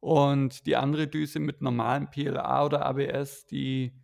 und 0.00 0.66
die 0.66 0.76
andere 0.76 1.08
Düse 1.08 1.40
mit 1.40 1.62
normalem 1.62 2.10
PLA 2.10 2.64
oder 2.66 2.86
ABS, 2.86 3.46
die 3.46 3.94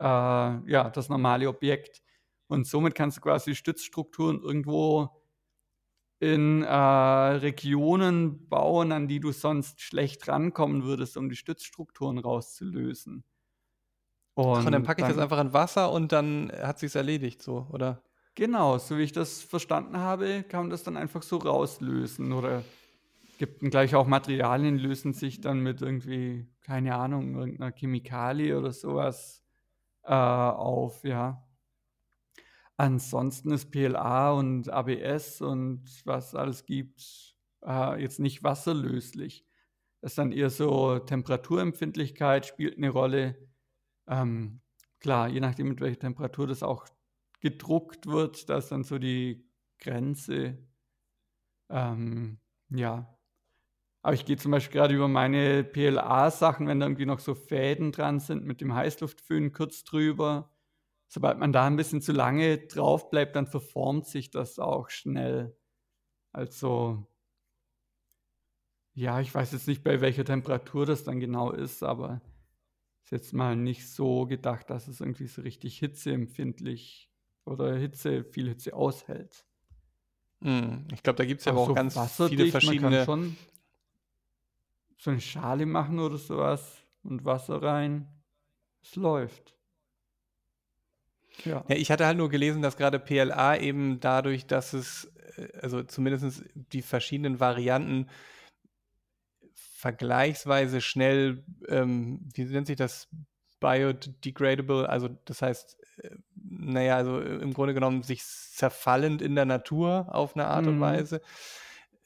äh, 0.00 0.04
ja, 0.04 0.90
das 0.90 1.08
normale 1.08 1.48
Objekt. 1.48 2.02
Und 2.48 2.66
somit 2.66 2.94
kannst 2.94 3.18
du 3.18 3.20
quasi 3.22 3.54
Stützstrukturen 3.54 4.40
irgendwo 4.42 5.10
in, 6.20 6.62
äh, 6.62 6.68
Regionen 6.74 8.48
bauen, 8.48 8.92
an 8.92 9.08
die 9.08 9.20
du 9.20 9.32
sonst 9.32 9.80
schlecht 9.80 10.28
rankommen 10.28 10.84
würdest, 10.84 11.16
um 11.16 11.28
die 11.28 11.36
Stützstrukturen 11.36 12.18
rauszulösen. 12.18 13.24
Ach, 14.52 14.64
und 14.66 14.72
dann 14.72 14.82
Und 14.82 14.84
packe 14.84 15.02
ich 15.02 15.06
das 15.08 15.16
dann 15.16 15.18
einfach 15.18 15.40
in 15.40 15.52
Wasser 15.52 15.90
und 15.92 16.12
dann 16.12 16.50
hat 16.52 16.78
sich's 16.78 16.94
erledigt 16.94 17.42
so, 17.42 17.66
oder? 17.70 18.02
Genau, 18.34 18.78
so 18.78 18.96
wie 18.96 19.02
ich 19.02 19.12
das 19.12 19.42
verstanden 19.42 19.98
habe, 19.98 20.42
kann 20.42 20.62
man 20.62 20.70
das 20.70 20.82
dann 20.84 20.96
einfach 20.96 21.22
so 21.22 21.36
rauslösen 21.36 22.32
oder 22.32 22.64
gibt 23.42 23.60
gleich 23.72 23.94
auch 23.96 24.06
Materialien, 24.06 24.78
lösen 24.78 25.14
sich 25.14 25.40
dann 25.40 25.60
mit 25.62 25.82
irgendwie, 25.82 26.48
keine 26.60 26.94
Ahnung, 26.94 27.34
irgend 27.36 27.58
'ner 27.58 27.72
Chemikalie 27.72 28.56
oder 28.56 28.72
so 28.72 28.94
was, 28.94 29.42
äh, 30.04 30.12
auf, 30.14 31.04
ja. 31.04 31.44
Ansonsten 32.80 33.52
ist 33.52 33.70
PLA 33.70 34.32
und 34.32 34.70
ABS 34.70 35.40
und 35.42 35.84
was 36.04 36.34
alles 36.34 36.64
gibt, 36.64 37.36
äh, 37.64 38.00
jetzt 38.00 38.18
nicht 38.18 38.42
wasserlöslich. 38.42 39.44
Ist 40.02 40.18
dann 40.18 40.32
eher 40.32 40.50
so 40.50 40.98
Temperaturempfindlichkeit 40.98 42.46
spielt 42.46 42.78
'ne 42.78 42.88
Rolle. 42.90 43.36
Ähm, 44.08 44.62
klar, 45.00 45.28
je 45.28 45.40
nachdem, 45.40 45.68
mit 45.68 45.80
welcher 45.80 46.00
Temperatur 46.00 46.46
das 46.48 46.62
auch 46.62 46.86
gedruckt 47.40 48.06
wird, 48.06 48.48
da 48.50 48.58
ist 48.58 48.70
dann 48.72 48.84
so 48.84 48.98
die 48.98 49.46
Grenze. 49.80 50.58
Ähm, 51.70 52.38
ja. 52.70 53.11
Aber 54.04 54.14
ich 54.14 54.24
gehe 54.24 54.36
zum 54.36 54.50
Beispiel 54.50 54.80
grade 54.80 54.94
über 54.94 55.06
meine 55.06 55.62
PLA-Sachen, 55.62 56.66
wenn 56.66 56.80
da 56.80 56.86
irgendwie 56.86 57.06
noch 57.06 57.20
so 57.20 57.34
Fäden 57.36 57.92
dran 57.92 58.18
sind 58.18 58.44
mit 58.44 58.60
dem 58.60 58.74
Heißluftföhn 58.74 59.52
kurz 59.52 59.84
drüber. 59.84 60.50
Sobald 61.08 61.38
man 61.38 61.52
da 61.52 61.66
'n 61.68 61.76
bisschen 61.76 62.02
zu 62.02 62.12
lange 62.12 62.58
drauf 62.58 63.10
bleibt, 63.10 63.36
dann 63.36 63.46
verformt 63.46 64.06
sich 64.06 64.30
das 64.30 64.58
auch 64.58 64.90
schnell. 64.90 65.56
Also 66.32 67.08
Ja, 68.96 69.20
ich 69.20 69.34
weiß 69.34 69.52
jetzt 69.52 69.68
nicht, 69.68 69.82
bei 69.84 70.00
welcher 70.02 70.24
Temperatur 70.24 70.84
das 70.84 71.02
dann 71.04 71.18
genau 71.18 71.50
ist, 71.50 71.82
aber 71.82 72.20
ist 73.04 73.12
jetzt 73.12 73.32
mal 73.34 73.56
nicht 73.56 73.88
so 73.90 74.26
gedacht, 74.26 74.70
dass 74.70 74.88
es 74.88 75.00
irgendwie 75.00 75.26
so 75.28 75.42
richtig 75.42 75.78
hitzeempfindlich 75.78 77.10
oder 77.46 77.76
Hitze 77.76 78.24
viel 78.24 78.48
Hitze 78.48 78.74
aushält. 78.74 79.46
Mhm. 80.40 80.86
Ich 80.92 81.02
glaube, 81.02 81.16
da 81.18 81.24
gibt's 81.24 81.44
ja 81.44 81.52
Aber 81.52 81.58
auch 81.58 81.72
so 81.72 81.74
ganz 81.74 82.20
viele 82.24 82.46
verschiedene 82.46 83.10
so 85.02 85.10
'ne 85.10 85.20
Schale 85.20 85.66
machen 85.66 85.98
oder 85.98 86.16
so 86.16 86.38
was 86.38 86.86
und 87.02 87.24
Wasser 87.24 87.60
rein. 87.62 88.22
Es 88.82 88.96
läuft. 88.96 89.56
Ja. 91.44 91.64
Ja, 91.68 91.76
ich 91.76 91.90
hatte 91.90 92.06
halt 92.06 92.18
nur 92.18 92.28
gelesen, 92.28 92.60
dass 92.62 92.76
gerade 92.76 92.98
PLA 92.98 93.56
eben 93.56 94.00
dadurch, 94.00 94.46
dass 94.46 94.72
es, 94.72 95.04
äh, 95.36 95.48
also 95.60 95.82
zumindest 95.84 96.44
die 96.54 96.82
verschiedenen 96.82 97.38
Varianten 97.40 98.06
vergleichsweise 99.54 100.80
schnell, 100.80 101.44
ähm, 101.68 102.20
wie 102.34 102.44
nennt 102.44 102.66
sich 102.66 102.76
das, 102.76 103.08
biodegradable, 103.60 104.88
also 104.88 105.08
das 105.24 105.40
heißt, 105.40 105.76
äh, 105.98 106.10
naja, 106.34 106.96
also 106.96 107.20
im 107.20 107.54
Grunde 107.54 107.74
genommen 107.74 108.02
sich 108.02 108.24
zerfallend 108.24 109.22
in 109.22 109.36
der 109.36 109.44
Natur 109.44 110.06
auf 110.12 110.34
eine 110.34 110.46
Art 110.48 110.66
und 110.66 110.80
Mhm. 110.80 110.80
Weise, 110.80 111.20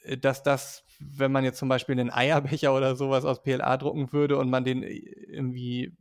äh, 0.02 0.18
dass 0.18 0.42
das, 0.42 0.85
wenn 0.98 1.32
man 1.32 1.44
jetzt 1.44 1.58
zum 1.58 1.68
Beispiel 1.68 1.98
einen 1.98 2.10
Eierbecher 2.10 2.74
oder 2.74 2.96
sowas 2.96 3.24
aus 3.24 3.42
PLA 3.42 3.76
drucken 3.76 4.12
würde 4.12 4.38
und 4.38 4.50
man 4.50 4.64
den 4.64 4.82
äh, 4.82 4.94
irgendwie 4.94 5.96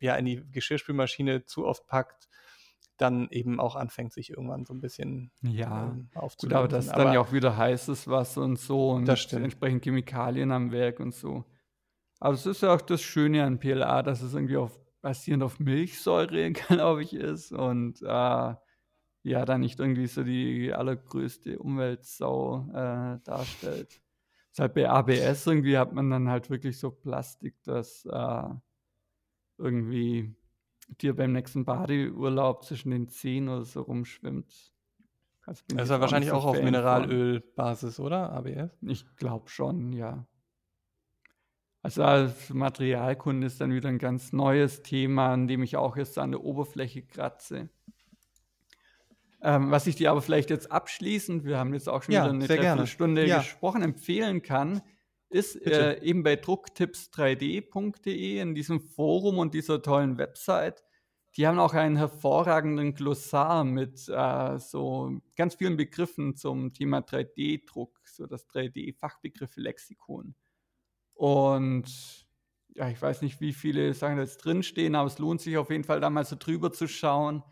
ja 0.00 0.14
in 0.16 0.24
die 0.24 0.42
Geschirrspülmaschine 0.50 1.44
zu 1.44 1.66
oft 1.66 1.86
packt, 1.86 2.28
dann 2.96 3.28
eben 3.30 3.60
auch 3.60 3.76
anfängt, 3.76 4.12
sich 4.12 4.30
irgendwann 4.30 4.64
so 4.64 4.74
ein 4.74 4.80
bisschen 4.80 5.30
Ja, 5.42 5.86
ähm, 5.86 6.10
gut, 6.38 6.52
aber 6.52 6.68
das 6.68 6.86
ist 6.86 6.92
dann 6.92 7.12
ja 7.12 7.20
Aber 7.20 7.20
auch 7.20 7.32
wieder 7.32 7.56
heißes 7.56 8.08
Wasser 8.08 8.42
und 8.42 8.58
so 8.58 8.90
und 8.90 9.08
entsprechend 9.08 9.84
Chemikalien 9.84 10.52
am 10.52 10.72
Werk 10.72 11.00
und 11.00 11.14
so. 11.14 11.44
Aber 12.20 12.34
es 12.34 12.46
ist 12.46 12.62
ja 12.62 12.74
auch 12.74 12.80
das 12.80 13.00
Schöne 13.00 13.44
an 13.44 13.60
PLA, 13.60 14.02
dass 14.02 14.22
es 14.22 14.34
irgendwie 14.34 14.56
auf 14.56 14.78
basierend 15.00 15.44
auf 15.44 15.60
Milchsäure, 15.60 16.50
glaube 16.52 17.02
ich, 17.02 17.14
ist 17.14 17.52
und, 17.52 18.02
äh, 18.02 18.54
ja, 19.24 19.44
dann 19.44 19.60
nicht 19.60 19.78
irgendwie 19.78 20.06
so 20.06 20.22
die 20.22 20.72
allergrößte 20.72 21.58
Umweltsau, 21.58 22.68
äh, 22.70 23.20
darstellt. 23.24 24.00
Ist 24.58 24.62
halt 24.62 24.74
bei 24.74 24.90
ABS 24.90 25.46
irgendwie 25.46 25.78
hat 25.78 25.92
man 25.92 26.10
dann 26.10 26.28
halt 26.28 26.50
wirklich 26.50 26.80
so 26.80 26.90
Plastik, 26.90 27.54
das, 27.62 28.04
äh, 28.06 28.42
irgendwie 29.58 30.34
dir 31.00 31.14
beim 31.14 31.32
nächsten 31.32 31.64
Badeurlaub 31.64 32.64
zwischen 32.64 32.90
den 32.90 33.08
Zehen 33.08 33.48
oder 33.48 33.64
so 33.64 33.82
rumschwimmt. 33.82 34.74
Also, 35.46 35.62
Das 35.68 35.84
ist 35.84 35.90
jetzt 35.90 35.90
ja 35.90 36.00
wahrscheinlich 36.00 36.32
auch 36.32 36.44
auf. 36.44 36.62
Mineralölbasis, 36.62 38.00
oder? 38.00 38.32
ABS? 38.32 38.70
Ich 38.82 39.16
glaube 39.16 39.48
schon, 39.48 39.92
ja. 39.92 40.26
Also, 41.82 42.02
als 42.04 42.50
Materialkunde 42.50 43.46
ist 43.46 43.60
dann 43.60 43.72
wieder 43.72 43.88
'n 43.88 43.98
ganz 43.98 44.32
neues 44.32 44.82
Thema, 44.82 45.32
an 45.32 45.46
dem 45.48 45.62
ich 45.62 45.76
auch 45.76 45.96
erst 45.96 46.18
an 46.18 46.32
der 46.32 46.42
Oberfläche 46.44 47.02
kratze. 47.02 47.70
Ähm, 49.42 49.70
was 49.70 49.86
ich 49.86 49.94
dir 49.96 50.10
aber 50.10 50.20
vielleicht 50.22 50.50
jetzt 50.50 50.70
abschließend 50.72 51.44
wir 51.44 51.58
haben 51.58 51.72
jetzt 51.72 51.88
auch 51.88 52.02
schon 52.02 52.16
wieder 52.16 52.20
Ja, 52.20 52.32
'ne 52.32 52.40
sehr 52.40 52.58
gerne. 52.58 52.88
Dreiviertelstunde 52.88 53.20
Ja. 53.20 53.32
gesprochen, 53.32 53.82
empfehlen 53.82 54.42
kann, 54.42 54.82
ist, 55.30 55.54
äh, 55.56 56.00
eben 56.02 56.22
bei 56.24 56.34
drucktips3d.de 56.36 58.40
in 58.40 58.54
diesem 58.54 58.80
Forum 58.80 59.38
und 59.38 59.54
dieser 59.54 59.80
tollen 59.82 60.18
Website. 60.18 60.82
Die 61.36 61.46
haben 61.46 61.58
auch 61.60 61.74
einen 61.74 61.96
hervorragenden 61.96 62.94
Glossar 62.94 63.62
mit, 63.64 64.08
äh, 64.08 64.58
so 64.58 65.20
ganz 65.36 65.54
vielen 65.56 65.76
Begriffen 65.76 66.34
zum 66.34 66.72
Thema 66.72 67.02
3D-Druck, 67.02 68.00
so 68.08 68.26
das 68.26 68.48
3D-Fachbegriffe-Lexikon. 68.48 70.34
Und 71.14 72.26
ja, 72.74 72.88
ich 72.90 73.00
weiß 73.02 73.22
nicht, 73.22 73.40
wie 73.40 73.52
viele 73.52 73.92
Sachen 73.94 74.16
da 74.16 74.22
jetzt 74.22 74.38
drinstehen, 74.38 74.94
aber 74.94 75.08
es 75.08 75.18
lohnt 75.18 75.40
sich 75.42 75.56
auf 75.58 75.70
jeden 75.70 75.84
Fall, 75.84 76.00
da 76.00 76.08
mal 76.10 76.24
so 76.24 76.36
drüber 76.38 76.72
zu 76.72 76.86
schauen 76.88 77.42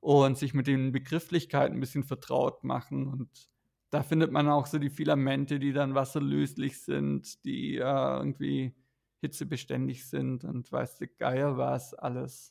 und 0.00 0.38
sich 0.38 0.54
mit 0.54 0.66
den 0.66 0.92
Begrifflichkeiten 0.92 1.76
'n 1.78 1.80
bisschen 1.80 2.04
vertraut 2.04 2.64
machen. 2.64 3.08
Und 3.08 3.48
da 3.90 4.02
findet 4.02 4.32
man 4.32 4.48
auch 4.48 4.66
so 4.66 4.78
die 4.78 4.90
Filamente, 4.90 5.58
die 5.58 5.72
dann 5.72 5.94
wasserlöslich 5.94 6.82
sind, 6.84 7.44
die, 7.44 7.76
äh, 7.78 7.80
irgendwie 7.82 8.74
hitzebeständig 9.22 10.08
sind 10.08 10.44
und 10.44 10.70
weiß 10.72 10.96
der 10.98 11.08
Geier 11.08 11.56
was 11.58 11.94
alles. 11.94 12.50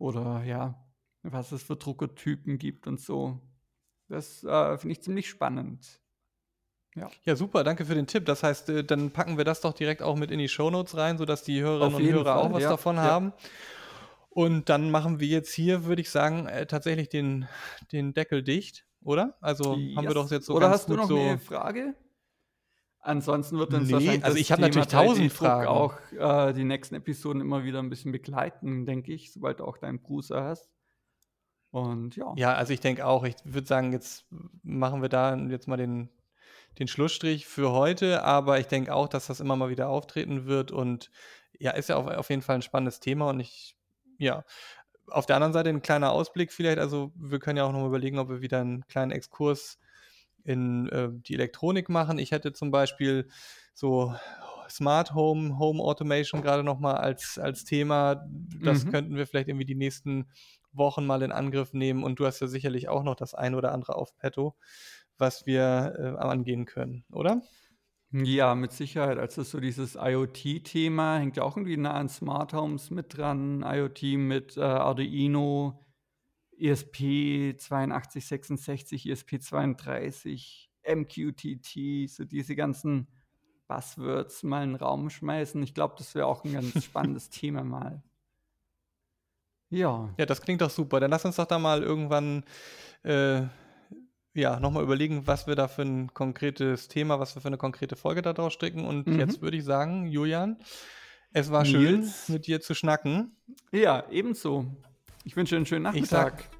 Oder 0.00 0.44
ja, 0.44 0.86
was 1.22 1.52
es 1.52 1.62
für 1.62 1.76
Druckertypen 1.76 2.58
gibt 2.58 2.86
und 2.86 3.00
so. 3.00 3.40
Das, 4.08 4.44
äh, 4.44 4.78
finde 4.78 4.92
ich 4.92 5.02
ziemlich 5.02 5.28
spannend. 5.28 6.00
Ja. 6.94 7.10
Ja, 7.24 7.36
super, 7.36 7.64
danke 7.64 7.84
für 7.84 7.94
den 7.94 8.06
Tipp. 8.06 8.24
Das 8.26 8.42
heißt, 8.42 8.68
äh, 8.70 8.84
dann 8.84 9.10
packen 9.10 9.36
wir 9.36 9.44
das 9.44 9.60
doch 9.60 9.72
direkt 9.72 10.02
auch 10.02 10.16
mit 10.16 10.30
in 10.30 10.38
die 10.38 10.48
Shownotes 10.48 10.96
rein, 10.96 11.18
sodass 11.18 11.42
die 11.42 11.60
Hörerinnen 11.60 11.94
und 11.96 12.08
Hörer 12.12 12.36
auch 12.36 12.42
Fall, 12.44 12.52
was 12.52 12.62
ja, 12.62 12.70
davon 12.70 12.96
ja. 12.96 13.02
haben. 13.02 13.32
Und 14.36 14.68
dann 14.68 14.90
machen 14.90 15.18
wir 15.18 15.28
jetzt 15.28 15.54
hier, 15.54 15.86
würde 15.86 16.02
ich 16.02 16.10
sagen, 16.10 16.44
äh, 16.46 16.66
tatsächlich 16.66 17.08
den 17.08 17.48
den 17.90 18.12
Deckel 18.12 18.42
dicht, 18.42 18.86
oder? 19.00 19.38
Also, 19.40 19.86
haben 19.96 20.08
wir 20.08 20.14
doch 20.14 20.30
Yes. 20.30 20.30
jetzt 20.30 20.44
so 20.44 20.54
Oder 20.54 20.68
hast 20.70 20.90
du 20.90 20.94
noch 20.94 21.08
so 21.08 21.38
'ne 21.38 21.38
Frage? 21.38 21.96
Ansonsten 23.00 23.58
wird 23.58 23.74
uns 23.74 23.92
Ne, 23.92 23.92
wahrscheinlich 23.92 24.22
also 24.22 24.38
ich 24.38 24.52
habe 24.52 24.62
natürlich 24.62 24.88
1000 24.88 25.32
3D-Druck 25.32 25.32
Fragen. 25.32 25.60
auch, 25.62 25.94
äh, 26.12 26.52
die 26.54 26.64
nächsten 26.64 26.94
Episoden 26.96 27.40
immer 27.40 27.64
wieder 27.64 27.80
'n 27.80 27.90
bisschen 27.90 28.12
begleiten, 28.12 28.86
denke 28.86 29.12
ich, 29.12 29.32
sobald 29.32 29.60
du 29.60 29.64
auch 29.64 29.78
deinen 29.78 30.00
Bruder 30.02 30.44
hast. 30.44 30.66
Und 31.74 32.16
ja. 32.16 32.38
Ja, 32.38 32.52
also 32.54 32.72
ich 32.72 32.80
denke 32.80 33.06
auch, 33.06 33.24
ich 33.24 33.34
würde 33.44 33.66
sagen, 33.66 33.92
jetzt 33.92 34.26
machen 34.62 35.00
wir 35.00 35.08
da 35.08 35.34
jetzt 35.36 35.66
mal 35.68 35.76
den 35.76 36.10
den 36.78 36.88
Schlussstrich 36.88 37.46
für 37.46 37.72
heute, 37.72 38.22
aber 38.24 38.58
ich 38.60 38.66
denke 38.66 38.94
auch, 38.94 39.08
dass 39.08 39.28
das 39.28 39.40
immer 39.40 39.56
mal 39.56 39.70
wieder 39.70 39.88
auftreten 39.88 40.44
wird 40.46 40.70
und 40.72 41.10
ja, 41.58 41.70
ist 41.70 41.88
ja 41.88 41.96
auf 41.96 42.06
auf 42.08 42.28
jeden 42.30 42.42
Fall 42.42 42.56
'n 42.56 42.62
spannendes 42.62 43.00
Thema 43.00 43.30
und 43.30 43.40
ich 43.40 43.75
ja. 44.18 44.44
Auf 45.08 45.26
der 45.26 45.36
anderen 45.36 45.52
Seite 45.54 45.70
'n 45.70 45.82
kleiner 45.82 46.12
Ausblick 46.12 46.52
vielleicht, 46.52 46.78
also 46.78 47.12
wir 47.16 47.38
können 47.40 47.58
ja 47.58 47.64
auch 47.64 47.72
noch 47.72 47.80
mal 47.80 47.88
überlegen, 47.88 48.18
ob 48.18 48.28
wir 48.30 48.42
wieder 48.42 48.60
'n 48.62 48.84
kleinen 48.88 49.12
Exkurs 49.12 49.78
in, 50.44 50.88
äh, 50.90 51.08
die 51.12 51.34
Elektronik 51.34 51.88
machen. 51.90 52.18
Ich 52.18 52.32
hätte 52.32 52.52
zum 52.52 52.70
Beispiel 52.72 53.28
so 53.74 54.14
Smart 54.70 55.14
Home, 55.14 55.58
Home 55.58 55.82
Automation 55.82 56.42
grade 56.42 56.64
noch 56.64 56.80
mal 56.80 56.94
als 56.96 57.38
als 57.38 57.64
Thema. 57.64 58.26
Das 58.62 58.86
Mhm. 58.86 58.88
könnten 58.88 59.16
wir 59.16 59.26
vielleicht 59.26 59.48
irgendwie 59.48 59.66
die 59.66 59.74
nächsten 59.76 60.30
Wochen 60.72 61.06
mal 61.06 61.22
in 61.22 61.32
Angriff 61.32 61.72
nehmen 61.74 62.04
und 62.04 62.18
du 62.20 62.26
hast 62.26 62.40
ja 62.40 62.48
sicherlich 62.48 62.88
auch 62.88 63.02
noch 63.04 63.16
das 63.16 63.34
ein 63.34 63.54
oder 63.54 63.72
andere 63.72 63.96
auf 63.96 64.16
petto, 64.16 64.56
was 65.18 65.46
wir, 65.46 65.94
äh, 65.98 66.22
angehen 66.22 66.66
können, 66.66 67.04
oder? 67.12 67.42
Ja, 68.24 68.54
mit 68.54 68.72
Sicherheit. 68.72 69.18
Also, 69.18 69.42
so 69.42 69.58
dieses 69.60 69.96
IoT-Thema 69.96 71.18
hängt 71.18 71.36
ja 71.36 71.42
auch 71.42 71.56
irgendwie 71.56 71.76
nah 71.76 71.94
an 71.94 72.08
Smart 72.08 72.52
Homes 72.54 72.90
mit 72.90 73.16
dran. 73.16 73.62
IoT 73.66 74.16
mit, 74.16 74.56
äh, 74.56 74.60
Arduino, 74.60 75.84
ESP8266, 76.58 79.06
ESP32, 79.06 80.70
MQTT, 80.84 82.06
so 82.08 82.24
diese 82.24 82.54
ganzen 82.56 83.08
Buzzwords 83.68 84.42
mal 84.44 84.62
in 84.64 84.70
'n 84.74 84.76
Raum 84.76 85.10
schmeißen. 85.10 85.62
Ich 85.62 85.74
glaube, 85.74 85.94
das 85.98 86.14
wäre 86.14 86.26
auch 86.26 86.44
'n 86.44 86.52
ganz 86.54 86.74
spannendes 86.84 87.28
Thema 87.30 87.64
mal. 87.64 88.02
Ja. 89.72 90.14
Ja, 90.18 90.26
das 90.26 90.40
klingt 90.40 90.60
doch 90.62 90.70
super. 90.70 91.00
Dann 91.00 91.10
lass 91.10 91.24
uns 91.24 91.36
doch 91.36 91.46
da 91.46 91.58
mal 91.58 91.82
irgendwann, 91.82 92.44
äh, 93.04 93.42
ja, 94.36 94.60
noch 94.60 94.70
mal 94.70 94.82
überlegen, 94.82 95.26
was 95.26 95.46
wir 95.46 95.54
da 95.56 95.68
für 95.68 95.82
'n 95.82 96.12
konkretes 96.14 96.88
Thema 96.88 97.18
was 97.18 97.34
wir 97.34 97.42
für 97.42 97.50
'ne 97.50 97.56
konkrete 97.58 97.96
Folge 97.96 98.22
da 98.22 98.32
draus 98.32 98.52
stricken. 98.52 98.84
Und 98.84 99.06
jetzt 99.16 99.38
Mhm. 99.38 99.42
würde 99.42 99.56
ich 99.56 99.64
sagen, 99.64 100.06
Julian, 100.06 100.58
es 101.32 101.50
war 101.50 101.64
schön, 101.64 102.00
Nils. 102.00 102.28
mit 102.28 102.46
dir 102.46 102.60
zu 102.60 102.74
schnacken. 102.74 103.36
Ja, 103.72 104.04
ebenso. 104.10 104.66
Ich 105.24 105.36
wünsche 105.36 105.54
dir 105.56 105.60
'n 105.62 105.66
schönen 105.66 105.94
Ich 105.94 106.08
sage, 106.08 106.36
Nachmittag. 106.36 106.50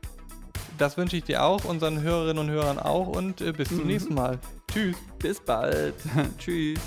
das 0.79 0.97
wünsche 0.97 1.17
ich 1.17 1.25
dir 1.25 1.45
auch, 1.45 1.65
unseren 1.65 2.01
Hörerinnen 2.03 2.39
und 2.39 2.51
Hörern 2.51 2.79
auch 2.79 3.09
und, 3.09 3.41
äh, 3.41 3.53
bis 3.53 3.69
zum 3.69 3.85
Mhm. 3.85 3.87
nächsten 3.87 4.15
Mal. 4.15 4.39
Tschüss. 4.73 4.97
Bis 5.19 5.41
bald. 5.41 5.95
Tschüss. 6.39 6.81